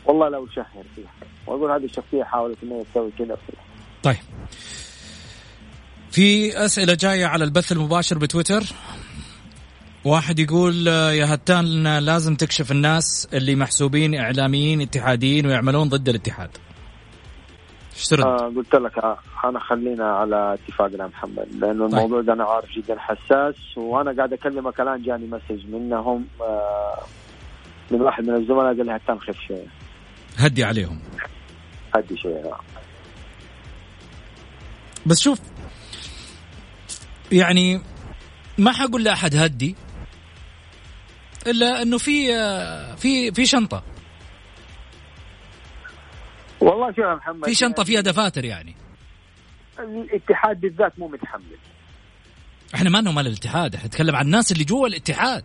والله 0.05 0.29
لو 0.29 0.45
أشهر 0.45 0.85
فيها. 0.95 1.11
وأقول 1.47 1.71
هذه 1.71 1.85
الشخصية 1.85 2.23
حاولت 2.23 2.57
إنها 2.63 2.83
تسوي 2.83 3.11
كذا 3.19 3.37
طيب. 4.03 4.15
في 6.11 6.57
أسئلة 6.65 6.93
جاية 6.93 7.25
على 7.25 7.43
البث 7.43 7.71
المباشر 7.71 8.17
بتويتر. 8.17 8.63
واحد 10.05 10.39
يقول 10.39 10.87
يا 10.87 11.33
هتان 11.33 11.97
لازم 11.97 12.35
تكشف 12.35 12.71
الناس 12.71 13.29
اللي 13.33 13.55
محسوبين 13.55 14.15
إعلاميين 14.15 14.81
اتحاديين 14.81 15.45
ويعملون 15.45 15.89
ضد 15.89 16.09
الاتحاد 16.09 16.49
إيش 17.95 18.07
ترد؟ 18.07 18.25
آه 18.25 18.53
قلت 18.55 18.75
لك 18.75 18.97
آه 18.97 19.17
أنا 19.45 19.59
خلينا 19.59 20.11
على 20.11 20.53
اتفاقنا 20.53 21.07
محمد 21.07 21.47
لأنه 21.59 21.87
طيب. 21.87 21.93
الموضوع 21.93 22.21
ده 22.21 22.33
أنا 22.33 22.43
عارف 22.43 22.69
جدا 22.71 22.99
حساس 22.99 23.55
وأنا 23.77 24.11
قاعد 24.17 24.33
أكلمك 24.33 24.79
الآن 24.81 25.01
جاني 25.01 25.27
مسج 25.27 25.67
منهم 25.67 26.25
آه 26.41 27.03
من 27.91 28.01
واحد 28.01 28.23
من 28.23 28.35
الزملاء 28.35 28.65
قال 28.65 28.85
لي 28.85 28.95
هتان 28.95 29.19
خف 29.19 29.39
شوية 29.47 29.67
هدي 30.37 30.63
عليهم 30.63 30.99
هدي 31.95 32.17
شوية 32.17 32.45
آه. 32.45 32.59
بس 35.05 35.19
شوف 35.19 35.39
يعني 37.31 37.81
ما 38.57 38.71
حقول 38.71 39.03
لأحد 39.03 39.35
هدي 39.35 39.75
إلا 41.49 41.81
أنه 41.81 41.97
في 41.97 42.27
في 42.97 43.31
في 43.31 43.45
شنطة. 43.45 43.83
والله 46.61 46.89
شوف 46.89 46.99
يا 46.99 47.15
محمد 47.15 47.45
في 47.45 47.55
شنطة 47.55 47.83
فيها 47.83 48.01
دفاتر 48.01 48.45
يعني. 48.45 48.75
الاتحاد 49.79 50.61
بالذات 50.61 50.99
مو 50.99 51.07
متحمل. 51.07 51.57
إحنا 52.75 52.89
ما 52.89 53.01
مال 53.01 53.27
الاتحاد 53.27 53.75
إحنا 53.75 53.87
نتكلم 53.87 54.15
عن 54.15 54.25
الناس 54.25 54.51
اللي 54.51 54.63
جوا 54.63 54.87
الاتحاد. 54.87 55.43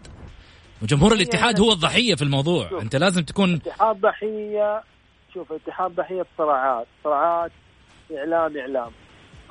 وجمهور 0.83 1.13
الاتحاد 1.13 1.61
هو 1.61 1.73
الضحية 1.73 2.15
في 2.15 2.23
الموضوع. 2.23 2.69
شوف. 2.69 2.83
أنت 2.83 2.97
لازم 2.97 3.23
تكون 3.23 3.51
الاتحاد 3.55 4.01
ضحية 4.01 4.83
شوف 5.35 5.53
الاتحاد 5.53 5.91
ضحية 5.91 6.27
صراعات 6.39 6.87
صراعات 7.05 7.53
إعلام 8.17 8.59
إعلام 8.59 8.93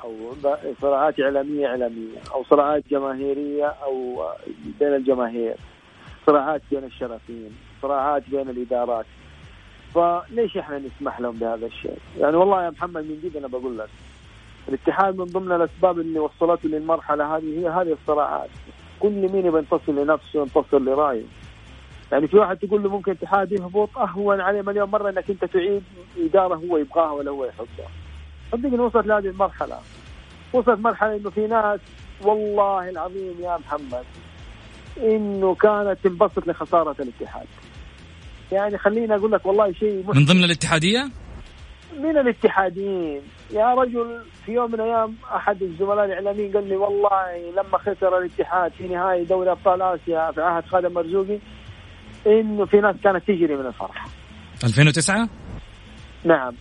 أو 0.04 0.36
صراعات 0.80 1.20
إعلامية 1.20 1.66
إعلامية 1.66 2.18
أو 2.34 2.44
صراعات 2.44 2.84
جماهيرية 2.90 3.66
أو 3.66 4.24
بين 4.80 4.94
الجماهير. 4.94 5.56
صراعات 6.26 6.62
بين 6.70 6.84
الشرفين 6.84 7.56
صراعات 7.82 8.22
بين 8.30 8.48
الإدارات. 8.48 9.06
فليش 9.94 10.56
إحنا 10.56 10.78
نسمح 10.78 11.20
لهم 11.20 11.32
بهذا 11.32 11.66
الشيء؟ 11.66 11.98
يعني 12.18 12.36
والله 12.36 12.64
يا 12.64 12.70
محمد 12.70 13.04
من 13.04 13.20
جد 13.24 13.36
أنا 13.36 13.48
بقول 13.48 13.78
لك 13.78 13.88
الاتحاد 14.68 15.16
من 15.16 15.24
ضمن 15.24 15.52
الأسباب 15.52 15.98
اللي 15.98 16.18
وصلته 16.18 16.68
للمرحلة 16.68 17.36
هذه 17.36 17.58
هي 17.60 17.68
هذه 17.68 17.92
الصراعات. 17.92 18.50
كل 19.00 19.28
مين 19.32 19.46
يبغى 19.46 19.58
ينتصر 19.60 19.92
لنفسه 19.92 20.40
ينتصر 20.40 20.78
لرأيه. 20.78 21.24
يعني 22.12 22.28
في 22.28 22.36
واحد 22.36 22.56
تقول 22.56 22.82
له 22.82 22.90
ممكن 22.90 23.12
اتحاد 23.12 23.52
يهبط 23.52 23.98
أهون 23.98 24.40
عليه 24.40 24.62
مليون 24.62 24.90
مرة 24.90 25.10
إنك 25.10 25.30
أنت 25.30 25.44
تعيد 25.44 25.82
إدارة 26.18 26.54
هو 26.54 26.76
يبغاها 26.76 27.12
ولا 27.12 27.30
هو 27.30 27.44
يحبها. 27.44 27.90
صدقني 28.52 28.78
وصلت 28.78 29.06
لهذه 29.06 29.26
المرحلة. 29.26 29.78
وصلت 30.52 30.80
مرحلة 30.80 31.16
إنه 31.16 31.30
في 31.30 31.46
ناس 31.46 31.80
والله 32.22 32.90
العظيم 32.90 33.34
يا 33.40 33.56
محمد 33.56 34.04
إنه 34.96 35.54
كانت 35.54 35.96
تنبسط 36.04 36.46
لخسارة 36.46 36.96
الاتحاد. 37.00 37.46
يعني 38.52 38.78
خليني 38.78 39.14
أقول 39.14 39.32
لك 39.32 39.46
والله 39.46 39.72
شيء 39.72 40.04
من 40.14 40.24
ضمن 40.24 40.44
الاتحادية؟ 40.44 41.10
من 41.98 42.18
الاتحاديين. 42.18 43.20
يا 43.50 43.74
رجل 43.74 44.22
في 44.46 44.52
يوم 44.52 44.70
من 44.70 44.74
الأيام 44.74 45.14
أحد 45.36 45.62
الزملاء 45.62 46.04
الإعلاميين 46.04 46.52
قال 46.52 46.68
لي 46.68 46.76
والله 46.76 47.50
لما 47.56 47.78
خسر 47.78 48.18
الاتحاد 48.18 48.72
في 48.72 48.88
نهائي 48.88 49.24
دوري 49.24 49.50
أبطال 49.50 49.82
آسيا 49.82 50.32
في 50.32 50.40
عهد 50.40 50.64
خالد 50.64 50.86
مرزوقي 50.86 51.38
إنه 52.26 52.64
في 52.64 52.80
ناس 52.80 52.96
كانت 53.04 53.28
تجري 53.28 53.56
من 53.56 53.66
الفرح. 53.66 54.06
2009 54.64 55.28
نعم. 56.24 56.54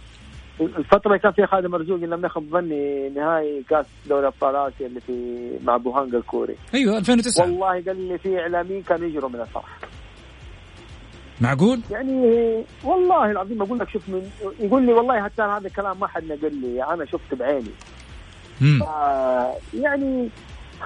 الفترة 0.61 1.07
اللي 1.07 1.19
كان 1.19 1.31
فيها 1.31 1.45
خالد 1.45 1.65
مرزوقي 1.65 2.05
لم 2.05 2.25
يخب 2.25 2.49
ظني 2.51 3.09
نهائي 3.09 3.63
كأس 3.69 3.85
دوري 4.09 4.27
أبطال 4.27 4.55
آسيا 4.55 4.87
اللي 4.87 4.99
في 5.01 5.49
مع 5.63 5.77
بوهانجا 5.77 6.17
الكوري. 6.17 6.55
أيوه 6.73 6.97
2009 6.97 7.45
والله 7.45 7.67
قال 7.67 8.07
لي 8.07 8.17
في 8.17 8.39
إعلاميين 8.39 8.81
كانوا 8.81 9.07
يجروا 9.07 9.29
من 9.29 9.41
الفرح. 9.41 9.79
معقول؟ 11.41 11.79
يعني 11.91 12.63
والله 12.83 13.31
العظيم 13.31 13.61
أقول 13.61 13.79
لك 13.79 13.89
شوف 13.89 14.09
من 14.09 14.29
يقول 14.59 14.85
لي 14.85 14.93
والله 14.93 15.23
حتى 15.23 15.41
هذا 15.41 15.67
الكلام 15.67 15.99
ما 15.99 16.07
حد 16.07 16.23
نقل 16.23 16.55
لي 16.61 16.83
أنا 16.83 17.05
شفت 17.05 17.33
بعيني. 17.33 17.71
آه 18.81 19.53
يعني 19.73 20.29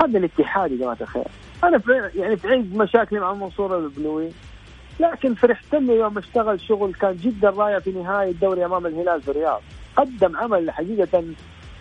هذا 0.01 0.19
الاتحاد 0.19 0.71
يا 0.71 0.77
جماعة 0.77 0.97
الخير. 1.01 1.27
أنا 1.63 1.77
في 1.77 2.09
يعني 2.15 2.37
في 2.37 2.47
عز 2.47 2.75
مشاكلي 2.75 3.19
مع 3.19 3.33
منصور 3.33 3.77
البلوي 3.77 4.29
لكن 4.99 5.33
فرحت 5.33 5.75
له 5.75 5.93
يوم 5.93 6.17
اشتغل 6.17 6.61
شغل 6.61 6.93
كان 6.93 7.15
جدا 7.15 7.49
رائع 7.49 7.79
في 7.79 7.91
نهاية 7.91 8.31
الدوري 8.31 8.65
أمام 8.65 8.85
الهلال 8.85 9.21
في 9.21 9.31
الرياض. 9.31 9.61
قدم 9.95 10.37
عمل 10.37 10.71
حقيقة 10.71 11.23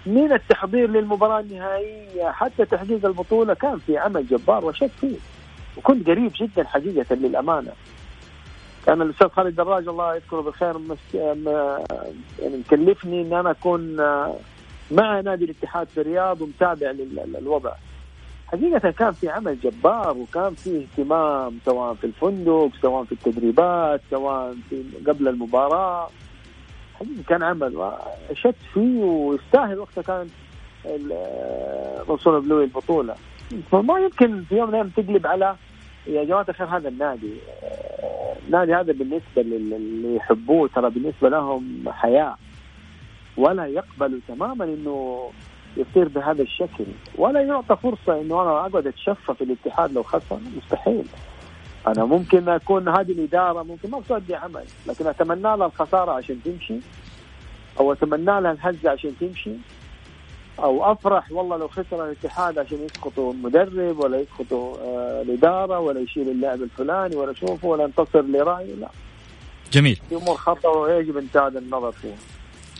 من 0.06 0.32
التحضير 0.32 0.90
للمباراة 0.90 1.40
النهائية 1.40 2.30
حتى 2.30 2.64
تحقيق 2.64 3.06
البطولة 3.06 3.54
كان 3.54 3.78
في 3.78 3.98
عمل 3.98 4.26
جبار 4.26 4.64
وشك 4.64 4.90
فيه. 5.00 5.16
وكنت 5.76 6.06
قريب 6.06 6.32
جدا 6.40 6.64
حقيقة 6.64 7.14
للأمانة. 7.14 7.72
كان 8.86 9.02
الأستاذ 9.02 9.28
خالد 9.28 9.56
دراج 9.56 9.88
الله 9.88 10.14
يذكره 10.14 10.40
بالخير 10.40 10.76
يعني 11.14 12.56
مكلفني 12.58 13.22
إن 13.22 13.32
أنا 13.32 13.50
أكون 13.50 13.96
مع 14.90 15.20
نادي 15.20 15.44
الاتحاد 15.44 15.86
في 15.94 16.00
الرياض 16.00 16.42
ومتابع 16.42 16.90
للوضع. 16.90 17.72
حقيقة 18.46 18.90
كان 18.90 19.12
في 19.12 19.28
عمل 19.28 19.60
جبار 19.60 20.16
وكان 20.16 20.54
في 20.54 20.84
اهتمام 20.84 21.58
سواء 21.64 21.94
في 21.94 22.04
الفندق 22.04 22.70
سواء 22.82 23.04
في 23.04 23.12
التدريبات 23.12 24.00
سواء 24.10 24.54
في 24.70 24.84
قبل 25.06 25.28
المباراة. 25.28 26.08
حقيقة 26.94 27.22
كان 27.28 27.42
عمل 27.42 27.92
شت 28.32 28.54
فيه 28.74 29.04
ويستاهل 29.04 29.78
وقتها 29.78 30.02
كان 30.02 30.28
منصور 32.08 32.38
بلوي 32.40 32.64
البطولة. 32.64 33.14
فما 33.72 33.98
يمكن 33.98 34.44
في 34.48 34.56
يوم 34.56 34.68
من 34.68 34.74
الأيام 34.74 34.88
تقلب 34.88 35.26
على 35.26 35.56
يا 36.06 36.24
جماعة 36.24 36.46
الخير 36.48 36.66
هذا 36.66 36.88
النادي. 36.88 37.32
النادي 38.46 38.74
هذا 38.74 38.92
بالنسبة 38.92 39.42
للي 39.42 40.16
يحبوه 40.16 40.68
ترى 40.68 40.90
بالنسبة 40.90 41.28
لهم 41.28 41.84
حياة. 41.88 42.36
ولا 43.36 43.66
يقبلوا 43.66 44.20
تماما 44.28 44.64
إنه 44.64 45.30
يصير 45.76 46.08
بهذا 46.08 46.42
الشكل. 46.42 46.84
ولا 47.18 47.40
يعطى 47.40 47.76
فرصة 47.82 48.20
إنه 48.20 48.42
أنا 48.42 48.50
أقعد 48.66 48.86
أتشفى 48.86 49.34
في 49.38 49.44
الاتحاد 49.44 49.92
لو 49.92 50.02
خسر. 50.02 50.38
مستحيل. 50.56 51.04
أنا 51.86 52.04
ممكن 52.04 52.48
أكون 52.48 52.88
هذه 52.88 53.12
الإدارة 53.12 53.62
ممكن 53.62 53.90
ما 53.90 54.00
تؤدي 54.08 54.34
عمل 54.34 54.64
لكن 54.86 55.06
أتمنى 55.06 55.42
لها 55.42 55.66
الخسارة 55.66 56.12
عشان 56.12 56.40
تمشي 56.44 56.74
أو 57.80 57.92
أتمنى 57.92 58.24
لها 58.40 58.52
الهزة 58.52 58.90
عشان 58.90 59.12
تمشي 59.20 59.50
أو 60.58 60.92
أفرح 60.92 61.32
والله 61.32 61.56
لو 61.56 61.68
خسر 61.68 62.04
الاتحاد 62.04 62.58
عشان 62.58 62.78
يسقطوا 62.84 63.32
المدرب 63.32 63.98
ولا 63.98 64.20
يسقطوا 64.20 64.76
آه 64.76 65.22
الإدارة 65.22 65.78
ولا 65.78 66.00
يشيل 66.00 66.28
اللاعب 66.28 66.62
الفلاني 66.62 67.16
ولا 67.16 67.34
شوفه 67.34 67.68
ولا 67.68 67.84
ينتصر 67.84 68.22
لرأيه 68.22 68.74
لا. 68.74 68.88
جميل. 69.72 70.00
في 70.08 70.14
أمور 70.16 70.36
خطأ 70.36 70.68
ويجب 70.68 71.16
انتهاء 71.16 71.48
النظر 71.48 71.92
فيها. 71.92 72.16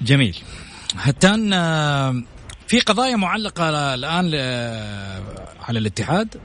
جميل. 0.02 0.38
هتان 0.96 1.52
آه، 1.52 2.14
في 2.66 2.80
قضايا 2.80 3.16
معلقة 3.16 3.94
الآن 3.94 4.34
على 5.68 5.78
الاتحاد؟ 5.78 6.40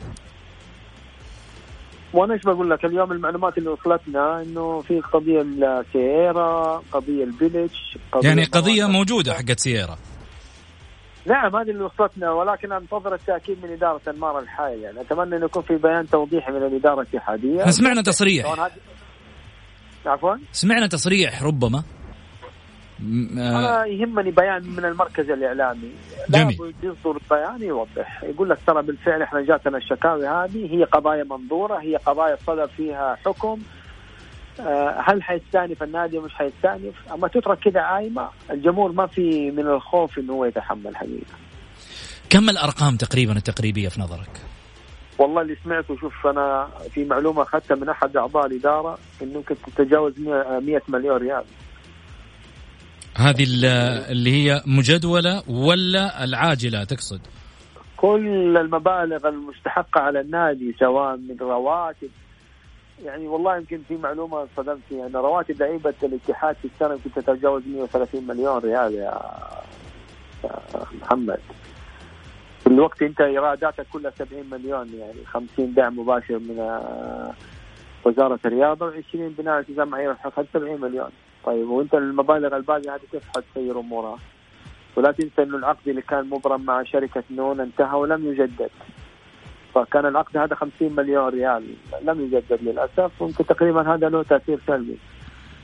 وأنا 2.13 2.34
إيش 2.34 2.41
بقول 2.41 2.69
لك؟ 2.69 2.86
اليوم 2.86 3.11
المعلومات 3.11 3.57
اللي 3.57 3.69
وصلتنا 3.69 4.41
إنه 4.41 4.82
في 4.82 4.99
قضية 4.99 5.41
السييرا 5.41 6.82
قضية 6.91 7.24
البيلتش 7.24 7.97
قضية 8.11 8.28
يعني 8.30 8.43
قضية 8.43 8.86
موجودة 8.86 9.34
حقت 9.34 9.59
سييرا. 9.59 9.97
نعم 11.26 11.55
هذه 11.55 11.72
اللي 11.72 11.84
وصلتنا 11.84 12.32
ولكن 12.32 12.72
أنتظر 12.72 13.13
التأكيد 13.13 13.65
من 13.65 13.72
إدارة 13.72 14.01
انمار 14.07 14.39
الحائل 14.39 14.80
يعني 14.80 15.01
أتمنى 15.01 15.36
انه 15.36 15.45
يكون 15.45 15.63
في 15.63 15.76
بيان 15.76 16.09
توضيحي 16.09 16.51
من 16.51 16.63
الإدارة 16.63 17.01
الاتحادية. 17.01 17.63
سمعنا 17.69 18.01
تصريح. 18.01 18.69
عفوا؟ 20.05 20.36
سمعنا 20.51 20.88
تصريح 20.88 21.43
ربما. 21.43 21.84
أنا 23.01 23.85
يهمني 23.85 24.31
بيان 24.31 24.63
من 24.77 24.85
المركز 24.85 25.29
الإعلامي. 25.29 25.91
جميل. 26.29 26.73
يصدر 26.83 27.19
بيان 27.31 27.61
يوضح. 27.61 28.23
يقول 28.23 28.49
لك 28.49 28.57
ترى 28.67 28.83
بالفعل 28.83 29.21
إحنا 29.21 29.41
جاتنا 29.41 29.77
الشكاوي 29.77 30.27
هذه 30.27 30.75
هي 30.75 30.83
قضايا 30.83 31.23
منظورة 31.23 31.77
هي 31.77 31.95
قضايا 31.95 32.37
صدر 32.47 32.67
فيها 32.67 33.17
حكم. 33.25 33.59
آه، 34.59 35.03
هل 35.05 35.23
حيستأنف 35.23 35.83
النادي 35.83 36.19
مش 36.19 36.33
حيستأنف؟ 36.33 36.93
أما 37.13 37.27
تترك 37.27 37.59
كذا 37.59 37.81
عايمة 37.81 38.29
الجمهور 38.51 38.91
ما 38.91 39.07
في 39.07 39.51
من 39.51 39.67
الخوف 39.67 40.19
إنه 40.19 40.33
هو 40.33 40.45
يتحمل 40.45 40.95
حقيقة. 40.95 41.33
كم 42.29 42.49
الأرقام 42.49 42.95
تقريبا 42.95 43.37
التقريبية 43.37 43.89
في 43.89 44.01
نظرك؟ 44.01 44.41
والله 45.17 45.41
اللي 45.41 45.57
سمعته 45.63 45.97
شوف 45.97 46.27
أنا 46.27 46.67
في 46.93 47.05
معلومة 47.05 47.41
أخذتها 47.41 47.75
من 47.75 47.89
أحد 47.89 48.17
أعضاء 48.17 48.45
الإدارة 48.45 48.97
إنه 49.21 49.33
ممكن 49.33 49.55
تتجاوز 49.75 50.19
100 50.19 50.81
مليون 50.87 51.17
ريال. 51.17 51.43
هذه 53.16 53.43
اللي 54.12 54.32
هي 54.32 54.62
مجدولة 54.66 55.43
ولا 55.49 56.24
العاجلة 56.24 56.84
تقصد؟ 56.84 57.20
كل 57.97 58.57
المبالغ 58.57 59.28
المستحقة 59.28 60.01
على 60.01 60.22
النادي 60.22 60.76
سواء 60.80 61.18
من 61.18 61.38
رواتب 61.41 62.09
يعني 63.05 63.28
والله 63.28 63.57
يمكن 63.57 63.82
في 63.88 63.97
معلومة 63.97 64.47
صدمت 64.57 64.91
يعني 64.91 65.14
رواتب 65.14 65.59
لعيبة 65.59 65.93
الاتحاد 66.03 66.55
في 66.55 66.66
السنة 66.66 66.93
يمكن 66.93 67.14
تتجاوز 67.14 67.64
130 67.68 68.28
مليون 68.28 68.57
ريال 68.57 68.95
يا 68.95 69.22
محمد 71.01 71.39
في 72.59 72.68
الوقت 72.68 73.01
أنت 73.01 73.22
إيراداتك 73.22 73.86
كلها 73.93 74.12
70 74.12 74.45
مليون 74.51 74.89
يعني 74.99 75.26
50 75.26 75.74
دعم 75.74 75.99
مباشر 75.99 76.39
من 76.39 76.80
وزارة 78.05 78.39
الرياضة 78.45 78.91
و20 78.91 79.16
بناء 79.16 79.59
التزام 79.59 79.88
معايير 79.88 80.12
الحقوق 80.12 80.45
70 80.53 80.82
مليون 80.82 81.09
طيب 81.45 81.69
وانت 81.69 81.93
المبالغ 81.93 82.55
الباقية 82.57 82.95
هذه 82.95 83.01
كيف 83.11 83.23
حتسير 83.37 83.79
أمورها؟ 83.79 84.17
ولا 84.95 85.11
تنسى 85.11 85.43
إنه 85.43 85.57
العقد 85.57 85.87
اللي 85.87 86.01
كان 86.01 86.29
مبرم 86.29 86.61
مع 86.61 86.83
شركة 86.83 87.23
نون 87.31 87.59
انتهى 87.59 87.97
ولم 87.97 88.27
يجدد. 88.27 88.69
فكان 89.75 90.05
العقد 90.05 90.37
هذا 90.37 90.55
50 90.55 90.95
مليون 90.95 91.29
ريال 91.29 91.63
لم 92.01 92.21
يجدد 92.21 92.59
للأسف 92.61 93.21
ويمكن 93.21 93.45
تقريبا 93.45 93.93
هذا 93.93 94.09
له 94.09 94.23
تأثير 94.23 94.59
سلبي. 94.67 94.97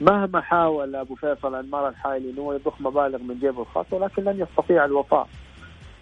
مهما 0.02 0.42
حاول 0.42 0.96
أبو 0.96 1.16
فيصل 1.16 1.56
انمار 1.56 1.90
الحايلي 1.90 2.32
انه 2.32 2.54
يضخ 2.54 2.82
مبالغ 2.82 3.18
من 3.18 3.40
جيبه 3.40 3.62
الخاص 3.62 3.86
ولكن 3.92 4.24
لن 4.24 4.40
يستطيع 4.40 4.86
الوفاء. 4.86 5.28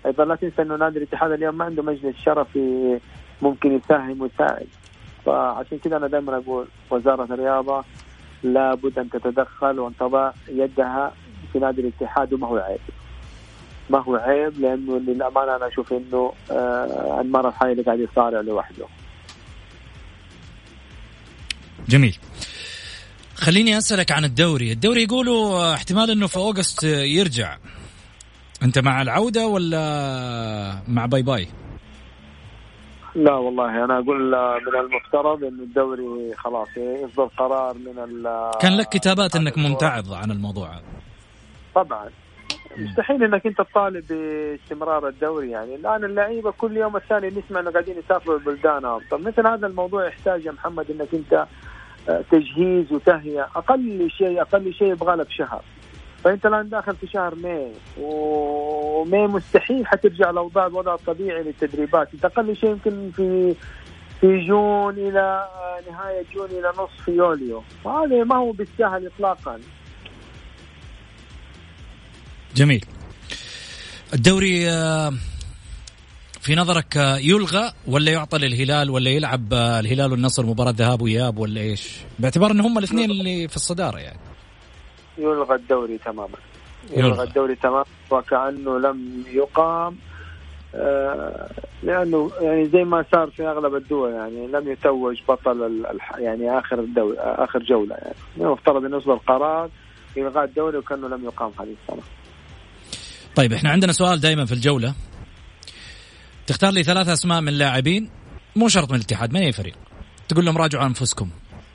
أيضا 0.05 0.25
لا 0.25 0.35
تنسى 0.35 0.61
إنه 0.61 0.75
نادي 0.75 0.97
الاتحاد 0.97 1.31
اليوم 1.31 1.57
ما 1.57 1.65
عنده 1.65 1.83
مجلس 1.83 2.15
شرفي 2.17 2.99
ممكن 3.41 3.71
يساهم 3.71 4.21
ويساعد. 4.21 4.67
فعشان 5.25 5.77
كذا 5.77 5.97
أنا 5.97 6.07
دائما 6.07 6.37
أقول 6.37 6.67
وزارة 6.91 7.33
الرياضة 7.33 7.83
لابد 8.53 8.99
أن 8.99 9.09
تتدخل 9.09 9.79
وان 9.79 9.93
تضع 9.99 10.31
يدها 10.49 11.13
في 11.53 11.59
نادي 11.59 11.81
الاتحاد 11.81 12.33
وما 12.33 12.47
هو 12.47 12.57
عيب 12.57 12.79
ما 13.89 13.99
هو 13.99 14.15
عيب 14.15 14.59
لأنه 14.59 14.97
للأمانة 14.97 15.55
أنا 15.55 15.67
أشوف 15.67 15.93
إنه 15.93 16.33
آه 16.51 17.21
انمار 17.21 17.47
الحالي 17.47 17.81
قاعد 17.81 17.99
يصارع 17.99 18.41
لوحده 18.41 18.85
جميل 21.89 22.17
خليني 23.35 23.77
أسألك 23.77 24.11
عن 24.11 24.25
الدوري، 24.25 24.71
الدوري 24.71 25.03
يقولوا 25.03 25.73
احتمال 25.73 26.11
إنه 26.11 26.27
في 26.27 26.37
أوغست 26.37 26.83
يرجع. 26.83 27.57
أنت 28.63 28.79
مع 28.79 29.01
العودة 29.01 29.47
ولا 29.47 30.83
مع 30.87 31.05
باي 31.05 31.21
باي؟ 31.21 31.47
لا 33.15 33.33
والله 33.33 33.85
أنا 33.85 33.99
أقول 33.99 34.31
من 34.67 34.75
المفترض 34.79 35.43
إن 35.43 35.59
الدوري 35.59 36.33
خلاص 36.37 36.67
يصدر 36.77 37.29
قرار 37.37 37.73
من 37.73 38.23
كان 38.61 38.77
لك 38.77 38.89
كتابات 38.89 39.35
إنك 39.35 39.57
ممتعض 39.57 40.13
عن 40.13 40.31
الموضوع 40.31 40.69
طبعا. 41.75 42.09
مستحيل 42.77 43.23
إنك 43.23 43.45
أنت 43.47 43.57
تطالب 43.57 44.07
باستمرار 44.07 45.07
الدوري 45.07 45.51
يعني. 45.51 45.75
الآن 45.75 46.03
اللعيبة 46.03 46.51
كل 46.51 46.77
يوم 46.77 46.95
الثاني 46.95 47.27
نسمع 47.27 47.59
إنه 47.59 47.71
قاعدين 47.71 47.97
يسافروا 47.97 48.37
البلدان 48.37 48.99
طب 49.11 49.21
مثل 49.21 49.47
هذا 49.47 49.67
الموضوع 49.67 50.07
يحتاج 50.07 50.45
يا 50.45 50.51
محمد 50.51 50.91
إنك 50.91 51.13
أنت 51.13 51.45
آه، 52.09 52.23
تجهيز 52.31 52.91
وتهيئة. 52.91 53.49
أقل 53.55 54.09
شيء 54.17 54.41
أقل 54.41 54.73
شيء 54.73 54.91
يبغى 54.91 55.15
لك 55.15 55.31
شهر. 55.31 55.61
فانت 56.25 56.45
الان 56.45 56.69
داخل 56.69 56.95
في 56.95 57.07
شهر 57.07 57.35
May 57.35 57.71
و 58.01 58.33
May 58.33 59.27
مستحيل 59.27 59.87
حترجع 59.87 60.29
الاوضاع 60.29 60.67
الوضع 60.67 60.93
الطبيعي 60.93 61.43
للتدريبات 61.43 62.07
انت 62.13 62.25
أقل 62.25 62.55
شيء 62.55 62.69
يمكن 62.69 63.11
في 63.15 63.55
في 64.21 64.47
June 64.47 64.93
إلى 64.93 65.47
نهاية 65.91 66.25
June 66.35 66.49
إلى 66.49 66.69
نصف 66.69 67.07
يوليو 67.07 67.63
وهذا 67.83 68.23
ما 68.23 68.35
هو 68.35 68.51
بالسهل 68.51 69.07
اطلاقا 69.07 69.59
جميل 72.55 72.85
الدوري 74.13 74.69
آه، 74.69 75.13
في 76.41 76.55
نظرك 76.55 76.97
آه، 76.97 77.17
يلغى 77.17 77.71
ولا 77.87 78.11
يعطى 78.11 78.37
للهلال 78.37 78.89
ولا 78.89 79.09
يلعب 79.09 79.53
آه، 79.53 79.79
الهلال 79.79 80.11
والنصر 80.11 80.45
مباراة 80.45 80.73
ذهاب 80.77 81.01
وإياب 81.01 81.37
ولا 81.37 81.61
إيش؟ 81.61 81.89
باعتبار 82.19 82.51
أن 82.51 82.59
هم 82.59 82.77
الاثنين 82.77 83.11
اللي 83.11 83.47
في 83.47 83.55
الصدارة 83.55 83.97
يعني. 83.97 84.19
يلغى 85.17 85.55
الدوري 85.55 85.97
تماما. 85.97 86.37
يلغى. 86.91 87.23
الدوري 87.23 87.55
تماما 87.55 87.85
وكأنه 88.11 88.79
لم 88.79 89.23
يقام 89.27 89.95
آه 90.75 91.49
لأنه 91.83 92.31
يعني 92.41 92.69
زي 92.69 92.83
ما 92.83 93.05
صار 93.11 93.29
في 93.29 93.47
أغلب 93.47 93.75
الدول 93.75 94.13
يعني 94.13 94.47
لم 94.47 94.71
يتوج 94.71 95.21
بطل 95.29 95.85
يعني 96.17 96.59
آخر 96.59 96.79
الدوري 96.79 97.17
آخر 97.19 97.59
جولة 97.63 97.95
يعني. 97.95 98.15
المفترض 98.37 98.85
انه 98.85 98.97
يصدر 98.97 99.15
قرار 99.15 99.69
إلغاء 100.17 100.43
الدوري 100.43 100.77
وكأنه 100.77 101.07
لم 101.07 101.25
يقام 101.25 101.51
هذه 101.59 101.75
السنة. 101.83 102.03
طيب 103.35 103.53
إحنا 103.53 103.69
عندنا 103.69 103.91
سؤال 103.91 104.19
دائما 104.19 104.45
في 104.45 104.51
الجولة. 104.51 104.93
تختار 106.47 106.71
لي 106.71 106.83
ثلاث 106.83 107.07
أسماء 107.09 107.41
من 107.41 107.53
لاعبين 107.53 108.09
مو 108.55 108.67
شرط 108.67 108.89
من 108.89 108.95
الاتحاد 108.95 109.33
من 109.33 109.41
أي 109.41 109.51
فريق. 109.51 109.75
تقول 110.27 110.45
لهم 110.45 110.57
راجعوا 110.57 110.85
أنفسكم 110.85 111.29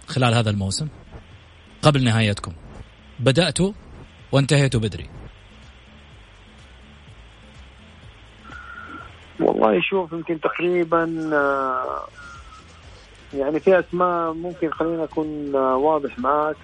خلال 0.07 0.35
هذا 0.35 0.51
الموسم 0.51 0.89
قبل 1.83 2.05
نهايتكم. 2.05 2.53
بدأتوا 3.21 3.73
وانتهيتوا 4.33 4.81
بدري. 4.81 5.07
والله 9.41 9.81
شوف 9.81 10.13
يمكن 10.13 10.41
تقريبا 10.41 11.31
آه، 11.33 12.07
يعني 13.35 13.61
في 13.61 13.79
أسماء 13.79 14.33
ممكن 14.33 14.71
خلينا 14.71 15.05
أكون 15.05 15.57
آه، 15.57 15.77
واضح 15.77 16.19
معك 16.19 16.57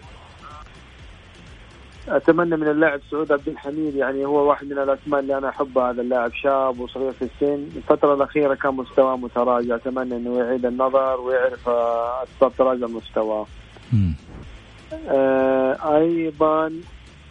أتمنى 2.09 2.57
من 2.57 2.69
اللاعب 2.69 3.01
سعود 3.11 3.33
عبد 3.33 3.49
الحميد 3.49 3.95
يعني 3.95 4.25
هو 4.25 4.49
واحد 4.49 4.67
من 4.67 4.79
الأسماء 4.79 5.21
اللي 5.21 5.39
أنا 5.39 5.49
احبها 5.49 5.91
هذا 5.91 6.03
اللاعب 6.03 6.33
شاب 6.35 6.81
وصغير 6.81 7.13
في 7.13 7.23
السن. 7.23 7.67
الفترة 7.77 8.15
الأخيرة 8.15 8.55
كان 8.55 8.75
مستواه 8.75 9.17
متراجع. 9.17 9.75
أتمنى 9.75 10.17
إنه 10.17 10.39
يعيد 10.39 10.67
النظر 10.67 11.21
ويعرف 11.21 11.69
آه، 11.69 12.23
أسباب 12.23 12.53
تراجع 12.59 12.87
مستواه. 12.87 13.47
أيضا 15.97 16.73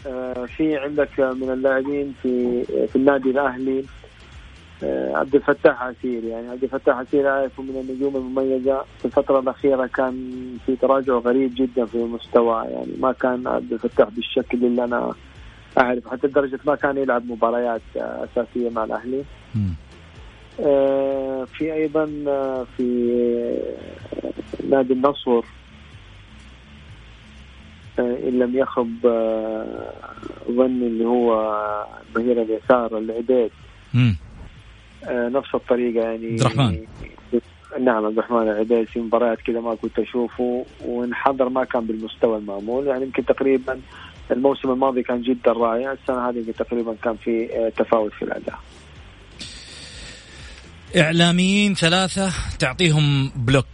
آه 0.07 0.45
في 0.57 0.77
عندك 0.77 1.19
من 1.19 1.49
اللاعبين 1.53 2.13
في 2.21 2.63
في 2.63 2.95
النادي 2.95 3.29
الأهلي 3.29 3.83
آه، 4.83 5.17
عبد 5.17 5.35
الفتاح 5.35 5.83
عسير 5.83 6.23
يعني 6.23 6.49
عبد 6.49 6.63
الفتاح 6.63 6.97
عسير 6.97 7.29
اعرفه 7.29 7.63
من 7.63 7.85
النجوم 7.89 8.15
المميزة. 8.15 8.85
في 8.99 9.05
الفترة 9.05 9.39
الأخيرة 9.39 9.85
كان 9.85 10.13
في 10.65 10.75
تراجع 10.75 11.13
غريب 11.13 11.51
جدا 11.55 11.85
في 11.85 11.97
مستوى 11.97 12.65
يعني 12.65 12.91
ما 12.99 13.11
كان 13.11 13.47
عبد 13.47 13.73
الفتاح 13.73 14.09
بالشكل 14.09 14.65
اللي 14.65 14.83
أنا 14.83 15.13
اعرف 15.77 16.07
حتى 16.07 16.27
لدرجة 16.27 16.59
ما 16.65 16.75
كان 16.75 16.97
يلعب 16.97 17.31
مباريات 17.31 17.81
أساسية 17.95 18.69
مع 18.69 18.83
الأهلي. 18.83 19.23
آه، 20.59 21.43
في 21.43 21.73
أيضا 21.73 22.05
في 22.77 23.57
نادي 24.69 24.93
النصر. 24.93 25.45
إن 28.25 28.39
لم 28.39 28.57
يخب 28.57 28.95
ظني 30.51 30.87
اللي 30.87 31.05
هو 31.05 31.55
ظهير 32.13 32.41
اليسار 32.41 32.97
العبيد 32.97 33.51
آه، 35.07 35.29
نفس 35.29 35.55
الطريقة 35.55 36.03
يعني. 36.03 36.27
عبد 36.27 36.41
الرحمن. 36.41 36.85
نعم 37.79 38.05
عبد 38.05 38.17
الرحمن 38.17 38.41
العبيد 38.41 38.87
في 38.87 38.99
مباريات 38.99 39.41
كذا 39.41 39.59
ما 39.59 39.75
كنت 39.75 39.99
أشوفه 39.99 40.65
وانحضر 40.85 41.49
ما 41.49 41.63
كان 41.63 41.85
بالمستوى 41.85 42.37
المعمول 42.37 42.87
يعني 42.87 43.03
يمكن 43.03 43.25
تقريبا 43.25 43.79
الموسم 44.31 44.71
الماضي 44.71 45.03
كان 45.03 45.21
جدا 45.21 45.51
رائع 45.51 45.91
السنة 45.91 46.29
هذه 46.29 46.51
تقريبا 46.57 46.95
كان 47.03 47.15
في 47.15 47.49
آه، 47.53 47.69
تفاوت 47.69 48.13
في 48.13 48.21
الأداء. 48.21 48.59
إعلاميين 50.97 51.73
ثلاثة 51.73 52.33
تعطيهم 52.59 53.31
block. 53.35 53.65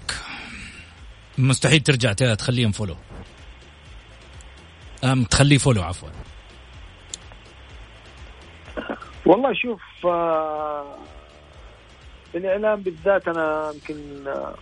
مستحيل 1.37 1.79
ترجع 1.79 2.13
تخليهم 2.13 2.71
follow. 2.71 2.95
أم 5.03 5.23
تخليه 5.23 5.57
follow 5.57 5.81
عفوا 5.81 6.09
والله 9.25 9.53
شوف 9.53 9.81
آه 10.05 10.95
الإعلام 12.35 12.81
بالذات 12.81 13.27
أنا 13.27 13.71
يمكن 13.73 14.27
آه 14.27 14.55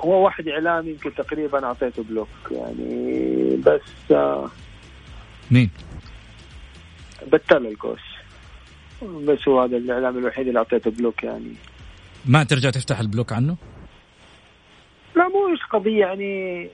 هو 0.00 0.24
واحد 0.24 0.48
إعلامي 0.48 0.90
يمكن 0.90 1.14
تقريبا 1.14 1.64
أعطيته 1.66 2.02
block 2.02 2.28
يعني 2.50 3.56
بس 3.56 4.10
آه 4.10 4.50
مين؟ 5.50 5.70
بتال 7.32 7.66
القوس 7.66 8.00
بس 9.02 9.48
هو 9.48 9.62
هذا 9.62 9.76
الإعلام 9.76 10.18
الوحيد 10.18 10.46
اللي 10.46 10.58
أعطيته 10.58 10.90
block 10.90 11.22
يعني 11.22 11.54
ما 12.26 12.44
ترجع 12.44 12.70
تفتح 12.70 13.00
ال 13.00 13.05
block 13.05 13.32
عنه؟ 13.32 13.56
لا 15.16 15.28
مو 15.28 15.56
قضية 15.70 16.00
يعني 16.00 16.68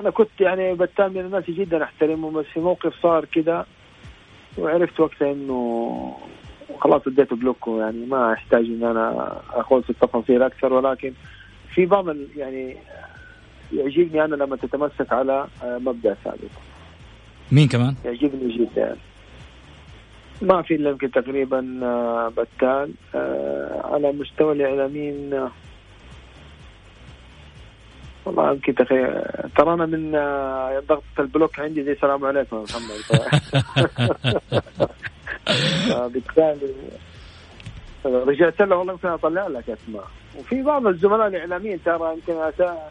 أنا 0.00 0.10
كنت 0.10 0.40
يعني 0.40 0.74
بتال 0.74 1.10
من 1.10 1.20
الناس 1.20 1.44
جدا 1.50 1.84
أحترمه 1.84 2.30
بس 2.30 2.46
في 2.46 2.60
موقف 2.60 3.02
صار 3.02 3.24
كذا 3.24 3.66
وعرفت 4.58 5.00
وقتها 5.00 5.32
إنه 5.32 6.16
خلاص 6.80 7.02
اديته 7.06 7.36
block 7.36 7.68
يعني 7.68 8.06
ما 8.06 8.32
أحتاج 8.32 8.64
إن 8.64 8.84
أنا 8.84 9.36
أخوض 9.50 9.82
في 9.82 9.90
التفاصيل 9.90 10.42
أكثر 10.42 10.72
ولكن 10.72 11.12
في 11.74 11.86
بعض 11.86 12.06
يعني 12.36 12.76
يعجبني 13.72 14.24
أنا 14.24 14.36
لما 14.36 14.56
تتمسك 14.56 15.12
على 15.12 15.46
مبدأ 15.62 16.14
ثابت 16.24 16.50
مين 17.52 17.68
كمان؟ 17.68 17.94
يعجبني 18.04 18.56
جدا. 18.58 18.96
ما 20.42 20.62
في 20.62 20.74
إلا 20.74 20.90
يمكن 20.90 21.10
تقريبا 21.10 21.80
آه، 21.82 22.28
بتال. 22.28 22.92
آه، 23.14 23.80
على 23.84 24.12
مستوى 24.12 24.52
الإعلاميين 24.52 25.48
والله 28.28 28.50
يمكن 28.52 28.74
تخي... 28.74 28.94
ترانا 29.56 29.86
من 29.86 30.14
آه، 30.14 30.82
ضغط 30.88 31.02
البلوك 31.18 31.60
عندي 31.60 31.84
زي 31.84 31.92
السلام 31.92 32.24
عليكم 32.24 32.56
يا 32.56 32.62
محمد. 32.62 33.30
بالتالي 36.12 36.74
رجعت 38.04 38.60
له 38.62 38.76
والله 38.76 38.92
يمكن 38.92 39.08
اطلع 39.08 39.46
لك 39.46 39.70
أسماء. 39.70 40.04
وفي 40.38 40.62
بعض 40.62 40.86
الزملاء 40.86 41.26
الإعلاميين 41.26 41.82
ترى 41.84 42.14
يمكن 42.14 42.42
أتا... 42.42 42.88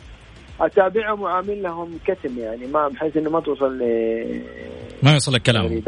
أتابعهم 0.61 1.21
وعامل 1.21 1.63
لهم 1.63 1.99
كتم 2.05 2.39
يعني 2.39 2.67
ما 2.67 2.87
بحيث 2.87 3.17
إنه 3.17 3.29
ما 3.29 3.39
توصل 3.39 3.77
ل 3.77 3.81
ما 5.03 5.13
يوصل 5.13 5.33
لك 5.33 5.41
كلام 5.41 5.83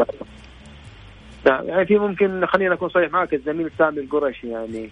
نعم 1.46 1.68
يعني 1.68 1.86
في 1.86 1.98
ممكن 1.98 2.46
خلينا 2.46 2.74
أكون 2.74 2.90
صريح 2.90 3.12
معك 3.12 3.34
الزميل 3.34 3.72
سامي 3.78 4.00
القرشي 4.00 4.48
يعني. 4.48 4.90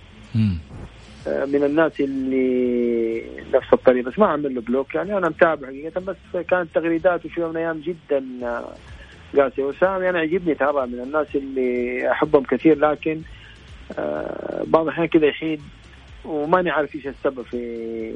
من 1.28 1.64
الناس 1.64 2.02
اللي 2.02 3.24
نفس 3.54 3.74
الطريقة 3.74 4.10
بس 4.10 4.20
ما 4.20 4.28
عمل 4.28 4.56
له 4.56 4.62
بلوك. 4.62 4.96
يعني 4.96 5.18
أنا 5.18 5.30
متابع 5.30 5.68
حقيقة 5.68 6.02
بس 6.02 6.46
كانت 6.50 6.76
تغريداته 6.76 7.30
في 7.30 7.42
يوم 7.42 7.50
من 7.50 7.56
الأيام 7.58 7.80
جدا 7.80 8.24
قاسيه 9.36 9.64
وسام 9.64 10.04
أنا 10.04 10.20
عجبني 10.20 10.56
ترى 10.56 10.88
من 10.88 11.00
الناس 11.00 11.28
اللي 11.36 12.12
أحبهم 12.12 12.44
كثير 12.44 12.80
لكن 12.80 13.22
آه، 14.00 14.64
بعض 14.68 14.84
الأحيان 14.84 15.08
كذا 15.08 15.26
يحيد 15.26 15.62
وماني 16.26 16.70
عارف 16.70 16.96
إيش 16.96 17.08
السبب 17.08 17.42
في 17.42 18.14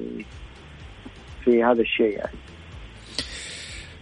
في 1.45 1.63
هذا 1.63 1.81
الشيء 1.81 2.17
يعني. 2.17 2.37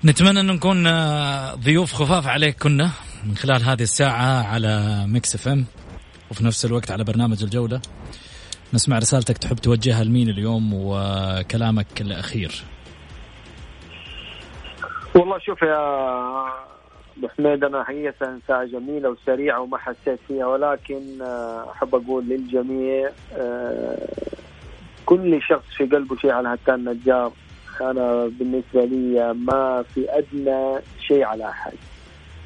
نتمنى 0.06 0.40
أن 0.40 0.48
نكون 0.48 0.88
آه، 0.88 1.56
ضيوف 1.56 1.94
خفاف 1.94 2.28
عليك 2.28 2.64
كنا 2.64 2.92
من 3.26 3.36
خلال 3.36 3.64
هذه 3.64 3.82
الساعة 3.82 4.48
على 4.48 5.04
Mix 5.08 5.36
FM 5.36 5.66
وفي 6.32 6.46
نفس 6.46 6.66
الوقت 6.66 6.92
على 6.92 7.04
برنامج 7.04 7.44
الجولة. 7.44 7.82
نسمع 8.74 8.98
رسالتك 8.98 9.38
تحب 9.38 9.56
توجهها 9.56 10.04
لمين 10.04 10.30
اليوم 10.30 10.74
وكلامك 10.74 12.02
الأخير؟ 12.02 12.64
والله 15.16 15.40
شوف 15.40 15.62
يا 15.62 15.80
أبو 17.18 17.28
حميد 17.38 17.64
أنا 17.64 17.84
حقيقة 17.84 18.40
ساعة 18.48 18.66
جميلة 18.66 19.10
وسريعة 19.10 19.62
وما 19.62 19.78
حسيت 19.78 20.20
فيها 20.28 20.46
ولكن 20.46 21.22
آه، 21.22 21.72
أحب 21.72 21.96
أقول 21.96 22.26
للجميع 22.26 23.10
آه، 23.34 24.08
كل 25.06 25.42
شخص 25.42 25.66
في 25.78 25.86
قلبه 25.86 26.16
شيء 26.16 26.32
على 26.32 26.50
هتان 26.50 26.90
نجار 26.90 27.32
أنا 27.82 28.32
بالنسبة 28.40 28.86
لي 28.86 29.34
ما 29.34 29.84
في 29.94 30.06
أدنى 30.10 30.80
شيء 31.08 31.24
على 31.24 31.50
أحد. 31.50 31.74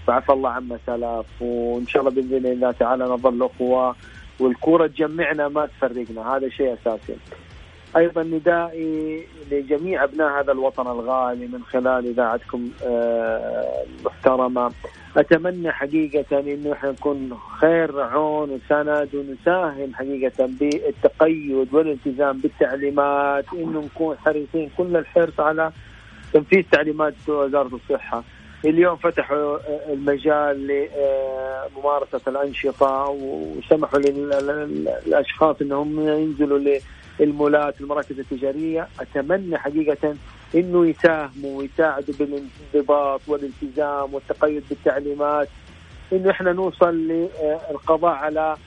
فعفى 0.07 0.31
الله 0.31 0.49
عما 0.49 0.79
سلف 0.87 1.41
وإن 1.41 1.87
شاء 1.87 2.01
الله 2.01 2.13
بإذن 2.15 2.45
الله 2.45 2.71
تعالى 2.71 3.03
نظل 3.03 3.45
أخوة. 3.45 3.95
والكورة 4.39 4.87
تجمعنا 4.87 5.47
ما 5.47 5.65
تفرقنا 5.65 6.35
هذا 6.35 6.49
شيء 6.49 6.73
أساسي. 6.73 7.15
أيضا 7.97 8.23
ندائي 8.23 9.23
لجميع 9.51 10.03
أبناء 10.03 10.39
هذا 10.39 10.51
الوطن 10.51 10.87
الغالي 10.87 11.47
من 11.47 11.63
خلال 11.63 12.07
إذاعتكم 12.07 12.69
آه، 12.85 13.83
المحترمة. 13.99 14.71
أتمنى 15.17 15.71
حقيقة 15.71 16.39
إنه 16.39 16.73
إحنا 16.73 16.91
نكون 16.91 17.37
خير 17.59 18.01
عون 18.01 18.49
وسند 18.49 19.09
ونساهم 19.13 19.93
حقيقة 19.93 20.49
بالتقيد 20.59 21.73
والالتزام 21.73 22.37
بالتعليمات 22.37 23.45
إنه 23.53 23.81
نكون 23.81 24.17
حريصين 24.17 24.69
كل 24.77 24.97
الحرص 24.97 25.39
على 25.39 25.71
تنفيذ 26.33 26.63
تعليمات 26.71 27.13
وزارة 27.27 27.69
الصحة. 27.75 28.23
اليوم 28.65 28.95
فتحوا 28.95 29.57
المجال 29.93 30.67
لممارسة 30.67 32.21
الأنشطة 32.27 33.09
وسمحوا 33.09 33.99
للأشخاص 33.99 35.55
أنهم 35.61 36.07
ينزلوا 36.07 36.79
للمولات 37.19 37.81
المراكز 37.81 38.19
التجارية. 38.19 38.87
أتمنى 38.99 39.57
حقيقة 39.57 40.15
أنه 40.55 40.85
يساهموا 40.85 41.59
ويساعدوا 41.59 42.15
بالانضباط 42.19 43.21
والالتزام 43.27 44.13
والتقيد 44.13 44.63
بالتعليمات 44.69 45.47
أنه 46.13 46.31
إحنا 46.31 46.53
نوصل 46.53 46.95
للقضاء 46.95 48.11
على 48.11 48.57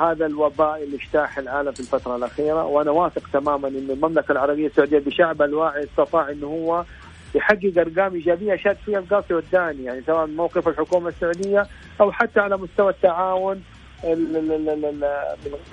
هذا 0.00 0.26
الوباء 0.26 0.82
اللي 0.82 0.96
اجتاح 0.96 1.38
العالم 1.38 1.72
في 1.72 1.80
الفترة 1.80 2.16
الأخيرة. 2.16 2.64
وأنا 2.64 2.90
واثق 2.90 3.22
تماما 3.32 3.68
أن 3.68 3.90
المملكة 3.90 4.32
العربية 4.32 4.66
السعودية 4.66 4.98
بشعبها 4.98 5.46
الواعي 5.46 5.84
استطاع 5.84 6.30
أنه 6.30 6.46
هو 6.46 6.84
يحقق 7.34 7.72
أرقام 7.78 8.14
إيجابية 8.14 8.56
شاد 8.56 8.76
فيها 8.76 8.98
القاسي 8.98 9.34
والداني 9.34 9.84
يعني 9.84 10.02
سواء 10.02 10.26
موقف 10.26 10.68
الحكومة 10.68 11.08
السعودية 11.08 11.66
أو 12.00 12.12
حتى 12.12 12.40
على 12.40 12.56
مستوى 12.56 12.90
التعاون 12.90 13.62
من 14.04 15.04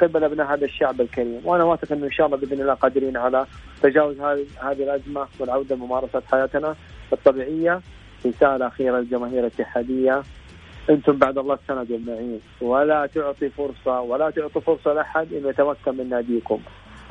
قبل 0.02 0.24
أبناء 0.24 0.54
هذا 0.54 0.66
الشعب 0.66 1.02
الكريم. 1.02 1.42
وأنا 1.44 1.64
واثق 1.64 1.92
إنه 1.92 2.06
إن 2.06 2.12
شاء 2.12 2.26
الله 2.28 2.38
بإذن 2.38 2.62
الله 2.62 2.74
قادرين 2.74 3.18
على 3.18 3.46
تجاوز 3.82 4.20
هذه 4.20 4.84
الأزمة 4.84 5.28
والعودة 5.40 5.76
لممارسة 5.76 6.22
حياتنا 6.32 6.76
الطبيعية. 7.14 7.82
رساله 8.26 8.68
اخيره 8.68 9.00
للجماهير 9.00 9.40
الاتحادية. 9.40 10.24
أنتم 10.90 11.18
بعد 11.18 11.38
الله 11.38 11.54
السند 11.54 11.92
والمعين. 11.92 12.42
ولا 12.62 13.06
تعطي 13.06 13.50
فرصه 13.50 14.02
ولا 14.02 14.30
تعطوا 14.30 14.62
فرصة 14.62 14.94
لأحد 14.94 15.34
انه 15.34 15.50
يتمكن 15.50 15.98
من 15.98 16.10
ناديكم. 16.10 16.60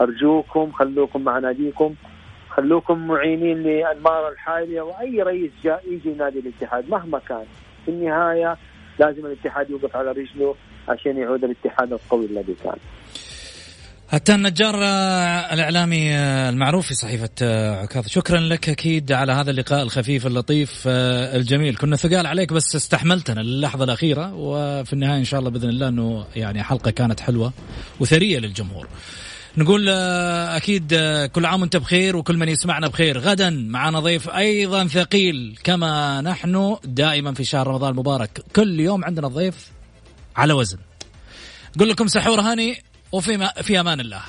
أرجوكم 0.00 0.72
خلوكم 0.72 1.24
مع 1.24 1.38
ناديكم. 1.38 1.94
خلوكم 2.58 3.06
معينين 3.06 3.62
لانمار 3.62 4.28
الحاليه 4.28 4.80
وأي 4.80 5.22
رئيس 5.22 5.50
جاء 5.64 5.82
يجي 5.90 6.10
نادي 6.18 6.38
الاتحاد 6.38 6.90
مهما 6.90 7.18
كان. 7.18 7.44
في 7.84 7.90
النهاية 7.90 8.56
لازم 8.98 9.26
الاتحاد 9.26 9.70
يوقف 9.70 9.96
على 9.96 10.10
رجله 10.10 10.54
عشان 10.88 11.16
يعود 11.16 11.44
الاتحاد 11.44 11.92
القوي 11.92 12.26
الذي 12.26 12.54
كان. 12.64 12.76
حتى 14.08 14.34
النجار 14.34 14.74
آه، 14.74 15.54
الإعلامي 15.54 16.14
آه، 16.14 16.50
المعروف 16.50 16.86
في 16.86 16.94
صحيفة 16.94 17.30
آه، 17.42 17.82
عكاظ. 17.82 18.06
شكرا 18.06 18.40
لك 18.40 18.68
أكيد 18.68 19.12
على 19.12 19.32
هذا 19.32 19.50
اللقاء 19.50 19.82
الخفيف 19.82 20.26
اللطيف 20.26 20.82
الجميل. 20.86 21.76
كنا 21.76 21.96
ثقال 21.96 22.26
عليك 22.26 22.52
بس 22.52 22.76
استحملتنا 22.76 23.40
للحظة 23.40 23.84
الأخيرة 23.84 24.34
وفي 24.34 24.92
النهاية 24.92 25.18
إن 25.18 25.24
شاء 25.24 25.40
الله 25.40 25.50
بإذن 25.50 25.68
الله 25.68 25.88
إنه 25.88 26.24
يعني 26.36 26.62
حلقة 26.62 26.90
كانت 26.90 27.20
حلوة 27.20 27.52
وثرية 28.00 28.38
للجمهور. 28.38 28.88
نقول 29.58 29.88
أكيد 29.88 30.94
كل 31.32 31.46
عام 31.46 31.60
وأنت 31.60 31.76
بخير 31.76 32.16
وكل 32.16 32.36
من 32.36 32.48
يسمعنا 32.48 32.88
بخير. 32.88 33.18
غدا 33.18 33.50
معنا 33.50 34.00
ضيف 34.00 34.28
أيضا 34.28 34.86
ثقيل 34.86 35.58
كما 35.64 36.20
نحن 36.20 36.76
دائما 36.84 37.34
في 37.34 37.44
شهر 37.44 37.66
رمضان 37.66 37.90
المبارك. 37.90 38.44
كل 38.56 38.80
يوم 38.80 39.04
عندنا 39.04 39.28
ضيف 39.28 39.70
على 40.36 40.52
وزن. 40.52 40.78
نقول 41.76 41.88
لكم 41.88 42.06
سحور 42.06 42.40
هاني 42.40 42.82
وفي 43.12 43.48
في 43.62 43.80
أمان 43.80 44.00
الله. 44.00 44.20